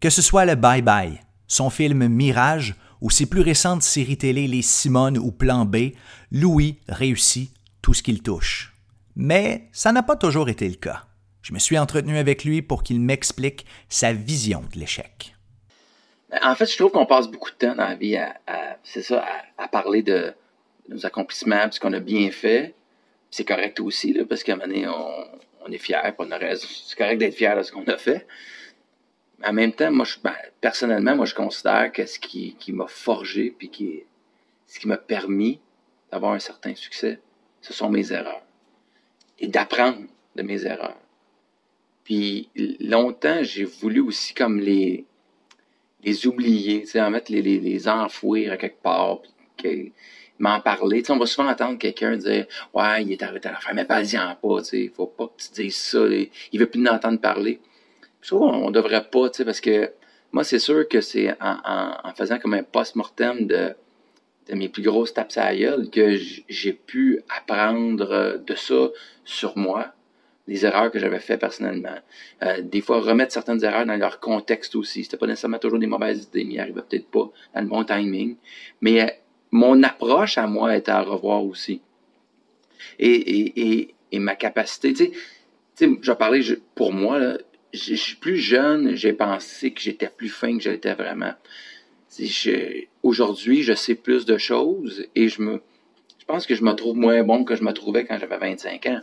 Que 0.00 0.08
ce 0.08 0.22
soit 0.22 0.46
le 0.46 0.54
Bye 0.54 0.80
Bye, 0.80 1.20
son 1.46 1.68
film 1.68 2.08
Mirage 2.08 2.76
ou 3.02 3.10
ses 3.10 3.26
plus 3.26 3.42
récentes 3.42 3.82
séries 3.82 4.16
télé 4.16 4.48
Les 4.48 4.62
Simones 4.62 5.18
ou 5.18 5.30
Plan 5.30 5.66
B, 5.66 5.92
Louis 6.30 6.78
réussit 6.88 7.52
tout 7.82 7.92
ce 7.92 8.02
qu'il 8.02 8.22
touche. 8.22 8.72
Mais 9.16 9.68
ça 9.70 9.92
n'a 9.92 10.02
pas 10.02 10.16
toujours 10.16 10.48
été 10.48 10.66
le 10.66 10.76
cas. 10.76 11.04
Je 11.42 11.52
me 11.52 11.58
suis 11.58 11.76
entretenu 11.76 12.16
avec 12.16 12.44
lui 12.44 12.62
pour 12.62 12.84
qu'il 12.84 13.02
m'explique 13.02 13.66
sa 13.90 14.14
vision 14.14 14.64
de 14.72 14.80
l'échec. 14.80 15.31
En 16.40 16.54
fait, 16.54 16.66
je 16.66 16.76
trouve 16.78 16.92
qu'on 16.92 17.04
passe 17.04 17.28
beaucoup 17.28 17.50
de 17.50 17.56
temps 17.56 17.74
dans 17.74 17.88
la 17.88 17.94
vie 17.94 18.16
à, 18.16 18.78
c'est 18.82 19.02
ça, 19.02 19.24
à, 19.58 19.68
parler 19.68 20.02
de 20.02 20.32
nos 20.88 21.04
accomplissements, 21.04 21.66
de 21.66 21.74
ce 21.74 21.80
qu'on 21.80 21.92
a 21.92 22.00
bien 22.00 22.30
fait. 22.30 22.74
C'est 23.30 23.44
correct 23.44 23.80
aussi, 23.80 24.12
là, 24.14 24.24
parce 24.24 24.42
qu'à 24.42 24.54
un 24.54 24.56
moment 24.56 24.68
donné, 24.68 24.88
on, 24.88 25.70
est 25.70 25.78
fier, 25.78 26.02
c'est 26.56 26.98
correct 26.98 27.18
d'être 27.18 27.34
fier 27.34 27.56
de 27.56 27.62
ce 27.62 27.70
qu'on 27.70 27.84
a 27.84 27.96
fait. 27.98 28.26
Mais 29.38 29.48
en 29.48 29.52
même 29.52 29.72
temps, 29.72 29.90
moi, 29.90 30.06
ben, 30.24 30.34
personnellement, 30.60 31.16
moi, 31.16 31.26
je 31.26 31.34
considère 31.34 31.92
que 31.92 32.06
ce 32.06 32.18
qui, 32.18 32.56
qui 32.58 32.72
m'a 32.72 32.86
forgé, 32.86 33.54
puis 33.56 33.68
qui, 33.68 34.02
ce 34.66 34.78
qui 34.80 34.88
m'a 34.88 34.96
permis 34.96 35.60
d'avoir 36.10 36.32
un 36.32 36.38
certain 36.38 36.74
succès, 36.74 37.20
ce 37.60 37.72
sont 37.72 37.90
mes 37.90 38.12
erreurs. 38.12 38.42
Et 39.38 39.48
d'apprendre 39.48 39.98
de 40.36 40.42
mes 40.42 40.64
erreurs. 40.64 40.96
Puis 42.04 42.48
longtemps, 42.80 43.42
j'ai 43.42 43.64
voulu 43.64 44.00
aussi 44.00 44.34
comme 44.34 44.58
les, 44.58 45.06
les 46.02 46.26
oublier, 46.26 46.84
en 46.96 47.10
mettre 47.10 47.30
les, 47.30 47.42
les, 47.42 47.58
les, 47.60 47.88
enfouir 47.88 48.52
à 48.52 48.56
quelque 48.56 48.82
part, 48.82 49.20
puis 49.56 49.92
m'en 50.38 50.60
parler. 50.60 51.02
on 51.08 51.18
va 51.18 51.26
souvent 51.26 51.48
entendre 51.48 51.78
quelqu'un 51.78 52.16
dire 52.16 52.46
Ouais, 52.74 53.02
il 53.04 53.12
est 53.12 53.22
arrivé 53.22 53.46
à 53.46 53.52
la 53.52 53.60
fin, 53.60 53.72
mais 53.74 53.84
pas-y-en 53.84 54.34
pas, 54.36 54.62
il 54.72 54.90
faut 54.90 55.06
pas 55.06 55.26
que 55.26 55.42
tu 55.42 55.62
dises 55.62 55.76
ça, 55.76 56.00
il 56.08 56.58
veut 56.58 56.66
plus 56.66 56.80
nous 56.80 56.90
entendre 56.90 57.20
parler. 57.20 57.60
Je 58.20 58.28
trouve 58.28 58.50
qu'on 58.50 58.70
devrait 58.70 59.04
pas, 59.08 59.30
parce 59.44 59.60
que 59.60 59.92
moi, 60.32 60.44
c'est 60.44 60.58
sûr 60.58 60.88
que 60.88 61.00
c'est 61.00 61.30
en, 61.40 61.56
en, 61.64 61.96
en, 62.04 62.14
faisant 62.14 62.38
comme 62.38 62.54
un 62.54 62.62
post-mortem 62.62 63.46
de, 63.46 63.74
de 64.48 64.54
mes 64.54 64.68
plus 64.68 64.82
grosses 64.82 65.12
tapes 65.12 65.32
à 65.36 65.54
que 65.54 66.16
j'ai 66.48 66.72
pu 66.72 67.20
apprendre 67.28 68.38
de 68.44 68.54
ça 68.54 68.88
sur 69.24 69.56
moi, 69.56 69.92
des 70.48 70.66
erreurs 70.66 70.90
que 70.90 70.98
j'avais 70.98 71.20
fait 71.20 71.38
personnellement. 71.38 71.98
Euh, 72.42 72.62
des 72.62 72.80
fois, 72.80 73.00
remettre 73.00 73.32
certaines 73.32 73.62
erreurs 73.64 73.86
dans 73.86 73.96
leur 73.96 74.18
contexte 74.18 74.74
aussi. 74.74 75.04
C'était 75.04 75.16
pas 75.16 75.26
nécessairement 75.26 75.58
toujours 75.58 75.78
des 75.78 75.86
mauvaises 75.86 76.24
idées, 76.24 76.44
mais 76.44 76.54
il 76.54 76.60
arrivait 76.60 76.82
peut-être 76.82 77.06
pas 77.08 77.30
dans 77.54 77.60
le 77.60 77.68
bon 77.68 77.84
timing. 77.84 78.36
Mais 78.80 79.02
euh, 79.02 79.06
mon 79.52 79.82
approche 79.82 80.38
à 80.38 80.46
moi 80.46 80.76
était 80.76 80.90
à 80.90 81.02
revoir 81.02 81.44
aussi. 81.44 81.80
Et, 82.98 83.94
et, 84.10 84.18
ma 84.18 84.34
capacité, 84.34 84.92
tu 84.92 85.12
sais, 85.74 85.90
je 86.02 86.12
parlais 86.12 86.42
pour 86.74 86.92
moi, 86.92 87.18
là, 87.18 87.38
plus 88.20 88.36
jeune, 88.36 88.94
j'ai 88.94 89.12
pensé 89.14 89.72
que 89.72 89.80
j'étais 89.80 90.08
plus 90.08 90.28
fin 90.28 90.56
que 90.58 90.62
j'étais 90.62 90.92
vraiment. 90.94 91.32
Aujourd'hui, 93.02 93.62
je 93.62 93.72
sais 93.72 93.94
plus 93.94 94.26
de 94.26 94.36
choses 94.36 95.06
et 95.14 95.28
je 95.28 95.40
me, 95.40 95.62
je 96.18 96.26
pense 96.26 96.46
que 96.46 96.54
je 96.54 96.62
me 96.62 96.72
trouve 96.72 96.96
moins 96.96 97.22
bon 97.22 97.44
que 97.44 97.56
je 97.56 97.64
me 97.64 97.72
trouvais 97.72 98.04
quand 98.04 98.18
j'avais 98.18 98.36
25 98.36 98.86
ans 98.86 99.00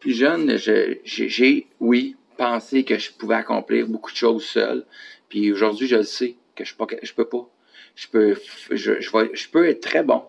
plus 0.00 0.12
jeune, 0.12 0.56
j'ai, 0.56 1.66
oui, 1.80 2.16
pensé 2.36 2.84
que 2.84 2.98
je 2.98 3.10
pouvais 3.12 3.36
accomplir 3.36 3.86
beaucoup 3.86 4.10
de 4.10 4.16
choses 4.16 4.44
seul. 4.44 4.84
Puis 5.28 5.52
aujourd'hui, 5.52 5.86
je 5.86 5.96
le 5.96 6.02
sais 6.02 6.36
que 6.54 6.64
je 6.64 6.74
ne 6.74 7.12
peux 7.16 7.24
pas. 7.24 7.48
Je 7.96 8.08
peux, 8.08 8.36
je, 8.70 9.00
je, 9.00 9.58
être 9.64 9.80
très 9.80 10.02
bon 10.02 10.22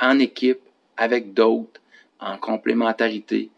en 0.00 0.18
équipe, 0.18 0.60
avec 0.96 1.34
d'autres, 1.34 1.80
en 2.20 2.38
complémentarité. 2.38 3.50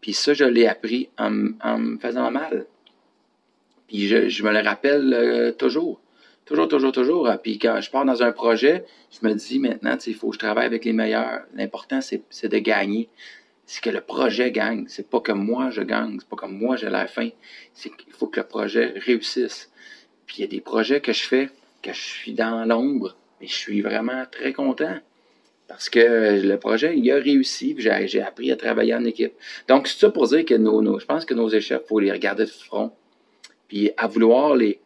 Puis 0.00 0.12
ça, 0.12 0.34
je 0.34 0.44
l'ai 0.44 0.66
appris 0.66 1.08
en, 1.18 1.30
me 1.30 1.98
faisant 1.98 2.30
mal. 2.30 2.66
Puis 3.88 4.06
je, 4.08 4.42
me 4.42 4.52
le 4.52 4.60
rappelle 4.60 5.12
euh, 5.14 5.52
toujours. 5.52 6.00
Toujours, 6.44 6.68
toujours, 6.68 6.92
toujours. 6.92 7.28
Puis 7.42 7.58
quand 7.58 7.80
je 7.80 7.90
pars 7.90 8.04
dans 8.04 8.22
un 8.22 8.32
projet, 8.32 8.84
je 9.10 9.26
me 9.26 9.34
dis 9.34 9.58
maintenant, 9.58 9.96
il 10.06 10.14
faut 10.14 10.28
que 10.28 10.34
je 10.34 10.38
travaille 10.38 10.66
avec 10.66 10.84
les 10.84 10.92
meilleurs. 10.92 11.42
L'important, 11.54 12.00
c'est 12.00 12.48
de 12.48 12.58
gagner 12.58 13.08
c'est 13.66 13.82
que 13.82 13.90
le 13.90 14.00
projet 14.00 14.52
gagne. 14.52 14.86
C'est 14.88 15.10
pas 15.10 15.20
que 15.20 15.32
moi 15.32 15.70
je 15.70 15.82
gagne, 15.82 16.18
c'est 16.20 16.28
pas 16.28 16.36
que 16.36 16.46
moi 16.46 16.76
j'ai 16.76 16.88
la 16.88 17.06
fin. 17.06 17.28
C'est 17.74 17.90
qu'il 17.94 18.12
faut 18.12 18.28
que 18.28 18.40
le 18.40 18.46
projet 18.46 18.94
réussisse. 18.96 19.70
Puis 20.26 20.36
il 20.38 20.40
y 20.42 20.44
a 20.44 20.48
des 20.48 20.60
projets 20.60 21.00
que 21.00 21.12
je 21.12 21.22
fais 21.22 21.50
que 21.82 21.92
je 21.92 22.00
suis 22.00 22.32
dans 22.32 22.64
l'ombre, 22.64 23.16
mais 23.40 23.46
je 23.46 23.54
suis 23.54 23.82
vraiment 23.82 24.24
très 24.30 24.52
content. 24.52 24.98
Parce 25.68 25.88
que 25.88 26.40
le 26.42 26.58
projet, 26.58 26.96
il 26.96 27.10
a 27.10 27.16
réussi, 27.16 27.74
j'ai 27.78 28.20
appris 28.20 28.52
à 28.52 28.56
travailler 28.56 28.94
en 28.94 29.04
équipe. 29.04 29.32
Donc, 29.66 29.88
c'est 29.88 29.98
ça 29.98 30.10
pour 30.10 30.28
dire 30.28 30.44
que 30.44 30.54
nos, 30.54 30.80
nos, 30.80 31.00
je 31.00 31.06
pense 31.06 31.24
que 31.24 31.34
nos 31.34 31.48
échecs, 31.48 31.82
faut 31.88 31.98
les 31.98 32.12
regarder 32.12 32.44
de 32.44 32.50
front. 32.50 32.92
Puis 33.66 33.90
à 33.96 34.06
vouloir 34.06 34.54
les, 34.54 34.80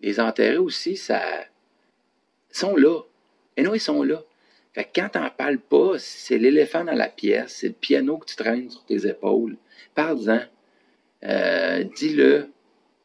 les 0.00 0.18
enterrer 0.18 0.56
aussi, 0.56 0.96
ça. 0.96 1.20
Sont 2.50 2.76
là. 2.76 3.02
Et 3.58 3.62
nous, 3.62 3.74
ils 3.74 3.80
sont 3.80 4.02
là. 4.02 4.22
Fait 4.76 4.84
que 4.84 5.00
quand 5.00 5.08
t'en 5.08 5.30
parles 5.30 5.58
pas, 5.58 5.98
c'est 5.98 6.36
l'éléphant 6.36 6.84
dans 6.84 6.92
la 6.92 7.08
pièce, 7.08 7.60
c'est 7.60 7.68
le 7.68 7.72
piano 7.72 8.18
que 8.18 8.26
tu 8.26 8.36
traînes 8.36 8.68
sur 8.68 8.84
tes 8.84 9.06
épaules. 9.06 9.56
Parle-en. 9.94 10.42
Euh, 11.24 11.82
dis-le. 11.96 12.50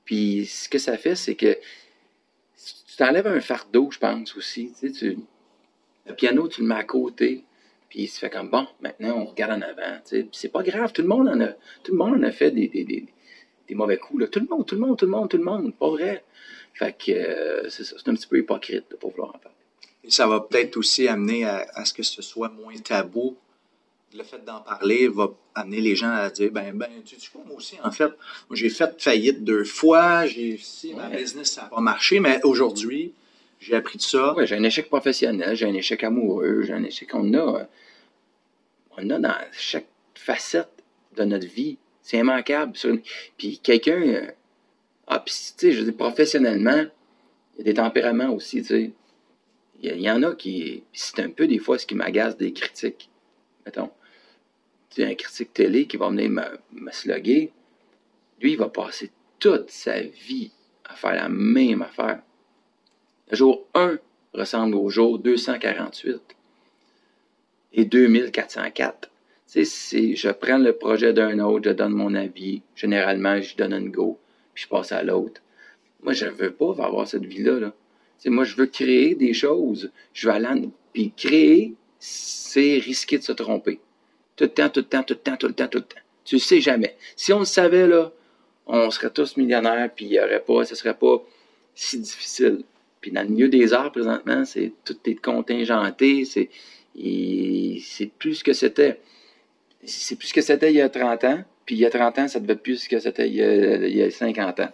Puis 0.03 0.47
ce 0.47 0.67
que 0.67 0.77
ça 0.77 0.97
fait, 0.97 1.15
c'est 1.15 1.35
que 1.35 1.53
tu 1.53 2.97
t'enlèves 2.97 3.27
un 3.27 3.39
fardeau, 3.39 3.89
je 3.89 3.99
pense 3.99 4.35
aussi. 4.35 4.73
Le 4.83 6.13
piano, 6.13 6.49
tu 6.49 6.59
le 6.59 6.67
mets 6.67 6.75
à 6.75 6.83
côté. 6.83 7.45
Puis 7.87 8.07
se 8.07 8.19
fait 8.19 8.29
comme 8.29 8.49
bon, 8.49 8.67
maintenant 8.81 9.21
on 9.21 9.25
regarde 9.27 9.53
en 9.53 9.61
avant. 9.61 9.97
Tu 10.03 10.23
sais. 10.23 10.27
c'est 10.33 10.51
pas 10.51 10.63
grave, 10.63 10.91
tout 10.91 11.03
le 11.03 11.07
monde 11.07 11.29
en 11.29 11.39
a, 11.39 11.53
tout 11.83 11.93
le 11.93 11.97
monde 11.97 12.15
en 12.15 12.23
a 12.23 12.31
fait 12.31 12.51
des, 12.51 13.05
mauvais 13.69 13.95
coups. 13.95 14.29
Tout 14.29 14.41
le 14.41 14.47
monde, 14.47 14.65
tout 14.65 14.75
le 14.75 14.81
monde, 14.81 14.97
tout 14.97 15.05
le 15.05 15.11
monde, 15.11 15.29
tout 15.29 15.37
le 15.37 15.43
monde. 15.45 15.73
Pas 15.73 15.89
vrai. 15.89 16.25
Fait 16.73 16.91
que 16.91 17.13
euh, 17.13 17.69
c'est 17.69 17.85
ça, 17.85 17.95
c'est 17.97 18.09
un 18.09 18.15
petit 18.15 18.27
peu 18.27 18.39
hypocrite 18.39 18.91
de 18.91 18.97
pas 18.97 19.07
vouloir 19.07 19.29
en 19.29 19.39
parler. 19.39 19.60
Et 20.03 20.11
ça 20.11 20.27
va 20.27 20.39
peut-être 20.39 20.77
aussi 20.77 21.07
amener 21.07 21.45
à, 21.45 21.85
ce 21.85 21.93
que 21.93 22.03
ce 22.03 22.21
soit 22.21 22.49
moins 22.49 22.75
tabou. 22.77 23.37
Le 24.13 24.23
fait 24.23 24.43
d'en 24.43 24.59
parler 24.59 25.07
va 25.07 25.31
amener 25.55 25.79
les 25.79 25.95
gens 25.95 26.11
à 26.11 26.29
dire 26.29 26.51
ben 26.51 26.73
ben 26.73 26.89
tu 27.05 27.19
sais 27.19 27.27
quoi 27.31 27.41
moi 27.45 27.57
aussi 27.57 27.77
en 27.83 27.91
fait 27.91 28.11
j'ai 28.51 28.69
fait 28.69 29.01
faillite 29.01 29.43
deux 29.43 29.63
fois 29.63 30.25
j'ai 30.25 30.57
si 30.57 30.93
ma 30.93 31.09
business 31.09 31.53
ça 31.53 31.63
n'a 31.63 31.67
pas 31.67 31.81
marché 31.81 32.19
mais 32.19 32.39
aujourd'hui 32.43 33.13
j'ai 33.59 33.75
appris 33.75 33.97
de 33.97 34.03
ça. 34.03 34.33
Ouais, 34.33 34.47
j'ai 34.47 34.55
un 34.55 34.63
échec 34.63 34.87
professionnel 34.87 35.55
j'ai 35.55 35.65
un 35.65 35.73
échec 35.73 36.03
amoureux 36.03 36.63
j'ai 36.63 36.73
un 36.73 36.83
échec 36.83 37.09
qu'on 37.09 37.33
a 37.33 37.67
on 38.97 39.09
a 39.09 39.19
dans 39.19 39.35
chaque 39.53 39.87
facette 40.13 40.83
de 41.15 41.23
notre 41.23 41.47
vie 41.47 41.77
c'est 42.01 42.17
immanquable. 42.17 42.73
Puis 43.37 43.59
quelqu'un 43.59 44.01
euh, 44.01 44.27
ah 45.07 45.19
puis 45.19 45.33
tu 45.57 45.67
sais 45.67 45.71
je 45.71 45.83
dis 45.83 45.91
professionnellement 45.91 46.85
il 47.53 47.59
y 47.59 47.61
a 47.61 47.63
des 47.63 47.73
tempéraments 47.75 48.31
aussi 48.31 48.61
tu 48.61 48.67
sais 48.67 48.91
il 49.83 50.01
y, 50.01 50.11
en 50.11 50.21
a 50.21 50.35
qui. 50.35 50.83
C'est 50.93 51.19
un 51.19 51.29
peu 51.29 51.47
des 51.47 51.57
fois 51.57 51.79
ce 51.79 51.87
qui 51.87 51.95
m'agace 51.95 52.37
des 52.37 52.53
critiques. 52.53 53.09
Mettons. 53.65 53.89
Tu 54.91 55.03
un 55.03 55.15
critique 55.15 55.53
télé 55.53 55.87
qui 55.87 55.97
va 55.97 56.09
venir 56.09 56.29
me, 56.29 56.91
slugger. 56.91 57.51
Lui, 58.41 58.51
il 58.51 58.57
va 58.57 58.69
passer 58.69 59.09
toute 59.39 59.69
sa 59.69 60.01
vie 60.01 60.51
à 60.85 60.95
faire 60.95 61.15
la 61.15 61.29
même 61.29 61.81
affaire. 61.81 62.21
Le 63.29 63.37
jour 63.37 63.65
1 63.73 63.97
ressemble 64.33 64.75
au 64.75 64.89
jour 64.89 65.17
248 65.17 66.21
et 67.73 67.85
2404. 67.85 69.09
Tu 69.51 69.65
sais, 69.65 70.15
je 70.15 70.29
prends 70.29 70.57
le 70.57 70.73
projet 70.73 71.13
d'un 71.13 71.39
autre, 71.39 71.69
je 71.69 71.73
donne 71.73 71.93
mon 71.93 72.13
avis. 72.13 72.61
Généralement, 72.75 73.41
je 73.41 73.55
donne 73.55 73.73
un 73.73 73.85
go, 73.85 74.19
puis 74.53 74.65
je 74.65 74.69
passe 74.69 74.91
à 74.91 75.03
l'autre. 75.03 75.41
Moi, 76.03 76.13
je 76.13 76.25
ne 76.25 76.31
veux 76.31 76.51
pas 76.51 76.71
avoir 76.83 77.07
cette 77.07 77.25
vie-là. 77.25 77.59
Là 77.59 77.73
moi, 78.29 78.43
je 78.43 78.55
veux 78.55 78.67
créer 78.67 79.15
des 79.15 79.33
choses. 79.33 79.91
Je 80.13 80.27
veux 80.27 80.33
aller 80.33 80.69
Puis 80.93 81.11
créer, 81.15 81.73
c'est 81.99 82.77
risquer 82.79 83.17
de 83.17 83.23
se 83.23 83.31
tromper. 83.31 83.79
Tout 84.35 84.45
le 84.45 84.49
temps, 84.49 84.69
tout 84.69 84.81
le 84.81 84.85
temps, 84.85 85.03
tout 85.03 85.13
le 85.13 85.19
temps, 85.19 85.37
tout 85.37 85.47
le 85.47 85.53
temps, 85.53 85.67
tout 85.67 85.77
le 85.79 85.83
temps. 85.83 86.01
Tu 86.23 86.35
ne 86.35 86.39
sais 86.39 86.61
jamais. 86.61 86.95
Si 87.15 87.33
on 87.33 87.39
le 87.39 87.45
savait, 87.45 87.87
là, 87.87 88.11
on 88.67 88.89
serait 88.91 89.09
tous 89.09 89.37
millionnaires, 89.37 89.89
puis 89.93 90.05
il 90.05 90.11
y 90.13 90.19
aurait 90.19 90.43
pas, 90.43 90.65
ce 90.65 90.75
serait 90.75 90.97
pas 90.97 91.23
si 91.75 91.99
difficile. 91.99 92.63
Puis 93.01 93.11
dans 93.11 93.23
le 93.23 93.29
milieu 93.29 93.49
des 93.49 93.73
arts, 93.73 93.91
présentement, 93.91 94.45
c'est 94.45 94.71
tout 94.85 94.97
est 95.05 95.15
contingenté, 95.15 96.25
c'est, 96.25 96.49
c'est 96.95 98.11
plus 98.19 98.35
ce 98.35 98.43
que 98.43 98.53
c'était. 98.53 98.99
C'est 99.83 100.15
plus 100.15 100.27
ce 100.27 100.33
que 100.33 100.41
c'était 100.41 100.71
il 100.71 100.75
y 100.75 100.81
a 100.81 100.89
30 100.89 101.23
ans, 101.23 101.43
puis 101.65 101.75
il 101.75 101.81
y 101.81 101.85
a 101.85 101.89
30 101.89 102.19
ans, 102.19 102.27
ça 102.27 102.39
devait 102.39 102.53
être 102.53 102.61
plus 102.61 102.83
ce 102.83 102.89
que 102.89 102.99
c'était 102.99 103.27
il 103.27 103.35
y 103.35 104.03
a 104.03 104.11
50 104.11 104.59
ans. 104.59 104.69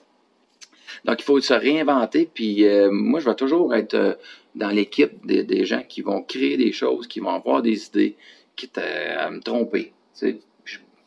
Donc, 1.06 1.20
il 1.20 1.24
faut 1.24 1.40
se 1.40 1.54
réinventer. 1.54 2.30
Puis 2.34 2.66
euh, 2.66 2.90
moi, 2.92 3.20
je 3.20 3.30
vais 3.30 3.36
toujours 3.36 3.74
être 3.76 3.94
euh, 3.94 4.14
dans 4.56 4.70
l'équipe 4.70 5.26
des, 5.26 5.66
gens 5.66 5.84
qui 5.84 6.02
vont 6.02 6.22
créer 6.22 6.58
des 6.58 6.72
choses, 6.72 7.08
qui 7.08 7.20
vont 7.20 7.30
avoir 7.30 7.62
des 7.62 7.86
idées, 7.86 8.16
quitte 8.56 8.78
à, 8.78 9.30
me 9.30 9.40
tromper. 9.40 9.94
je, 10.22 10.32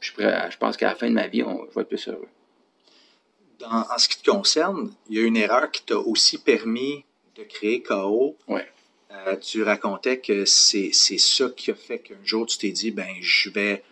je, 0.01 0.59
pense 0.59 0.77
qu'à 0.77 0.89
la 0.89 0.95
fin 0.95 1.09
de 1.09 1.15
ma 1.15 1.27
vie, 1.27 1.43
on, 1.43 1.67
je 1.69 1.75
vais 1.75 1.83
être 1.83 1.89
plus 1.89 2.09
heureux. 2.09 2.29
en 3.65 3.99
ce 3.99 4.09
qui 4.09 4.23
te 4.23 4.31
concerne, 4.31 4.93
il 5.09 5.19
y 5.19 5.21
a 5.21 5.27
une 5.27 5.37
erreur 5.37 5.71
qui 5.71 5.83
t'a 5.85 5.99
aussi 5.99 6.39
permis 6.39 7.05
as 7.41 7.45
créé 7.45 7.83
KO, 7.83 8.37
Ouais. 8.49 8.67
euh, 9.13 9.37
tu 9.37 9.63
racontais 9.63 10.21
que 10.21 10.45
c'est 10.45 10.91
c'est 10.93 11.19
ça 11.19 11.49
qui 11.51 11.71
a 11.71 11.75
fait 11.75 11.99
qu'un 11.99 12.23
jour 12.25 12.47
tu 12.47 12.59
t'es 12.59 12.71
dit, 12.71 12.91
ben, 12.91 13.15
je 13.21 13.51
vais 13.51 13.83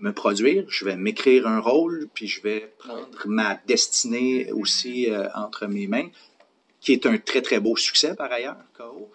me 0.00 0.12
produire, 0.12 0.64
je 0.68 0.84
vais 0.84 0.96
m'écrire 0.96 1.46
un 1.46 1.60
rôle, 1.60 2.08
puis 2.14 2.26
je 2.26 2.42
vais 2.42 2.72
prendre 2.78 3.08
ma 3.26 3.58
destinée 3.66 4.50
aussi 4.52 5.10
euh, 5.10 5.28
entre 5.34 5.66
mes 5.66 5.86
mains, 5.86 6.08
qui 6.80 6.92
est 6.92 7.06
un 7.06 7.18
très, 7.18 7.42
très 7.42 7.60
beau 7.60 7.76
succès 7.76 8.14
par 8.14 8.30
ailleurs, 8.30 8.56
KO. 8.76 9.10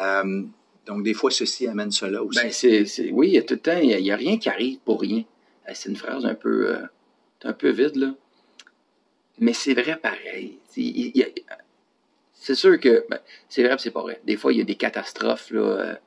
Euh, 0.00 0.42
donc, 0.86 1.02
des 1.02 1.14
fois, 1.14 1.30
ceci 1.30 1.66
amène 1.66 1.90
cela 1.90 2.22
aussi. 2.22 2.40
Ben, 2.40 3.12
oui, 3.12 3.28
il 3.28 3.34
y 3.34 3.38
a 3.38 3.42
tout 3.42 3.54
le 3.54 3.60
temps, 3.60 3.78
il 3.78 3.90
y 3.90 4.10
a, 4.10 4.16
rien 4.16 4.38
qui 4.38 4.48
arrive 4.48 4.78
pour 4.84 5.00
rien. 5.00 5.24
C'est 5.72 5.88
une 5.88 5.96
phrase 5.96 6.26
un 6.26 6.34
peu, 6.34 6.70
euh, 6.70 6.82
un 7.42 7.52
peu 7.52 7.70
vide, 7.70 7.96
là. 7.96 8.14
Mais 9.38 9.52
c'est 9.52 9.74
vrai 9.74 9.96
pareil. 9.96 10.58
C'est, 12.34 12.54
sûr 12.54 12.78
que, 12.78 13.04
ben, 13.08 13.18
c'est 13.48 13.64
vrai, 13.64 13.76
c'est 13.78 13.90
pas 13.90 14.02
vrai. 14.02 14.20
Des 14.24 14.36
fois, 14.36 14.52
il 14.52 14.58
y 14.58 14.60
a 14.60 14.64
des 14.64 14.74
catastrophes, 14.76 15.50
là. 15.50 15.98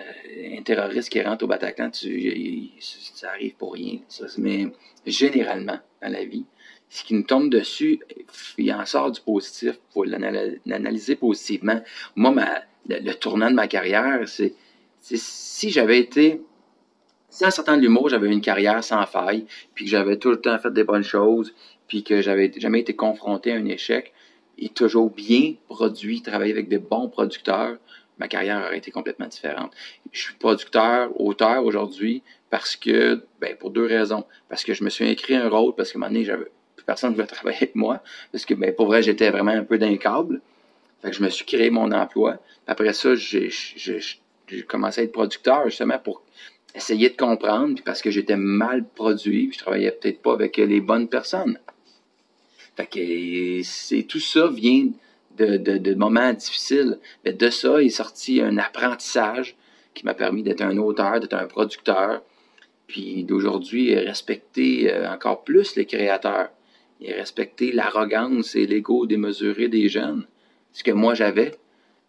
Euh, 0.00 0.58
un 0.58 0.62
terroriste 0.62 1.08
qui 1.10 1.20
rentre 1.22 1.44
au 1.44 1.46
Bataclan, 1.48 1.90
ça 1.92 3.30
arrive 3.30 3.54
pour 3.54 3.74
rien. 3.74 3.98
mais 4.38 4.66
généralement, 5.06 5.78
dans 6.02 6.08
la 6.08 6.24
vie, 6.24 6.44
ce 6.88 7.04
qui 7.04 7.14
nous 7.14 7.22
tombe 7.22 7.50
dessus, 7.50 8.00
il 8.58 8.72
en 8.72 8.86
sort 8.86 9.10
du 9.10 9.20
positif. 9.20 9.74
Il 9.74 9.92
faut 9.92 10.04
l'anal- 10.04 10.60
l'analyser 10.66 11.16
positivement. 11.16 11.80
Moi, 12.14 12.30
ma- 12.30 12.62
le, 12.88 13.12
tournant 13.12 13.50
de 13.50 13.56
ma 13.56 13.66
carrière, 13.66 14.20
c'est 14.28 14.54
si 15.00 15.70
j'avais 15.70 15.98
été. 15.98 16.40
Si 17.28 17.44
en 17.44 17.50
sortant 17.50 17.76
de 17.76 17.82
l'humour, 17.82 18.08
j'avais 18.08 18.28
une 18.32 18.40
carrière 18.40 18.82
sans 18.82 19.04
faille, 19.06 19.46
puis 19.74 19.84
que 19.84 19.90
j'avais 19.90 20.16
tout 20.16 20.30
le 20.30 20.40
temps 20.40 20.58
fait 20.58 20.72
des 20.72 20.84
bonnes 20.84 21.02
choses, 21.02 21.54
puis 21.86 22.02
que 22.02 22.22
j'avais 22.22 22.52
jamais 22.56 22.80
été 22.80 22.94
confronté 22.94 23.52
à 23.52 23.56
un 23.56 23.66
échec, 23.66 24.12
et 24.58 24.68
toujours 24.70 25.10
bien 25.10 25.54
produit, 25.68 26.22
travaillé 26.22 26.52
avec 26.52 26.68
des 26.68 26.78
bons 26.78 27.08
producteurs, 27.08 27.76
ma 28.18 28.28
carrière 28.28 28.64
aurait 28.64 28.78
été 28.78 28.90
complètement 28.90 29.26
différente. 29.26 29.72
Je 30.12 30.20
suis 30.20 30.34
producteur, 30.34 31.10
auteur 31.20 31.64
aujourd'hui, 31.64 32.22
parce 32.50 32.76
que, 32.76 33.24
ben, 33.40 33.56
pour 33.56 33.70
deux 33.70 33.86
raisons. 33.86 34.24
Parce 34.48 34.64
que 34.64 34.74
je 34.74 34.84
me 34.84 34.90
suis 34.90 35.08
écrit 35.08 35.34
un 35.34 35.48
rôle, 35.48 35.74
parce 35.74 35.92
qu'à 35.92 35.98
un 35.98 36.00
moment 36.00 36.12
donné, 36.12 36.24
j'avais 36.24 36.46
plus 36.76 36.84
personne 36.84 37.10
ne 37.10 37.14
voulait 37.16 37.26
travailler 37.28 37.56
avec 37.58 37.74
moi, 37.74 38.02
parce 38.32 38.44
que, 38.44 38.54
ben, 38.54 38.74
pour 38.74 38.86
vrai, 38.86 39.02
j'étais 39.02 39.30
vraiment 39.30 39.52
un 39.52 39.64
peu 39.64 39.78
d'un 39.78 39.96
câble. 39.96 40.40
Fait 41.02 41.10
que 41.10 41.16
je 41.16 41.22
me 41.22 41.28
suis 41.28 41.44
créé 41.44 41.70
mon 41.70 41.92
emploi. 41.92 42.38
Après 42.66 42.92
ça, 42.92 43.14
j'ai 43.14 43.50
commencé 44.66 45.00
à 45.00 45.04
être 45.04 45.12
producteur 45.12 45.64
justement 45.68 45.98
pour 45.98 46.22
essayer 46.74 47.10
de 47.10 47.16
comprendre, 47.16 47.74
puis 47.74 47.82
parce 47.82 48.02
que 48.02 48.10
j'étais 48.10 48.36
mal 48.36 48.84
produit, 48.84 49.50
je 49.52 49.58
travaillais 49.58 49.92
peut-être 49.92 50.20
pas 50.20 50.32
avec 50.32 50.56
les 50.56 50.80
bonnes 50.80 51.08
personnes. 51.08 51.58
Fait 52.76 52.86
que 52.86 53.62
c'est 53.62 54.02
tout 54.02 54.20
ça 54.20 54.48
vient 54.48 54.88
de, 55.36 55.56
de, 55.56 55.78
de 55.78 55.94
moments 55.94 56.32
difficiles. 56.32 56.98
Mais 57.24 57.32
de 57.32 57.50
ça 57.50 57.82
est 57.82 57.88
sorti 57.90 58.40
un 58.40 58.58
apprentissage 58.58 59.56
qui 59.94 60.04
m'a 60.04 60.14
permis 60.14 60.42
d'être 60.42 60.62
un 60.62 60.76
auteur, 60.78 61.20
d'être 61.20 61.34
un 61.34 61.46
producteur, 61.46 62.22
puis 62.86 63.24
d'aujourd'hui 63.24 63.94
respecter 63.96 64.92
euh, 64.92 65.10
encore 65.10 65.42
plus 65.44 65.74
les 65.76 65.86
créateurs 65.86 66.48
et 67.00 67.12
respecter 67.12 67.72
l'arrogance 67.72 68.54
et 68.56 68.66
l'ego 68.66 69.06
démesuré 69.06 69.68
des 69.68 69.88
jeunes. 69.88 70.26
Ce 70.72 70.82
que 70.84 70.90
moi 70.92 71.14
j'avais, 71.14 71.54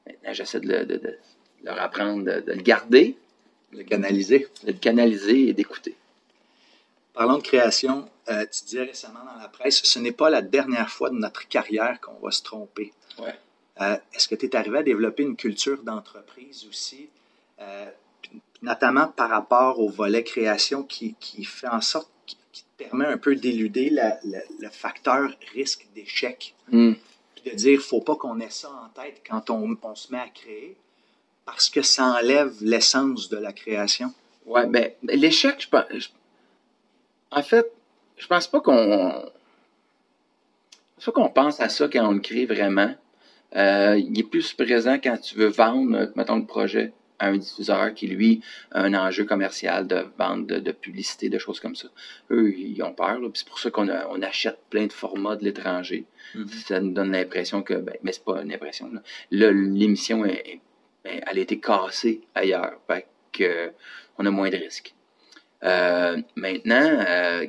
maintenant 0.06 0.34
j'essaie 0.34 0.60
de, 0.60 0.84
de- 0.84 0.98
de 0.98 1.18
leur 1.64 1.82
apprendre 1.82 2.24
de, 2.24 2.42
de 2.42 2.54
le 2.54 2.62
garder, 2.62 3.18
Le 3.72 3.84
canaliser. 3.84 4.48
de 4.66 4.72
le 4.72 4.78
canaliser 4.78 5.50
et 5.50 5.54
d'écouter. 5.54 5.96
Parlons 7.14 7.38
de 7.38 7.44
création, 7.44 8.08
euh, 8.30 8.46
tu 8.52 8.66
disais 8.66 8.84
récemment 8.84 9.24
dans 9.26 9.40
la 9.42 9.48
presse, 9.48 9.82
ce 9.84 10.00
n'est 10.00 10.12
pas 10.12 10.30
la 10.30 10.42
dernière 10.42 10.90
fois 10.90 11.10
de 11.10 11.16
notre 11.16 11.48
carrière 11.48 12.00
qu'on 12.02 12.20
va 12.24 12.32
se 12.32 12.44
tromper. 12.44 12.94
Ouais. 13.20 13.36
Euh, 13.82 13.98
Est-ce 14.14 14.28
que 14.28 14.36
tu 14.36 14.46
es 14.48 14.56
arrivé 14.56 14.80
à 14.80 14.84
développer 14.84 15.24
une 15.24 15.36
culture 15.36 15.82
d'entreprise 15.84 16.66
aussi, 16.70 17.10
euh, 17.60 17.90
notamment 18.62 19.08
par 19.08 19.30
rapport 19.30 19.80
au 19.80 19.88
volet 19.90 20.24
création 20.24 20.84
qui, 20.84 21.16
qui 21.20 21.44
fait 21.44 21.68
en 21.68 21.82
sorte, 21.82 22.10
qui, 22.26 22.38
qui 22.52 22.64
te 22.64 22.84
permet 22.84 23.06
un 23.06 23.18
peu 23.18 23.36
d'éluder 23.36 23.90
le 23.92 24.70
facteur 24.70 25.30
risque 25.54 25.88
d'échec, 25.96 26.54
Hmm. 26.70 26.94
puis 27.36 27.50
de 27.52 27.56
dire, 27.56 27.80
faut 27.80 28.02
pas 28.02 28.16
qu'on 28.18 28.40
ait 28.42 28.50
ça 28.50 28.70
en 28.70 28.90
tête 29.02 29.22
quand 29.30 29.50
on, 29.52 29.78
on 29.82 29.96
se 29.96 30.12
met 30.12 30.20
à 30.20 30.28
créer, 30.28 30.76
parce 31.46 31.70
que 31.70 31.82
ça 31.82 32.04
enlève 32.08 32.54
l'essence 32.62 33.30
de 33.30 33.38
la 33.38 33.54
création. 33.54 34.14
Ouais, 34.46 34.66
ben, 34.66 34.92
l'échec, 35.04 35.56
je 35.62 35.70
pense. 35.70 36.12
en 37.32 37.44
fait, 37.44 37.72
je 38.18 38.28
pense 38.28 38.48
pas 38.48 38.60
qu'on. 38.60 39.32
Je 41.00 41.06
pense 41.06 41.06
pas 41.06 41.12
qu'on 41.12 41.30
pense 41.30 41.60
à 41.62 41.70
ça 41.70 41.88
quand 41.88 42.08
on 42.08 42.14
le 42.14 42.20
crée 42.20 42.46
vraiment. 42.46 42.94
Euh, 43.56 43.98
il 43.98 44.20
est 44.20 44.24
plus 44.24 44.54
présent 44.54 44.96
quand 44.96 45.18
tu 45.18 45.36
veux 45.36 45.48
vendre, 45.48 46.12
mettons, 46.16 46.38
le 46.38 46.46
projet 46.46 46.92
à 47.20 47.28
un 47.28 47.38
diffuseur 47.38 47.94
qui, 47.94 48.08
lui, 48.08 48.42
a 48.72 48.82
un 48.82 48.94
enjeu 48.94 49.26
commercial 49.26 49.88
de 49.88 50.06
vente, 50.20 50.48
de, 50.48 50.60
de 50.60 50.72
publicité, 50.72 51.30
de 51.30 51.40
choses 51.40 51.60
comme 51.60 51.76
ça. 51.76 51.88
Eux, 52.30 52.54
ils 52.56 52.82
ont 52.84 52.94
peur, 52.94 53.20
c'est 53.34 53.48
pour 53.48 53.60
ça 53.60 53.72
qu'on 53.72 53.90
on 53.90 54.22
achète 54.22 54.60
plein 54.70 54.86
de 54.86 54.94
formats 54.94 55.36
de 55.36 55.44
l'étranger. 55.44 56.06
Ça 56.68 56.80
nous 56.80 56.92
donne 56.92 57.12
l'impression 57.12 57.64
que, 57.64 57.74
ben, 57.76 57.96
mais 58.04 58.12
c'est 58.12 58.24
pas 58.24 58.42
une 58.42 58.54
impression, 58.54 58.92
l'émission, 59.32 60.26
elle 60.26 60.60
a 61.04 61.40
été 61.40 61.60
cassée 61.60 62.22
ailleurs. 62.36 62.80
Fait 62.88 63.08
que, 63.32 63.72
on 64.18 64.26
a 64.26 64.32
moins 64.32 64.50
de 64.50 64.58
risques. 64.58 64.94
Euh, 65.64 66.22
maintenant, 66.36 66.88
euh, 67.08 67.48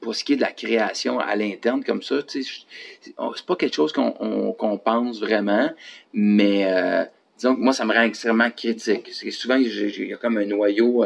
pour 0.00 0.14
ce 0.14 0.24
qui 0.24 0.32
est 0.32 0.36
de 0.36 0.40
la 0.40 0.52
création 0.52 1.18
à 1.18 1.36
l'interne 1.36 1.84
comme 1.84 2.02
ça, 2.02 2.16
c'est 2.26 3.46
pas 3.46 3.56
quelque 3.56 3.74
chose 3.74 3.92
qu'on 3.92 4.14
on- 4.20 4.52
qu'on 4.52 4.78
pense 4.78 5.20
vraiment, 5.20 5.70
mais 6.14 6.64
euh, 6.66 7.04
disons 7.36 7.54
que 7.54 7.60
moi, 7.60 7.72
ça 7.74 7.84
me 7.84 7.92
rend 7.92 8.02
extrêmement 8.02 8.50
critique. 8.50 9.12
Souvent, 9.32 9.56
il 9.56 10.08
y 10.08 10.14
a 10.14 10.16
comme 10.16 10.38
un 10.38 10.46
noyau, 10.46 11.04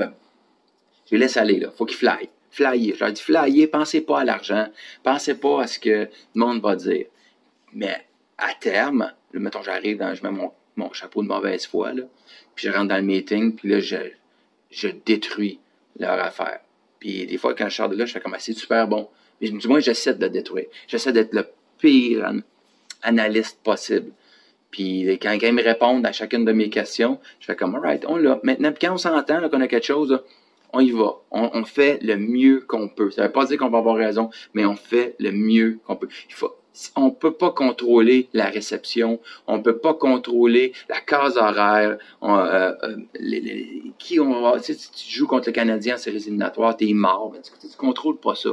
je 1.06 1.12
les 1.12 1.18
laisse 1.18 1.36
aller, 1.36 1.58
là. 1.58 1.70
Faut 1.76 1.84
qu'ils 1.84 1.96
flyent. 1.98 2.28
Flyer. 2.50 2.94
Je 2.94 3.00
leur 3.04 3.12
dis 3.12 3.20
flyer, 3.20 3.66
pensez 3.70 4.00
pas 4.00 4.20
à 4.20 4.24
l'argent, 4.24 4.68
pensez 5.02 5.34
pas 5.34 5.62
à 5.62 5.66
ce 5.66 5.78
que 5.78 5.90
le 5.90 6.08
monde 6.34 6.62
va 6.62 6.74
dire. 6.74 7.04
Mais 7.74 8.06
à 8.38 8.54
terme, 8.58 9.12
là, 9.32 9.40
mettons, 9.40 9.62
j'arrive 9.62 9.98
dans, 9.98 10.14
je 10.14 10.22
mets 10.22 10.30
mon, 10.30 10.52
mon 10.76 10.90
chapeau 10.92 11.22
de 11.22 11.28
mauvaise 11.28 11.66
foi, 11.66 11.92
puis 12.54 12.66
je 12.68 12.72
rentre 12.72 12.88
dans 12.88 12.96
le 12.96 13.02
meeting, 13.02 13.54
puis 13.54 13.68
là, 13.68 13.80
je, 13.80 13.96
je 14.70 14.88
détruis 15.04 15.58
leur 15.98 16.18
affaire. 16.20 16.60
Puis 16.98 17.26
des 17.26 17.38
fois, 17.38 17.54
quand 17.54 17.68
je 17.68 17.76
sors 17.76 17.88
de 17.88 17.96
là, 17.96 18.06
je 18.06 18.12
fais 18.12 18.20
comme, 18.20 18.34
ah, 18.34 18.38
c'est 18.38 18.52
super 18.52 18.86
bon. 18.88 19.08
Mais 19.40 19.50
du 19.50 19.68
moins, 19.68 19.80
j'essaie 19.80 20.14
de 20.14 20.22
le 20.22 20.30
détruire. 20.30 20.66
J'essaie 20.88 21.12
d'être 21.12 21.34
le 21.34 21.46
pire 21.78 22.24
an- 22.24 22.40
analyste 23.02 23.60
possible. 23.62 24.12
Puis 24.70 25.18
quand, 25.20 25.32
ils 25.32 25.52
me 25.52 25.62
répondent 25.62 26.04
à 26.06 26.12
chacune 26.12 26.44
de 26.44 26.52
mes 26.52 26.70
questions, 26.70 27.18
je 27.40 27.46
fais 27.46 27.56
comme, 27.56 27.74
alright, 27.74 28.04
on 28.08 28.16
l'a. 28.16 28.40
Maintenant, 28.42 28.72
quand 28.78 28.94
on 28.94 28.98
s'entend 28.98 29.48
qu'on 29.48 29.60
a 29.60 29.68
quelque 29.68 29.86
chose, 29.86 30.20
on 30.72 30.80
y 30.80 30.90
va. 30.90 31.14
On, 31.30 31.50
on 31.52 31.64
fait 31.64 31.98
le 32.02 32.16
mieux 32.16 32.60
qu'on 32.66 32.88
peut. 32.88 33.10
Ça 33.10 33.22
veut 33.26 33.32
pas 33.32 33.44
dire 33.46 33.58
qu'on 33.58 33.70
va 33.70 33.78
avoir 33.78 33.96
raison, 33.96 34.30
mais 34.54 34.64
on 34.64 34.76
fait 34.76 35.14
le 35.18 35.32
mieux 35.32 35.78
qu'on 35.86 35.96
peut. 35.96 36.08
Il 36.28 36.34
faut, 36.34 36.54
on 36.96 37.10
peut 37.10 37.32
pas 37.32 37.50
contrôler 37.50 38.28
la 38.32 38.46
réception, 38.46 39.20
on 39.46 39.62
peut 39.62 39.78
pas 39.78 39.94
contrôler 39.94 40.72
la 40.88 41.00
case 41.00 41.36
horaire, 41.36 41.98
euh, 42.22 42.74
euh, 42.82 42.96
qui 43.98 44.20
on 44.20 44.42
va. 44.42 44.60
Si 44.60 44.76
tu 44.76 45.10
joues 45.10 45.26
contre 45.26 45.48
le 45.48 45.52
Canadien 45.52 45.94
en 45.94 45.98
séries 45.98 46.16
éliminatoires, 46.16 46.76
t'es 46.76 46.92
mort. 46.92 47.32
Mais 47.32 47.40
tu, 47.42 47.52
tu 47.68 47.76
contrôles 47.76 48.18
pas 48.18 48.34
ça. 48.34 48.50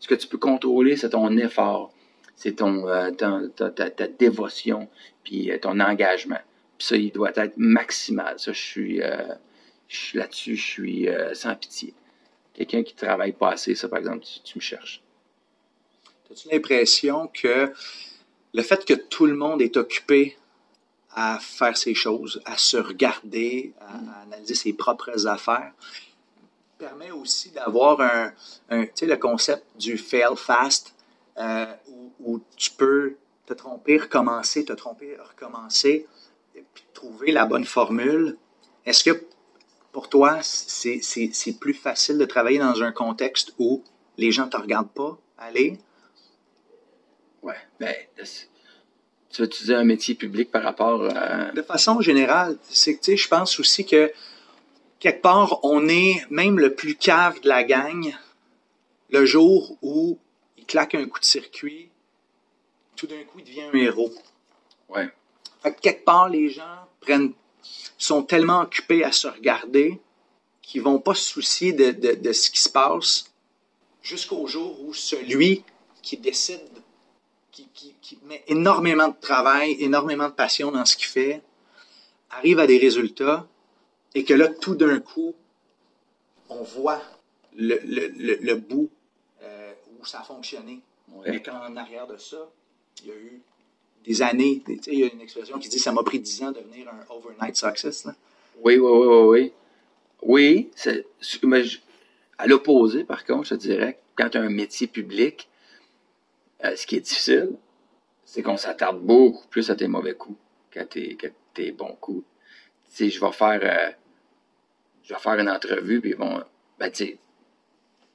Ce 0.00 0.08
que 0.08 0.14
tu 0.14 0.26
peux 0.28 0.38
contrôler, 0.38 0.96
c'est 0.96 1.10
ton 1.10 1.36
effort, 1.36 1.92
c'est 2.36 2.56
ton, 2.56 2.86
euh, 2.88 3.10
ta, 3.10 4.08
dévotion, 4.18 4.88
puis 5.24 5.50
ton 5.60 5.80
engagement. 5.80 6.40
Puis 6.78 6.86
ça, 6.86 6.96
il 6.96 7.12
doit 7.12 7.32
être 7.36 7.56
maximal. 7.56 8.38
Ça, 8.38 8.52
je 8.52 8.60
suis, 8.60 9.00
là-dessus, 10.14 10.56
je 10.56 10.66
suis 10.66 11.08
sans 11.32 11.54
pitié. 11.54 11.94
Quelqu'un 12.54 12.82
qui 12.82 12.94
travaille 12.94 13.32
pas 13.32 13.50
assez, 13.52 13.74
ça, 13.74 13.88
par 13.88 13.98
exemple, 13.98 14.24
tu 14.44 14.58
me 14.58 14.60
cherches. 14.60 15.03
As-tu 16.34 16.48
l'impression 16.50 17.28
que 17.32 17.72
le 18.54 18.62
fait 18.64 18.84
que 18.84 18.94
tout 18.94 19.26
le 19.26 19.36
monde 19.36 19.62
est 19.62 19.76
occupé 19.76 20.36
à 21.12 21.38
faire 21.40 21.76
ses 21.76 21.94
choses, 21.94 22.42
à 22.44 22.56
se 22.58 22.76
regarder, 22.76 23.72
à, 23.80 23.94
à 24.18 24.22
analyser 24.22 24.56
ses 24.56 24.72
propres 24.72 25.28
affaires, 25.28 25.72
permet 26.76 27.12
aussi 27.12 27.50
d'avoir 27.50 28.00
un, 28.00 28.32
un- 28.68 28.84
tu 28.84 28.90
sais, 28.96 29.06
le 29.06 29.16
concept 29.16 29.64
du 29.78 29.96
fail 29.96 30.34
fast, 30.36 30.96
euh, 31.38 31.72
où, 31.86 32.10
où 32.18 32.40
tu 32.56 32.72
peux 32.72 33.14
te 33.46 33.54
tromper, 33.54 33.98
recommencer, 33.98 34.64
te 34.64 34.72
tromper, 34.72 35.16
recommencer, 35.16 36.04
et 36.56 36.64
puis 36.74 36.84
trouver 36.94 37.30
la 37.30 37.46
bonne 37.46 37.64
formule. 37.64 38.36
Est-ce 38.86 39.04
que 39.04 39.24
pour 39.92 40.08
toi, 40.08 40.40
c'est 40.42 41.58
plus 41.60 41.74
facile 41.74 42.18
de 42.18 42.24
travailler 42.24 42.58
dans 42.58 42.82
un 42.82 42.90
contexte 42.90 43.54
où 43.60 43.84
les 44.16 44.32
gens 44.32 44.46
ne 44.46 44.50
te 44.50 44.56
regardent 44.56 44.90
pas 44.92 45.16
aller? 45.38 45.78
Ouais. 47.44 47.54
Ben, 47.78 47.94
tu 49.30 49.42
veux 49.42 49.46
utiliser 49.46 49.74
un 49.74 49.84
métier 49.84 50.14
public 50.14 50.50
par 50.50 50.62
rapport 50.62 51.04
à. 51.14 51.52
De 51.52 51.62
façon 51.62 52.00
générale, 52.00 52.56
c'est 52.62 52.96
que, 52.96 53.14
je 53.14 53.28
pense 53.28 53.60
aussi 53.60 53.84
que 53.84 54.10
quelque 54.98 55.20
part, 55.20 55.60
on 55.62 55.86
est 55.88 56.24
même 56.30 56.58
le 56.58 56.74
plus 56.74 56.96
cave 56.96 57.40
de 57.42 57.48
la 57.48 57.62
gang 57.62 58.16
le 59.10 59.26
jour 59.26 59.76
où 59.82 60.18
il 60.56 60.64
claque 60.64 60.94
un 60.94 61.06
coup 61.06 61.20
de 61.20 61.24
circuit, 61.24 61.90
tout 62.96 63.06
d'un 63.06 63.22
coup, 63.24 63.38
il 63.40 63.44
devient 63.44 63.62
un 63.62 63.74
héros. 63.74 64.12
Ouais. 64.88 65.08
Fait 65.62 65.74
que 65.74 65.80
quelque 65.80 66.04
part, 66.04 66.30
les 66.30 66.48
gens 66.48 66.88
prennent, 67.00 67.32
sont 67.98 68.22
tellement 68.22 68.62
occupés 68.62 69.04
à 69.04 69.12
se 69.12 69.28
regarder 69.28 70.00
qu'ils 70.62 70.82
vont 70.82 70.98
pas 70.98 71.14
se 71.14 71.30
soucier 71.30 71.72
de, 71.74 71.90
de, 71.90 72.14
de 72.14 72.32
ce 72.32 72.50
qui 72.50 72.62
se 72.62 72.70
passe 72.70 73.26
jusqu'au 74.02 74.46
jour 74.46 74.80
où 74.84 74.94
celui 74.94 75.64
qui 76.02 76.16
décide, 76.16 76.60
qui, 77.54 77.68
qui, 77.72 77.94
qui 78.02 78.18
met 78.26 78.42
énormément 78.48 79.08
de 79.08 79.14
travail, 79.20 79.76
énormément 79.78 80.28
de 80.28 80.34
passion 80.34 80.72
dans 80.72 80.84
ce 80.84 80.96
qu'il 80.96 81.06
fait, 81.06 81.40
arrive 82.30 82.58
à 82.58 82.66
des 82.66 82.78
résultats 82.78 83.46
et 84.14 84.24
que 84.24 84.34
là, 84.34 84.48
tout 84.48 84.74
d'un 84.74 84.98
coup, 84.98 85.34
on 86.48 86.62
voit 86.64 87.00
le, 87.56 87.78
le, 87.84 88.08
le, 88.08 88.34
le 88.40 88.54
bout 88.56 88.90
euh, 89.42 89.72
où 90.00 90.04
ça 90.04 90.20
a 90.20 90.22
fonctionné. 90.24 90.80
Ouais. 91.12 91.30
Mais 91.30 91.42
qu'en 91.42 91.76
arrière 91.76 92.06
de 92.08 92.16
ça, 92.16 92.50
il 93.02 93.08
y 93.08 93.12
a 93.12 93.14
eu 93.14 93.40
des 94.04 94.20
années. 94.22 94.62
Tu 94.66 94.78
sais, 94.82 94.90
il 94.92 94.98
y 94.98 95.04
a 95.04 95.12
une 95.12 95.20
expression 95.20 95.58
qui 95.58 95.68
dit 95.68 95.78
ça 95.78 95.92
m'a 95.92 96.02
pris 96.02 96.18
10 96.18 96.42
ans 96.42 96.50
de 96.52 96.58
devenir 96.58 96.88
un 96.88 97.14
overnight 97.14 97.56
success. 97.56 98.04
Là. 98.04 98.14
Oui, 98.62 98.76
oui, 98.78 98.90
oui, 98.90 99.06
oui, 99.06 99.24
oui. 99.26 99.52
Oui, 100.26 100.70
mais 101.44 101.64
je- 101.64 101.78
à 102.38 102.46
l'opposé, 102.46 103.04
par 103.04 103.24
contre, 103.24 103.44
je 103.44 103.54
te 103.54 103.60
dirais, 103.60 104.00
quand 104.16 104.30
tu 104.30 104.38
as 104.38 104.40
un 104.40 104.48
métier 104.48 104.86
public, 104.86 105.48
euh, 106.64 106.76
ce 106.76 106.86
qui 106.86 106.96
est 106.96 107.00
difficile, 107.00 107.50
c'est 108.24 108.42
qu'on 108.42 108.56
s'attarde 108.56 109.00
beaucoup 109.00 109.46
plus 109.48 109.70
à 109.70 109.76
tes 109.76 109.86
mauvais 109.88 110.14
coups 110.14 110.38
qu'à 110.70 110.84
tes, 110.84 111.16
tes 111.52 111.72
bons 111.72 111.96
coups. 112.00 112.24
Tu 112.94 113.10
je 113.10 113.20
vais 113.20 113.32
faire, 113.32 113.60
euh, 113.62 113.92
je 115.02 115.14
vais 115.14 115.20
faire 115.20 115.34
une 115.38 115.50
entrevue, 115.50 116.00
puis 116.00 116.12
vont, 116.14 116.42
ben, 116.78 116.90
tu 116.90 117.04
sais, 117.06 117.18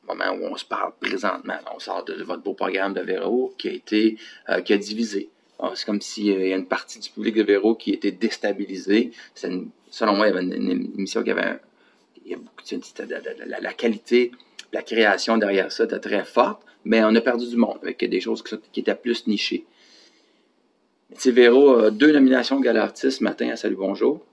moment 0.08 0.32
où 0.32 0.46
on 0.46 0.56
se 0.58 0.66
parle 0.66 0.94
présentement, 1.00 1.58
on 1.76 1.80
sort 1.80 2.04
de 2.04 2.24
votre 2.24 2.42
beau 2.42 2.54
programme 2.54 2.94
de 2.94 3.02
Véro 3.02 3.54
qui 3.58 3.70
a 3.70 3.72
été, 3.72 4.18
euh, 4.50 4.62
qui 4.62 4.74
a 4.74 4.78
divisé. 4.78 5.30
Ah, 5.60 5.72
C'est 5.76 5.86
comme 5.86 6.02
s'il 6.02 6.26
y 6.26 6.54
a 6.54 6.56
une 6.56 6.68
partie 6.68 7.00
du 7.00 7.10
public 7.10 7.36
de 7.36 7.44
Véro 7.44 7.76
qui 7.76 7.92
était 7.92 8.12
déstabilisée. 8.12 9.12
Selon 9.36 10.16
moi, 10.16 10.28
il 10.28 10.34
y 10.34 10.38
avait 10.38 10.44
une, 10.46 10.72
émission 10.98 11.24
qui 11.24 11.32
avait 11.32 11.44
un- 11.44 11.60
il 12.26 12.32
y 12.32 12.34
a 12.34 12.38
beaucoup 12.38 12.64
de- 12.64 13.62
la 13.62 13.74
qualité, 13.74 14.32
la 14.74 14.82
création 14.82 15.38
derrière 15.38 15.72
ça 15.72 15.86
était 15.86 16.00
très 16.00 16.24
forte, 16.24 16.62
mais 16.86 17.04
on 17.04 17.14
a 17.16 17.22
perdu 17.22 17.48
du 17.48 17.58
monde 17.58 17.80
avec 17.82 18.04
des 18.04 18.22
choses 18.22 18.44
qui, 18.44 18.80
étaient 18.80 18.96
plus 18.96 19.28
nichées. 19.28 19.66
Véro 21.26 21.76
a 21.76 21.92
deux 21.92 22.12
nominations 22.12 22.58
au 22.58 22.62
Gala 22.62 22.84
Artiste 22.84 23.20
ce 23.20 23.24
matin 23.24 23.50
à 23.50 23.56
Salut 23.56 23.76
Bonjour. 23.76 24.24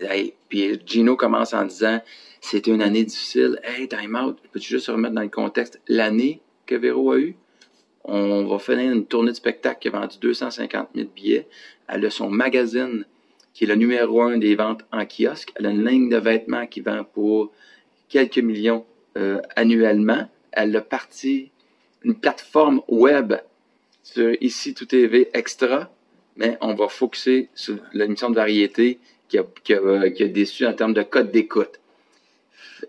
Hey, 0.00 0.34
puis 0.48 0.80
Gino 0.84 1.16
commence 1.16 1.54
en 1.54 1.64
disant 1.64 2.00
c'était 2.40 2.70
une 2.70 2.82
année 2.82 3.04
difficile. 3.04 3.58
Hey, 3.62 3.88
time 3.88 4.16
out, 4.16 4.38
peux-tu 4.52 4.68
juste 4.68 4.88
remettre 4.88 5.14
dans 5.14 5.22
le 5.22 5.28
contexte? 5.28 5.80
L'année 5.88 6.40
que 6.66 6.74
Véro 6.74 7.12
a 7.12 7.18
eue? 7.18 7.36
On 8.04 8.44
va 8.44 8.58
finir 8.58 8.92
une 8.92 9.06
tournée 9.06 9.30
de 9.30 9.36
spectacle 9.36 9.78
qui 9.80 9.88
a 9.88 9.92
vendu 9.92 10.18
250 10.20 10.88
000 10.94 11.08
billets. 11.14 11.48
Elle 11.88 12.04
a 12.04 12.10
son 12.10 12.28
magazine 12.28 13.06
qui 13.54 13.64
est 13.64 13.66
le 13.66 13.76
numéro 13.76 14.20
un 14.20 14.36
des 14.36 14.56
ventes 14.56 14.84
en 14.92 15.06
kiosque. 15.06 15.52
Elle 15.54 15.66
a 15.66 15.70
une 15.70 15.86
ligne 15.86 16.08
de 16.10 16.18
vêtements 16.18 16.66
qui 16.66 16.80
vend 16.80 17.04
pour 17.04 17.50
quelques 18.08 18.38
millions 18.38 18.84
euh, 19.16 19.40
annuellement. 19.56 20.28
Elle 20.52 20.74
a 20.76 20.80
parti 20.80 21.50
une 22.02 22.14
plateforme 22.14 22.82
web 22.88 23.34
sur 24.02 24.34
Ici 24.42 24.74
Tout 24.74 24.86
TV 24.86 25.30
Extra, 25.32 25.90
mais 26.36 26.58
on 26.60 26.74
va 26.74 26.88
focuser 26.88 27.48
sur 27.54 27.78
l'émission 27.92 28.30
de 28.30 28.36
variété 28.36 28.98
qui 29.28 29.38
a, 29.38 29.44
qui 29.62 29.74
a, 29.74 30.28
déçu 30.28 30.66
en 30.66 30.74
termes 30.74 30.94
de 30.94 31.02
code 31.02 31.30
d'écoute. 31.30 31.80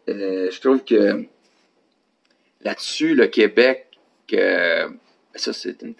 Euh, 0.09 0.51
je 0.51 0.59
trouve 0.59 0.83
que 0.83 1.25
là-dessus, 2.61 3.15
le 3.15 3.27
Québec, 3.27 3.87
euh, 4.33 4.89
ça 5.33 5.53
c'est 5.53 5.81
une. 5.81 5.95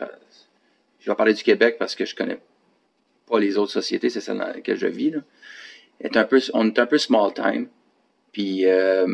Je 0.99 1.09
vais 1.09 1.15
parler 1.15 1.33
du 1.33 1.43
Québec 1.43 1.77
parce 1.79 1.95
que 1.95 2.05
je 2.05 2.15
connais 2.15 2.39
pas 3.27 3.39
les 3.39 3.57
autres 3.57 3.71
sociétés, 3.71 4.09
c'est 4.09 4.21
celle 4.21 4.37
dans 4.37 4.47
laquelle 4.47 4.77
je 4.77 4.87
vis. 4.87 5.13
On 6.53 6.67
est 6.67 6.79
un 6.79 6.85
peu 6.85 6.97
small 6.97 7.33
time. 7.33 7.67
Puis 8.35 8.65
euh, 8.65 9.07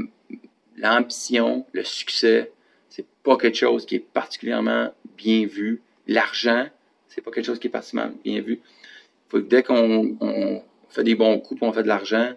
l'ambition, 0.78 1.64
le 1.74 1.84
succès, 1.84 2.52
c'est 2.90 3.06
pas 3.22 3.38
quelque 3.38 3.56
chose 3.56 3.86
qui 3.86 3.98
est 3.98 4.00
particulièrement 4.00 4.92
bien 5.16 5.46
vu. 5.46 5.84
L'argent, 6.08 6.66
c'est 7.08 7.22
pas 7.22 7.30
quelque 7.30 7.46
chose 7.46 7.60
qui 7.60 7.68
est 7.68 7.70
particulièrement 7.70 8.16
bien 8.24 8.42
vu. 8.42 8.62
Faut 9.30 9.38
que 9.38 9.44
dès 9.44 9.62
qu'on 9.62 10.18
on 10.20 10.64
fait 10.90 11.04
des 11.04 11.14
bons 11.14 11.38
coups, 11.38 11.62
on 11.62 11.72
fait 11.72 11.84
de 11.84 11.88
l'argent, 11.88 12.32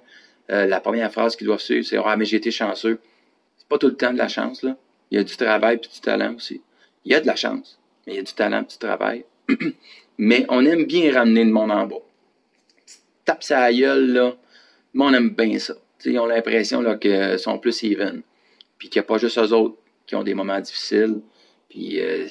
euh, 0.50 0.66
la 0.66 0.78
première 0.78 1.10
phrase 1.10 1.36
qu'ils 1.36 1.46
doivent 1.46 1.62
suivre, 1.62 1.86
c'est 1.86 1.96
Ah, 2.04 2.16
mais 2.18 2.26
j'ai 2.26 2.36
été 2.36 2.50
chanceux. 2.50 3.00
C'est 3.56 3.66
pas 3.66 3.78
tout 3.78 3.86
le 3.86 3.96
temps 3.96 4.12
de 4.12 4.18
la 4.18 4.28
chance, 4.28 4.62
là. 4.62 4.76
Il 5.10 5.16
y 5.16 5.20
a 5.22 5.24
du 5.24 5.38
travail 5.38 5.78
puis 5.78 5.88
du 5.90 6.00
talent 6.00 6.34
aussi. 6.34 6.60
Il 7.06 7.12
y 7.12 7.14
a 7.14 7.20
de 7.22 7.26
la 7.26 7.36
chance, 7.36 7.80
mais 8.06 8.12
il 8.12 8.16
y 8.16 8.18
a 8.18 8.24
du 8.24 8.34
talent 8.34 8.62
puis 8.62 8.74
du 8.74 8.78
travail. 8.78 9.24
mais 10.18 10.44
on 10.50 10.62
aime 10.66 10.84
bien 10.84 11.14
ramener 11.14 11.44
le 11.44 11.50
monde 11.50 11.70
en 11.70 11.86
bas. 11.86 12.02
Tape 13.24 13.42
sa 13.42 13.72
gueule, 13.72 14.12
là. 14.12 14.36
Mais 14.92 15.04
on 15.06 15.14
aime 15.14 15.30
bien 15.30 15.58
ça. 15.58 15.76
Ils 16.04 16.18
ont 16.18 16.26
l'impression 16.26 16.82
qu'ils 16.98 17.38
sont 17.38 17.58
plus 17.58 17.82
even. 17.82 18.22
Puis 18.78 18.88
qu'il 18.88 19.00
n'y 19.00 19.04
a 19.04 19.06
pas 19.06 19.18
juste 19.18 19.38
eux 19.38 19.52
autres 19.52 19.76
qui 20.06 20.14
ont 20.16 20.22
des 20.22 20.34
moments 20.34 20.60
difficiles. 20.60 21.20
Puis, 21.68 22.00
euh, 22.00 22.26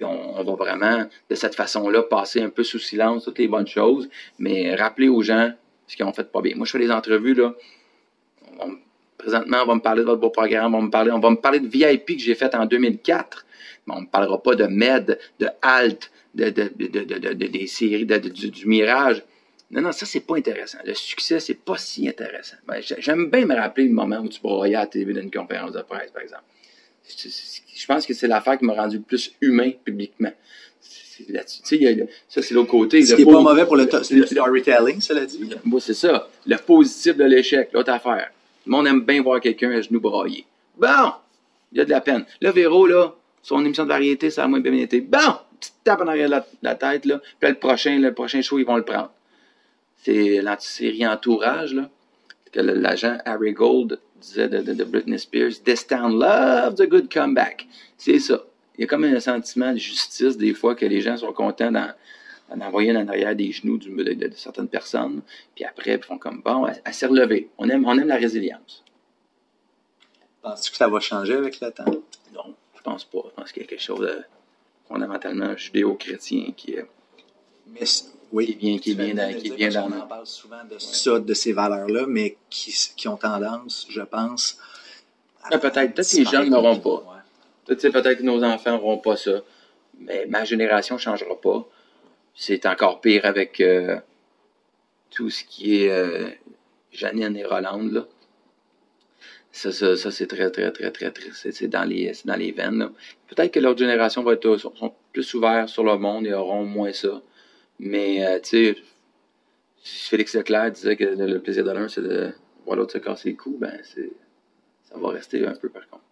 on, 0.00 0.42
va 0.42 0.54
vraiment, 0.54 1.06
de 1.30 1.34
cette 1.34 1.54
façon-là, 1.54 2.02
passer 2.02 2.42
un 2.42 2.50
peu 2.50 2.64
sous 2.64 2.78
silence 2.78 3.24
toutes 3.24 3.38
les 3.38 3.48
bonnes 3.48 3.66
choses, 3.66 4.08
mais 4.38 4.74
rappeler 4.74 5.08
aux 5.08 5.22
gens 5.22 5.52
ce 5.86 5.96
qu'ils 5.96 6.04
ont 6.04 6.12
fait 6.12 6.30
pas 6.30 6.40
bien. 6.40 6.56
Moi, 6.56 6.66
je 6.66 6.72
fais 6.72 6.78
des 6.78 6.90
entrevues, 6.90 7.34
là. 7.34 7.54
Présentement, 9.16 9.58
on 9.62 9.66
va 9.66 9.74
me 9.76 9.80
parler 9.80 10.00
de 10.02 10.06
votre 10.06 10.20
beau 10.20 10.30
programme, 10.30 10.74
on 10.74 10.80
va 10.80 10.84
me 10.84 10.90
parler, 10.90 11.10
on 11.12 11.20
va 11.20 11.30
me 11.30 11.36
parler 11.36 11.60
de 11.60 11.68
VIP 11.68 12.16
que 12.16 12.18
j'ai 12.18 12.34
fait 12.34 12.54
en 12.54 12.66
2004. 12.66 13.46
Mais 13.86 13.94
on 13.96 14.02
ne 14.02 14.06
parlera 14.06 14.42
pas 14.42 14.54
de 14.54 14.64
MED, 14.66 15.18
de 15.38 15.48
HALT, 15.62 16.10
de, 16.34 16.50
de, 16.50 16.70
de, 16.74 16.86
de, 16.88 17.04
de- 17.04 17.32
de- 17.32 17.46
des 17.46 17.66
séries, 17.66 18.04
du 18.06 18.66
Mirage. 18.66 19.22
Non, 19.74 19.82
non, 19.82 19.92
ça, 19.92 20.06
c'est 20.06 20.20
pas 20.20 20.36
intéressant. 20.36 20.78
Le 20.86 20.94
succès, 20.94 21.40
c'est 21.40 21.54
pas 21.62 21.76
si 21.76 22.08
intéressant. 22.08 22.56
Ben, 22.66 22.80
j'ai- 22.80 22.94
J'aime 23.00 23.28
bien 23.28 23.44
me 23.44 23.54
rappeler 23.56 23.84
le 23.88 23.92
moment 23.92 24.18
où 24.20 24.28
tu 24.28 24.40
broyais 24.40 24.76
à 24.76 24.80
la 24.80 24.86
télé 24.86 25.12
d'une 25.12 25.30
conférence 25.30 25.72
de 25.72 25.82
presse, 25.82 26.10
par 26.12 26.22
exemple. 26.22 26.44
Je 27.06 27.86
pense 27.86 28.06
que 28.06 28.14
c'est 28.14 28.28
l'affaire 28.28 28.56
qui 28.58 28.64
m'a 28.64 28.72
rendu 28.74 28.96
le 28.98 29.02
plus 29.02 29.32
humain 29.40 29.72
publiquement. 29.84 30.30
Là-dessus. 31.28 31.60
Ça, 32.28 32.42
c'est 32.42 32.54
l'autre 32.54 32.70
côté. 32.70 33.02
Ce 33.04 33.12
Le 33.12 33.16
qui 33.18 33.24
n'est 33.26 33.32
pas 33.32 33.40
mauvais 33.40 33.64
pour 33.66 33.76
le, 33.76 33.88
to- 33.88 33.98
le- 34.10 34.20
le 34.20 34.26
storytelling, 34.26 35.00
cela 35.00 35.24
dit. 35.26 35.50
c'est 35.80 35.94
ça. 35.94 36.28
Le 36.46 36.56
positif 36.56 37.16
de 37.16 37.24
l'échec, 37.24 37.70
l'autre 37.72 37.90
affaire. 37.92 38.30
Le 38.66 38.70
monde 38.70 38.86
aime 38.88 39.00
bien 39.02 39.22
voir 39.22 39.40
quelqu'un 39.40 39.70
à 39.72 39.80
genoux 39.80 40.00
braillé. 40.00 40.44
Bon, 40.76 41.12
il 41.72 41.78
y 41.78 41.80
a 41.80 41.84
de 41.84 41.90
la 41.90 42.00
peine. 42.00 42.24
Là, 42.40 42.50
Véro, 42.50 42.86
là, 42.86 43.14
son 43.42 43.64
émission 43.64 43.84
de 43.84 43.88
variété, 43.90 44.30
ça 44.30 44.44
a 44.44 44.48
moins 44.48 44.60
bien 44.60 44.72
été. 44.72 45.00
Bon, 45.02 45.18
petite 45.60 45.74
tape 45.84 46.00
en 46.00 46.08
arrière 46.08 46.26
de 46.26 46.32
la, 46.32 46.46
la 46.62 46.74
tête, 46.74 47.04
là. 47.04 47.18
Puis 47.18 47.34
là, 47.42 47.48
le 47.50 47.56
prochain, 47.58 47.98
le 47.98 48.12
prochain 48.12 48.40
show, 48.42 48.58
ils 48.58 48.64
vont 48.66 48.76
le 48.76 48.82
prendre. 48.84 49.12
C'est 50.04 50.42
l'anti-série 50.42 51.06
Entourage, 51.06 51.72
là, 51.74 51.88
que 52.52 52.60
l'agent 52.60 53.16
Harry 53.24 53.52
Gold 53.52 53.98
disait 54.20 54.48
de, 54.48 54.60
de, 54.60 54.74
de 54.74 54.84
Britney 54.84 55.18
Spears. 55.18 55.62
This 55.64 55.86
town 55.86 56.18
loves 56.18 56.78
a 56.80 56.86
good 56.86 57.10
comeback. 57.10 57.66
C'est 57.96 58.18
ça. 58.18 58.44
Il 58.76 58.82
y 58.82 58.84
a 58.84 58.86
comme 58.86 59.04
un 59.04 59.18
sentiment 59.18 59.72
de 59.72 59.78
justice, 59.78 60.36
des 60.36 60.52
fois, 60.52 60.74
que 60.74 60.84
les 60.84 61.00
gens 61.00 61.16
sont 61.16 61.32
contents 61.32 61.72
d'en 61.72 62.60
envoyer 62.60 62.94
en 62.94 63.08
arrière 63.08 63.34
des 63.34 63.50
genoux 63.50 63.78
du- 63.78 63.90
de, 63.90 64.30
certaines 64.34 64.68
personnes. 64.68 65.22
Puis 65.54 65.64
après, 65.64 65.94
ils 65.94 66.02
font 66.02 66.18
comme, 66.18 66.42
bon, 66.42 66.66
elle, 66.66 66.82
elle 66.84 66.94
s'est 66.94 67.06
relevée. 67.06 67.48
On 67.56 67.68
aime, 67.70 67.86
on 67.86 67.96
aime 67.98 68.08
la 68.08 68.16
résilience. 68.16 68.84
Penses-tu 70.42 70.70
que 70.72 70.76
ça 70.76 70.88
va 70.88 71.00
changer 71.00 71.34
avec 71.34 71.58
le 71.60 71.70
temps? 71.70 71.84
Non, 72.34 72.54
je 72.76 72.82
pense 72.82 73.04
pas. 73.04 73.20
Je 73.24 73.34
pense 73.40 73.52
qu'il 73.52 73.62
y 73.62 73.64
a 73.64 73.68
quelque 73.68 73.82
chose 73.82 74.00
de 74.00 74.22
fondamentalement 74.86 75.56
judéo-chrétien 75.56 76.52
qui 76.54 76.72
est... 76.72 76.86
Mais 77.68 77.86
oui, 78.34 78.46
Qui 78.46 78.54
vient- 78.56 78.78
qui 78.78 78.94
vient 78.94 79.14
de 79.14 79.38
qui 79.38 79.50
vient 79.50 79.70
qu'on 79.70 79.88
notre- 79.88 80.04
en 80.04 80.06
parle 80.08 80.26
souvent 80.26 80.64
de 80.70 80.78
ça, 80.78 81.18
de 81.20 81.34
ces 81.34 81.52
valeurs-là, 81.52 82.04
mais 82.06 82.36
qui, 82.50 82.74
qui 82.96 83.08
ont 83.08 83.16
tendance, 83.16 83.86
je 83.88 84.02
pense. 84.02 84.58
à- 85.44 85.58
peut-être- 85.58 85.94
peut-être 85.94 86.10
que 86.10 86.16
les 86.16 86.24
jeunes 86.24 86.50
n'auront 86.50 86.78
pas. 86.80 86.90
Ouais. 87.68 87.74
Tu 87.74 87.80
sais, 87.80 87.90
peut-être 87.90 88.18
que 88.18 88.22
nos 88.24 88.42
enfants 88.44 88.72
n'auront 88.72 88.98
pas 88.98 89.16
ça. 89.16 89.40
Mais 90.00 90.26
ma 90.26 90.44
génération 90.44 90.94
ne 90.96 91.00
changera 91.00 91.40
pas. 91.40 91.66
C'est 92.34 92.64
encore 92.66 93.00
pire 93.00 93.24
avec 93.26 93.60
euh, 93.60 93.96
tout 95.10 95.30
ce 95.30 95.44
qui 95.44 95.82
est 95.84 95.90
euh, 95.90 96.28
Janine 96.92 97.36
et 97.36 97.44
Rolande, 97.44 97.92
là. 97.92 98.06
Ça, 99.52 99.70
ça, 99.70 99.96
ça, 99.96 100.10
c'est 100.10 100.26
très, 100.26 100.50
très, 100.50 100.72
très, 100.72 100.90
très 100.90 101.10
triste. 101.12 101.36
C'est- 101.42 101.52
C'est 101.52 101.68
dans 101.68 101.84
les, 101.84 102.12
c'est 102.14 102.26
dans 102.26 102.34
les 102.36 102.50
veines. 102.50 102.90
Peut-être 103.28 103.52
que 103.52 103.60
leur 103.60 103.76
génération 103.78 104.22
va 104.24 104.32
être 104.32 104.56
sont, 104.56 104.74
sont 104.74 104.92
plus 105.12 105.32
ouverts 105.34 105.68
sur 105.68 105.84
le 105.84 105.96
monde 105.96 106.26
et 106.26 106.32
auront 106.34 106.64
moins 106.64 106.92
ça. 106.92 107.22
Mais, 107.78 108.24
euh, 108.24 108.38
tu 108.40 108.74
sais, 108.74 108.76
si 109.82 110.08
Félix 110.08 110.34
Leclerc 110.34 110.72
disait 110.72 110.96
que 110.96 111.04
le 111.04 111.40
plaisir 111.40 111.64
de 111.64 111.70
l'un, 111.70 111.88
c'est 111.88 112.02
de 112.02 112.32
voir 112.64 112.76
l'autre 112.76 112.92
se 112.92 112.98
casser 112.98 113.30
les 113.30 113.36
coups, 113.36 113.58
ben, 113.58 113.78
c'est, 113.82 114.10
ça 114.88 114.98
va 114.98 115.10
rester 115.10 115.46
un 115.46 115.54
peu 115.54 115.68
par 115.68 115.86
contre. 115.88 116.02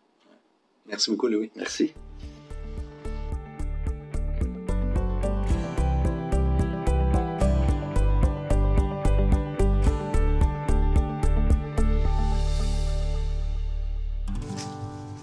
Merci 0.87 1.11
beaucoup, 1.11 1.29
Louis. 1.29 1.51
Merci. 1.57 1.95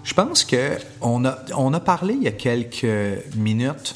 Je 0.02 0.14
pense 0.14 0.44
que 0.44 0.76
on 1.00 1.24
a, 1.24 1.38
on 1.56 1.72
a 1.72 1.78
parlé 1.80 2.14
il 2.14 2.22
y 2.24 2.28
a 2.28 2.32
quelques 2.32 2.84
minutes 3.36 3.94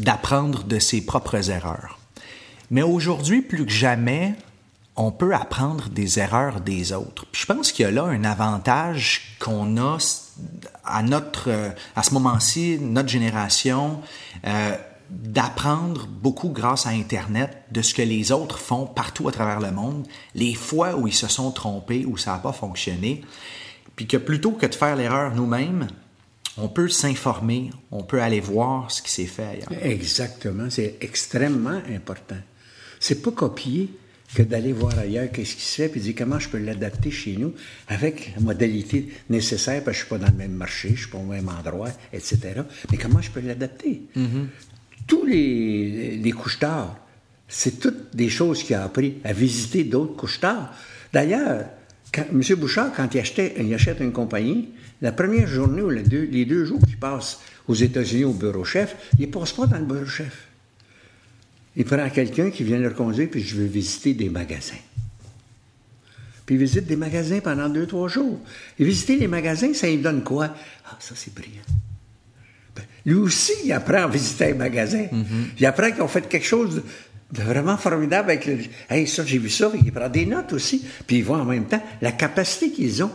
d'apprendre 0.00 0.64
de 0.64 0.78
ses 0.78 1.04
propres 1.04 1.50
erreurs. 1.50 1.98
Mais 2.70 2.82
aujourd'hui, 2.82 3.42
plus 3.42 3.66
que 3.66 3.72
jamais, 3.72 4.34
on 4.96 5.10
peut 5.10 5.34
apprendre 5.34 5.88
des 5.88 6.18
erreurs 6.18 6.60
des 6.60 6.92
autres. 6.92 7.26
Puis 7.32 7.42
je 7.42 7.46
pense 7.46 7.72
qu'il 7.72 7.84
y 7.84 7.88
a 7.88 7.90
là 7.90 8.04
un 8.04 8.24
avantage 8.24 9.36
qu'on 9.40 9.76
a 9.76 9.98
à 10.84 11.02
notre, 11.02 11.50
à 11.96 12.02
ce 12.02 12.14
moment-ci, 12.14 12.78
notre 12.80 13.08
génération, 13.08 14.00
euh, 14.46 14.76
d'apprendre 15.10 16.06
beaucoup 16.06 16.50
grâce 16.50 16.86
à 16.86 16.90
Internet 16.90 17.64
de 17.72 17.82
ce 17.82 17.94
que 17.94 18.02
les 18.02 18.30
autres 18.30 18.58
font 18.58 18.86
partout 18.86 19.28
à 19.28 19.32
travers 19.32 19.60
le 19.60 19.72
monde, 19.72 20.06
les 20.34 20.54
fois 20.54 20.96
où 20.96 21.08
ils 21.08 21.14
se 21.14 21.28
sont 21.28 21.50
trompés, 21.50 22.04
où 22.06 22.16
ça 22.16 22.32
n'a 22.32 22.38
pas 22.38 22.52
fonctionné, 22.52 23.22
puis 23.96 24.06
que 24.06 24.16
plutôt 24.16 24.52
que 24.52 24.66
de 24.66 24.74
faire 24.74 24.96
l'erreur 24.96 25.34
nous-mêmes, 25.34 25.88
on 26.56 26.68
peut 26.68 26.88
s'informer, 26.88 27.70
on 27.90 28.02
peut 28.02 28.20
aller 28.20 28.40
voir 28.40 28.90
ce 28.90 29.02
qui 29.02 29.10
s'est 29.10 29.26
fait 29.26 29.44
ailleurs. 29.44 29.72
Exactement, 29.82 30.68
c'est 30.70 30.96
extrêmement 31.00 31.80
important. 31.94 32.38
C'est 32.98 33.22
pas 33.22 33.30
copier 33.30 33.90
que 34.34 34.42
d'aller 34.42 34.72
voir 34.72 34.96
ailleurs 34.98 35.30
qu'est-ce 35.32 35.56
qui 35.56 35.62
se 35.62 35.82
fait, 35.82 35.88
puis 35.88 36.00
dire 36.00 36.14
comment 36.16 36.38
je 36.38 36.48
peux 36.48 36.58
l'adapter 36.58 37.10
chez 37.10 37.36
nous 37.36 37.52
avec 37.88 38.32
la 38.36 38.42
modalité 38.42 39.08
nécessaire, 39.28 39.82
parce 39.82 39.96
que 39.96 40.02
je 40.02 40.06
suis 40.06 40.18
pas 40.18 40.18
dans 40.18 40.32
le 40.32 40.38
même 40.38 40.52
marché, 40.52 40.90
je 40.94 41.02
suis 41.02 41.10
pas 41.10 41.18
au 41.18 41.24
même 41.24 41.48
endroit, 41.48 41.90
etc. 42.12 42.38
Mais 42.90 42.96
comment 42.96 43.20
je 43.20 43.30
peux 43.30 43.40
l'adapter? 43.40 44.02
Tous 45.06 45.24
les, 45.24 46.16
les 46.16 46.34
c'est 47.48 47.80
toutes 47.80 48.14
des 48.14 48.28
choses 48.28 48.62
qu'il 48.62 48.76
a 48.76 48.84
appris 48.84 49.16
à 49.24 49.32
visiter 49.32 49.82
d'autres 49.82 50.14
couches-tard. 50.14 50.72
D'ailleurs, 51.12 51.64
M. 52.18 52.42
Bouchard, 52.56 52.92
quand 52.94 53.14
il, 53.14 53.20
achetait, 53.20 53.54
il 53.58 53.72
achète 53.72 54.00
une 54.00 54.12
compagnie, 54.12 54.70
la 55.00 55.12
première 55.12 55.46
journée 55.46 55.82
ou 55.82 55.90
les 55.90 56.02
deux, 56.02 56.28
les 56.30 56.44
deux 56.44 56.64
jours 56.64 56.80
qu'il 56.84 56.98
passe 56.98 57.40
aux 57.68 57.74
États-Unis 57.74 58.24
au 58.24 58.32
bureau 58.32 58.64
chef, 58.64 58.96
il 59.18 59.26
ne 59.26 59.32
passe 59.32 59.52
pas 59.52 59.66
dans 59.66 59.78
le 59.78 59.84
bureau 59.84 60.06
chef. 60.06 60.48
Il 61.76 61.84
prend 61.84 62.08
quelqu'un 62.10 62.50
qui 62.50 62.64
vient 62.64 62.78
le 62.78 62.88
reconduire, 62.88 63.28
puis 63.30 63.42
je 63.42 63.56
veux 63.56 63.66
visiter 63.66 64.14
des 64.14 64.28
magasins. 64.28 64.74
Puis 66.44 66.56
il 66.56 66.58
visite 66.58 66.86
des 66.86 66.96
magasins 66.96 67.38
pendant 67.38 67.68
deux, 67.68 67.86
trois 67.86 68.08
jours. 68.08 68.40
Et 68.78 68.84
visiter 68.84 69.16
les 69.16 69.28
magasins, 69.28 69.72
ça 69.72 69.86
lui 69.86 69.98
donne 69.98 70.24
quoi? 70.24 70.52
Ah, 70.86 70.96
ça, 70.98 71.14
c'est 71.14 71.32
brillant. 71.32 71.62
Ben, 72.74 72.82
lui 73.06 73.14
aussi, 73.14 73.52
il 73.64 73.72
apprend 73.72 74.02
à 74.02 74.08
visiter 74.08 74.46
un 74.46 74.54
magasin. 74.54 75.06
Il 75.58 75.64
apprend 75.64 75.92
qu'ils 75.92 76.02
ont 76.02 76.08
fait 76.08 76.28
quelque 76.28 76.46
chose 76.46 76.82
vraiment 77.32 77.76
formidable 77.76 78.30
avec 78.30 78.46
le. 78.46 78.58
Hey, 78.88 79.06
ça, 79.06 79.24
j'ai 79.24 79.38
vu 79.38 79.50
ça. 79.50 79.70
Il 79.74 79.92
prend 79.92 80.08
des 80.08 80.26
notes 80.26 80.52
aussi. 80.52 80.84
Puis 81.06 81.18
il 81.18 81.24
voit 81.24 81.38
en 81.38 81.44
même 81.44 81.66
temps 81.66 81.82
la 82.00 82.12
capacité 82.12 82.70
qu'ils 82.70 83.02
ont 83.02 83.12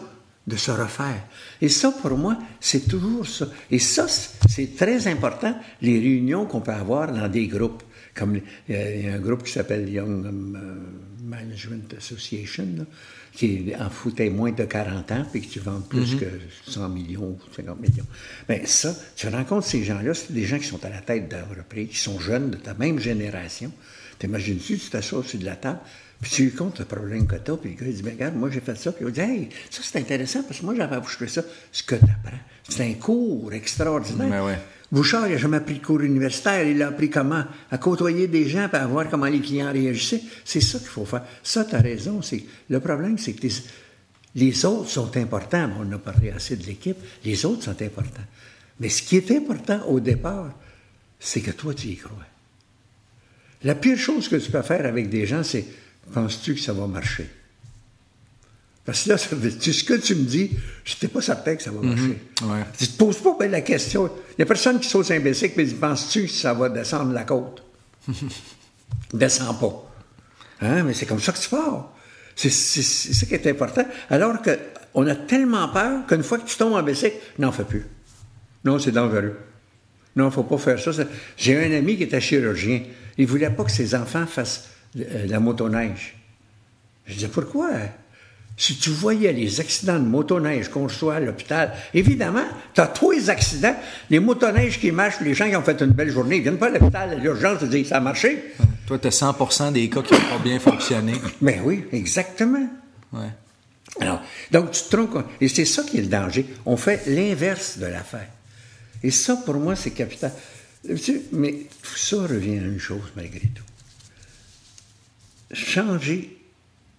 de 0.48 0.56
se 0.56 0.72
refaire. 0.72 1.24
Et 1.62 1.70
ça, 1.70 1.92
pour 1.92 2.18
moi, 2.18 2.38
c'est 2.60 2.88
toujours 2.88 3.26
ça. 3.26 3.48
Et 3.72 3.80
ça, 3.80 4.08
c'est 4.08 4.76
très 4.76 5.08
important, 5.08 5.58
les 5.82 6.00
réunions 6.00 6.46
qu'on 6.46 6.62
peut 6.62 6.72
avoir 6.72 7.12
dans 7.12 7.28
des 7.28 7.48
groupes. 7.48 7.84
Comme 8.14 8.40
il 8.70 8.76
y 8.76 9.10
a 9.10 9.16
un 9.16 9.20
groupe 9.20 9.44
qui 9.44 9.52
s'appelle 9.52 9.90
Young 9.90 10.32
Management 11.22 11.96
Association, 11.98 12.68
là, 12.78 12.84
qui 13.34 13.74
en 13.78 13.90
foutait 13.90 14.30
moins 14.30 14.52
de 14.52 14.64
40 14.64 15.12
ans, 15.12 15.26
puis 15.30 15.42
que 15.42 15.52
tu 15.52 15.60
vends 15.60 15.82
plus 15.82 16.16
que 16.16 16.26
100 16.68 16.88
millions 16.90 17.24
ou 17.24 17.40
50 17.54 17.82
millions. 17.82 18.06
Bien, 18.48 18.62
ça, 18.64 18.96
tu 19.18 19.28
rencontres 19.28 19.68
ces 19.68 19.84
gens-là, 19.84 20.14
c'est 20.14 20.32
des 20.32 20.46
gens 20.46 20.58
qui 20.58 20.66
sont 20.66 20.84
à 20.86 20.90
la 20.90 21.02
tête 21.02 21.30
d'entreprise, 21.30 21.90
qui 21.90 21.98
sont 21.98 22.20
jeunes, 22.20 22.52
de 22.52 22.58
ta 22.58 22.74
même 22.74 23.00
génération. 23.00 23.74
T'imagines-tu, 24.20 24.78
tu 24.78 24.90
t'assois 24.90 25.24
sur 25.24 25.40
de 25.40 25.46
la 25.46 25.56
table, 25.56 25.80
puis 26.22 26.32
tu 26.32 26.44
lui 26.46 26.52
comptes 26.52 26.80
le 26.80 26.86
problème 26.86 27.28
que 27.28 27.36
tu 27.36 27.52
as, 27.52 27.58
puis 27.58 27.72
le 27.72 27.76
gars, 27.76 27.88
il 27.88 27.96
dit, 27.96 28.02
ben, 28.02 28.14
regarde, 28.14 28.36
moi, 28.36 28.50
j'ai 28.50 28.62
fait 28.62 28.76
ça. 28.76 28.92
Puis 28.92 29.06
il 29.06 29.12
dit, 29.12 29.20
hey, 29.20 29.50
ça, 29.70 29.82
c'est 29.84 30.00
intéressant, 30.00 30.44
parce 30.44 30.60
que 30.60 30.66
moi, 30.66 30.76
j'avais 30.76 31.02
fait 31.02 31.28
ça. 31.28 31.42
Ce 31.72 31.84
que 31.84 31.96
tu 31.96 32.04
apprends, 32.04 32.40
c'est 32.68 32.84
un 32.84 32.94
cours 32.94 33.54
extraordinaire. 33.54 34.30
Ben 34.30 34.46
ouais. 34.46 34.60
Bouchard, 34.92 35.28
il 35.28 35.34
n'a 35.34 35.38
jamais 35.38 35.60
pris 35.60 35.80
de 35.80 35.86
cours 35.86 36.02
universitaire. 36.02 36.64
Il 36.64 36.82
a 36.82 36.88
appris 36.88 37.10
comment? 37.10 37.44
À 37.72 37.78
côtoyer 37.78 38.28
des 38.28 38.48
gens 38.48 38.70
et 38.72 38.76
à 38.76 38.88
voir 38.88 39.10
comment 39.10 39.26
les 39.26 39.42
clients 39.42 39.72
réagissaient. 39.72 40.22
C'est 40.44 40.62
ça 40.62 40.78
qu'il 40.80 40.88
faut 40.88 41.06
faire. 41.06 41.24
Ça, 41.44 41.66
tu 41.66 41.76
as 41.76 41.82
raison. 41.82 42.22
C'est, 42.22 42.44
le 42.70 42.80
problème, 42.80 43.18
c'est 43.18 43.34
que 43.34 43.48
les, 43.48 43.54
les 44.36 44.66
autres 44.66 44.90
sont 44.90 45.18
importants. 45.18 45.70
On 45.80 45.92
a 45.92 45.98
parlé 45.98 46.30
assez 46.32 46.56
de 46.56 46.66
l'équipe. 46.66 46.98
Les 47.24 47.46
autres 47.46 47.64
sont 47.64 47.82
importants. 47.82 48.24
Mais 48.80 48.90
ce 48.90 49.02
qui 49.02 49.18
est 49.18 49.32
important 49.32 49.82
au 49.88 50.00
départ, 50.00 50.52
c'est 51.20 51.42
que 51.42 51.52
toi, 51.52 51.74
tu 51.74 51.88
y 51.88 51.98
crois. 51.98 52.18
La 53.66 53.76
pire 53.76 53.98
chose 53.98 54.30
que 54.30 54.38
tu 54.38 54.50
peux 54.52 54.62
faire 54.62 54.86
avec 54.86 55.10
des 55.10 55.26
gens, 55.26 55.44
c'est 55.44 55.66
penses-tu 56.14 56.54
que 56.56 56.62
ça 56.62 56.72
va 56.72 56.88
marcher? 56.88 57.28
Parce 58.86 59.04
que 59.04 59.10
là, 59.10 59.18
ça 59.18 59.30
ce 59.36 59.84
que 59.84 59.94
tu 59.96 60.16
me 60.16 60.24
dis, 60.24 60.52
je 60.84 60.94
n'étais 60.94 61.08
pas 61.08 61.22
certain 61.22 61.56
que 61.56 61.64
ça 61.64 61.72
va 61.72 61.82
marcher. 61.82 62.20
ouais. 62.44 62.64
Tu 62.78 62.84
ne 62.84 62.90
te 62.90 62.98
poses 62.98 63.18
pas 63.18 63.48
la 63.48 63.62
question. 63.62 64.06
Il 64.06 64.36
n'y 64.38 64.44
a 64.44 64.46
personne 64.46 64.80
qui 64.80 64.88
saute 64.88 65.10
un 65.12 65.20
bicycle 65.20 65.60
et 65.60 65.66
dit 65.66 65.74
Penses-tu 65.74 66.24
que 66.26 66.30
ça 66.32 66.54
va 66.54 66.70
descendre 66.70 67.12
la 67.12 67.24
côte? 67.24 67.64
Descends 69.14 69.54
pas. 69.56 69.92
Hein? 70.62 70.84
Mais 70.84 70.94
c'est 70.94 71.06
comme 71.06 71.20
ça 71.20 71.32
que 71.32 71.40
tu 71.40 71.50
pars. 71.50 71.92
C'est 72.36 72.50
ça 72.52 73.26
qui 73.26 73.34
est 73.34 73.48
important. 73.48 73.86
Alors 74.10 74.36
qu'on 74.42 75.08
a 75.08 75.16
tellement 75.16 75.68
peur 75.70 76.06
qu'une 76.06 76.22
fois 76.24 76.38
que 76.38 76.48
tu 76.48 76.56
tombes 76.58 76.74
en 76.74 76.84
bicycle, 76.84 77.16
n'en 77.40 77.52
fais 77.52 77.64
plus. 77.64 77.86
Non, 78.64 78.78
c'est 78.78 78.92
dangereux. 78.92 79.38
Non, 80.16 80.26
il 80.26 80.28
ne 80.28 80.32
faut 80.32 80.44
pas 80.44 80.58
faire 80.58 80.80
ça. 80.80 80.94
Ça- 80.94 81.06
J'ai 81.38 81.58
un 81.66 81.76
ami 81.78 81.98
qui 81.98 82.04
était 82.04 82.22
chirurgien. 82.22 82.84
Il 83.18 83.26
ne 83.26 83.30
voulait 83.30 83.50
pas 83.50 83.64
que 83.64 83.72
ses 83.72 83.96
enfants 83.96 84.26
fassent 84.26 84.70
euh, 85.00 85.26
la 85.28 85.40
motoneige. 85.40 86.16
Je 87.06 87.14
disais, 87.14 87.28
pourquoi? 87.28 87.70
Si 88.58 88.78
tu 88.78 88.90
voyais 88.90 89.34
les 89.34 89.60
accidents 89.60 90.00
de 90.00 90.06
motoneige 90.06 90.70
qu'on 90.70 90.84
reçoit 90.84 91.16
à 91.16 91.20
l'hôpital, 91.20 91.74
évidemment, 91.94 92.46
tu 92.74 92.80
as 92.80 92.88
tous 92.88 93.12
les 93.12 93.30
accidents, 93.30 93.76
les 94.10 94.20
motoneiges 94.20 94.80
qui 94.80 94.92
marchent, 94.92 95.20
les 95.20 95.34
gens 95.34 95.50
qui 95.50 95.56
ont 95.58 95.62
fait 95.62 95.82
une 95.82 95.92
belle 95.92 96.10
journée, 96.10 96.38
ils 96.38 96.42
viennent 96.42 96.58
pas 96.58 96.68
à 96.68 96.70
l'hôpital, 96.70 97.10
à 97.12 97.16
l'urgence, 97.16 97.60
ils 97.64 97.70
disent, 97.70 97.90
ça 97.90 97.98
a 97.98 98.00
marché. 98.00 98.54
Toi, 98.88 98.98
tu 99.00 99.08
as 99.08 99.12
100 99.12 99.72
des 99.72 99.90
cas 99.90 100.02
qui 100.02 100.14
n'ont 100.14 100.20
pas 100.20 100.44
bien 100.44 100.60
fonctionné. 100.60 101.14
Mais 101.42 101.60
oui, 101.64 101.86
exactement. 101.92 102.68
Ouais. 103.12 103.30
Alors, 104.00 104.22
donc 104.52 104.72
tu 104.72 104.84
te 104.84 104.96
trompes. 104.96 105.26
Et 105.42 105.48
c'est 105.48 105.66
ça 105.66 105.84
qui 105.84 105.98
est 105.98 106.02
le 106.02 106.08
danger. 106.08 106.46
On 106.66 106.78
fait 106.78 107.04
l'inverse 107.08 107.78
de 107.78 107.88
l'affaire. 107.88 108.28
Et 109.04 109.12
ça, 109.12 109.38
pour 109.46 109.56
moi, 109.56 109.76
c'est 109.76 109.92
capital. 109.92 110.32
Mais 111.32 111.68
tout 111.82 111.98
ça 111.98 112.22
revient 112.22 112.60
à 112.60 112.64
une 112.64 112.80
chose, 112.80 113.12
malgré 113.16 113.48
tout. 113.48 113.64
Changer 115.54 116.38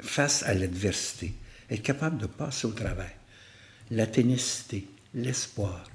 face 0.01 0.43
à 0.43 0.55
l'adversité, 0.55 1.35
être 1.71 1.83
capable 1.83 2.19
de 2.19 2.27
passer 2.27 2.67
au 2.67 2.73
travers, 2.73 3.13
la 3.91 4.07
ténacité, 4.07 4.87
l'espoir, 5.15 5.89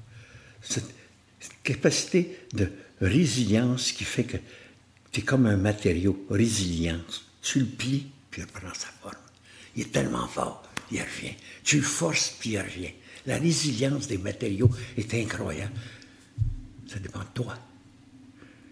cette, 0.62 0.94
cette 1.40 1.62
capacité 1.64 2.38
de 2.54 2.72
résilience 3.02 3.92
qui 3.92 4.04
fait 4.04 4.24
que 4.24 4.38
tu 5.12 5.20
es 5.20 5.24
comme 5.24 5.46
un 5.46 5.58
matériau, 5.58 6.26
résilience. 6.30 7.26
Tu 7.42 7.60
le 7.60 7.66
plies, 7.66 8.08
puis 8.30 8.42
il 8.42 8.46
reprend 8.46 8.74
sa 8.74 8.88
forme. 9.02 9.16
Il 9.76 9.84
est 9.84 9.92
tellement 9.92 10.28
fort, 10.28 10.64
il 10.92 11.02
revient. 11.02 11.36
Tu 11.64 11.78
le 11.78 11.84
forces, 11.84 12.36
puis 12.40 12.52
il 12.52 12.60
revient. 12.60 12.94
La 13.26 13.38
résilience 13.38 14.08
des 14.08 14.18
matériaux 14.18 14.70
est 14.98 15.14
incroyable. 15.14 15.74
Ça 16.88 17.00
dépend 17.00 17.20
de 17.20 17.26
toi. 17.34 17.58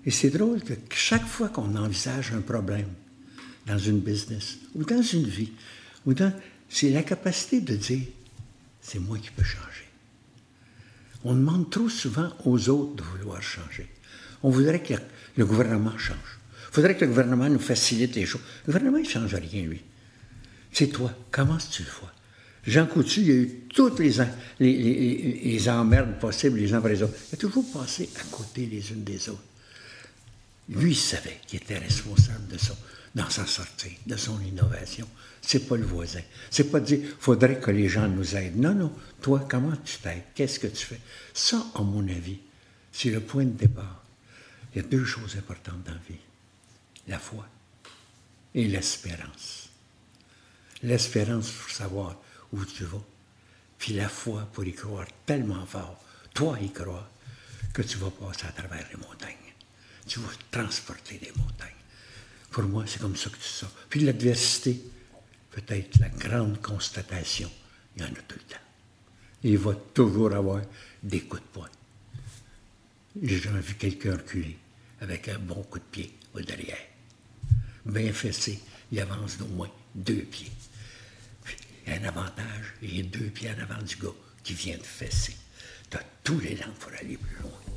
Et 0.10 0.12
c'est 0.12 0.32
drôle 0.32 0.64
que 0.64 0.74
chaque 0.90 1.28
fois 1.28 1.50
qu'on 1.50 1.76
envisage 1.76 2.32
un 2.32 2.42
problème 2.42 2.90
dans 3.68 3.78
une 3.78 4.00
business 4.00 4.58
ou 4.74 4.84
dans 4.84 5.04
une 5.04 5.28
vie, 5.28 5.52
c'est 6.68 6.90
la 6.90 7.04
capacité 7.04 7.62
de 7.62 7.76
dire, 7.76 8.08
c'est 8.82 8.98
moi 8.98 9.20
qui 9.20 9.30
peux 9.30 9.44
changer. 9.44 9.86
On 11.24 11.36
demande 11.36 11.70
trop 11.70 11.90
souvent 11.90 12.34
aux 12.44 12.70
autres 12.70 12.96
de 12.96 13.04
vouloir 13.04 13.40
changer. 13.44 13.88
On 14.42 14.50
voudrait 14.50 14.82
que 14.82 14.96
le, 15.38 15.46
gouvernement 15.46 15.96
change. 16.00 16.40
Il 16.72 16.74
faudrait 16.74 16.98
que 16.98 17.06
le 17.06 17.12
gouvernement 17.12 17.48
nous 17.48 17.60
facilite 17.60 18.16
les 18.16 18.26
choses. 18.26 18.42
Le 18.66 18.74
gouvernement, 18.74 18.98
il 18.98 19.04
ne 19.04 19.10
change 19.10 19.36
rien, 19.36 19.62
lui. 19.62 19.84
C'est 20.72 20.88
toi. 20.88 21.14
Comment 21.30 21.60
tu 21.70 21.84
le 21.84 21.90
vois? 22.00 22.12
Jean 22.66 22.88
Coutu, 22.88 23.22
il 23.22 23.30
a 23.30 23.34
eu 23.36 23.50
toutes 23.76 24.00
les, 24.00 25.70
emmerdes 25.70 26.18
possibles 26.20 26.58
les 26.58 26.74
uns 26.74 26.80
après 26.80 26.94
les 26.94 27.04
autres. 27.04 27.14
Il 27.32 27.36
a 27.36 27.38
toujours 27.38 27.72
passé 27.72 28.10
à 28.20 28.24
côté 28.36 28.66
les 28.66 28.90
unes 28.92 29.04
des 29.04 29.30
autres. 29.30 29.44
Lui, 30.70 30.92
il 30.92 30.96
savait 30.96 31.40
qu'il 31.48 31.62
était 31.62 31.78
responsable 31.78 32.48
de 32.48 32.58
son, 32.58 32.76
d'en 33.16 33.30
s'en 33.30 33.46
sortir, 33.46 33.92
de 34.06 34.16
son 34.16 34.40
innovation. 34.42 35.08
C'est 35.42 35.68
pas 35.68 35.78
le 35.78 35.86
voisin. 35.86 36.22
C'est 36.52 36.72
pas 36.72 36.80
de 36.80 36.86
dire, 36.86 37.16
faudrait 37.20 37.60
que 37.60 37.72
les 37.72 37.90
gens 37.90 38.08
nous 38.08 38.36
aident. 38.36 38.58
Non, 38.58 38.76
non. 38.76 38.94
Toi, 39.22 39.48
comment 39.50 39.76
tu 39.84 39.98
t'aides? 39.98 40.24
Qu'est-ce 40.36 40.60
que 40.60 40.68
tu 40.68 40.86
fais? 40.86 41.00
Ça, 41.34 41.66
à 41.74 41.82
mon 41.82 42.08
avis, 42.08 42.40
c'est 42.92 43.10
le 43.10 43.20
point 43.20 43.46
de 43.46 43.52
départ. 43.52 44.04
Il 44.74 44.82
y 44.82 44.86
a 44.86 44.88
deux 44.88 45.06
choses 45.06 45.36
importantes 45.38 45.84
dans 45.84 45.94
la 45.94 46.00
vie. 46.08 46.20
La 47.08 47.18
foi 47.18 47.48
et 48.54 48.68
l'espérance. 48.68 49.70
L'espérance 50.84 51.50
pour 51.52 51.72
savoir 51.72 52.16
où 52.54 52.64
tu 52.66 52.84
vas, 52.84 53.04
puis 53.78 53.94
la 53.94 54.10
foi 54.10 54.48
pour 54.54 54.64
y 54.66 54.74
croire 54.74 55.08
tellement 55.26 55.66
fort, 55.66 56.00
toi 56.34 56.58
y 56.62 56.72
croire, 56.72 57.10
que 57.74 57.82
tu 57.82 57.98
vas 57.98 58.12
passer 58.12 58.46
à 58.48 58.52
travers 58.52 58.86
les 58.92 58.98
montagnes. 58.98 59.39
Tu 60.10 60.20
vas 60.20 60.32
transporter 60.50 61.20
les 61.22 61.32
montagnes. 61.38 61.70
Pour 62.50 62.64
moi, 62.64 62.84
c'est 62.88 63.00
comme 63.00 63.16
ça 63.16 63.30
que 63.30 63.36
tu 63.36 63.44
sors. 63.44 63.70
Puis 63.90 64.00
l'adversité, 64.00 64.82
peut-être 65.52 66.00
la 66.00 66.10
grande 66.10 66.60
constatation, 66.64 67.52
il 67.96 68.02
y 68.02 68.06
en 68.06 68.10
a 68.10 68.22
tout 68.28 68.38
le 68.38 68.54
temps. 68.54 68.66
Il 69.44 69.60
va 69.60 69.76
toujours 69.94 70.34
avoir 70.34 70.64
des 71.04 71.22
coups 71.22 71.44
de 71.44 71.48
poing. 71.48 71.70
J'ai 73.22 73.38
jamais 73.38 73.62
vu 73.62 73.76
quelqu'un 73.76 74.14
reculer 74.14 74.58
avec 75.00 75.28
un 75.30 75.38
bon 75.38 75.62
coup 75.62 75.78
de 75.78 75.84
pied 75.84 76.12
au 76.34 76.42
derrière. 76.42 76.88
Bien 77.86 78.12
fessé, 78.12 78.60
il 78.92 79.00
avance 79.00 79.38
d'au 79.38 79.46
moins 79.46 79.70
deux 79.94 80.24
pieds. 80.24 80.52
Puis, 81.44 81.56
il 81.86 81.94
y 81.94 81.96
a 81.96 82.02
un 82.02 82.06
avantage, 82.06 82.74
il 82.82 82.98
y 82.98 83.00
a 83.02 83.04
deux 83.04 83.30
pieds 83.30 83.52
en 83.52 83.62
avant 83.62 83.84
du 83.84 83.96
gars 83.96 84.10
qui 84.44 84.54
vient 84.54 84.78
de 84.78 84.84
fesser. 84.84 85.36
Tu 85.92 85.98
as 85.98 86.04
tous 86.24 86.40
les 86.40 86.56
langues 86.56 86.74
pour 86.80 86.92
aller 86.94 87.16
plus 87.18 87.44
loin. 87.44 87.69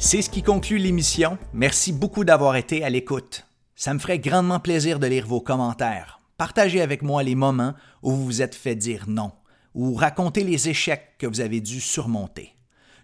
C'est 0.00 0.22
ce 0.22 0.30
qui 0.30 0.44
conclut 0.44 0.78
l'émission. 0.78 1.38
Merci 1.52 1.92
beaucoup 1.92 2.24
d'avoir 2.24 2.54
été 2.54 2.84
à 2.84 2.88
l'écoute. 2.88 3.44
Ça 3.74 3.92
me 3.92 3.98
ferait 3.98 4.20
grandement 4.20 4.60
plaisir 4.60 5.00
de 5.00 5.08
lire 5.08 5.26
vos 5.26 5.40
commentaires. 5.40 6.20
Partagez 6.36 6.80
avec 6.80 7.02
moi 7.02 7.24
les 7.24 7.34
moments 7.34 7.74
où 8.04 8.12
vous 8.12 8.24
vous 8.24 8.40
êtes 8.40 8.54
fait 8.54 8.76
dire 8.76 9.06
non 9.08 9.32
ou 9.74 9.94
racontez 9.94 10.44
les 10.44 10.68
échecs 10.68 11.16
que 11.18 11.26
vous 11.26 11.40
avez 11.40 11.60
dû 11.60 11.80
surmonter. 11.80 12.54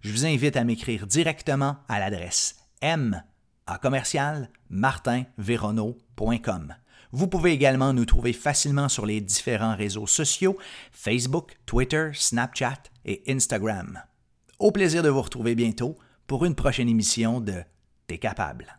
Je 0.03 0.13
vous 0.13 0.25
invite 0.25 0.57
à 0.57 0.63
m'écrire 0.63 1.09
directement 1.09 1.79
à 1.89 1.99
l'adresse 1.99 2.55
m 2.81 3.25
à 3.67 3.79
commercial. 3.79 4.49
Vous 7.11 7.27
pouvez 7.27 7.51
également 7.51 7.93
nous 7.93 8.05
trouver 8.05 8.33
facilement 8.33 8.89
sur 8.89 9.05
les 9.05 9.21
différents 9.21 9.75
réseaux 9.75 10.07
sociaux 10.07 10.57
Facebook, 10.93 11.57
Twitter, 11.67 12.11
Snapchat 12.13 12.85
et 13.05 13.25
Instagram. 13.27 14.01
Au 14.61 14.71
plaisir 14.71 15.03
de 15.03 15.09
vous 15.09 15.23
retrouver 15.23 15.57
bientôt 15.57 15.99
pour 16.27 16.45
une 16.45 16.55
prochaine 16.55 16.89
émission 16.89 17.41
de 17.41 17.63
T'es 18.07 18.19
capable. 18.19 18.79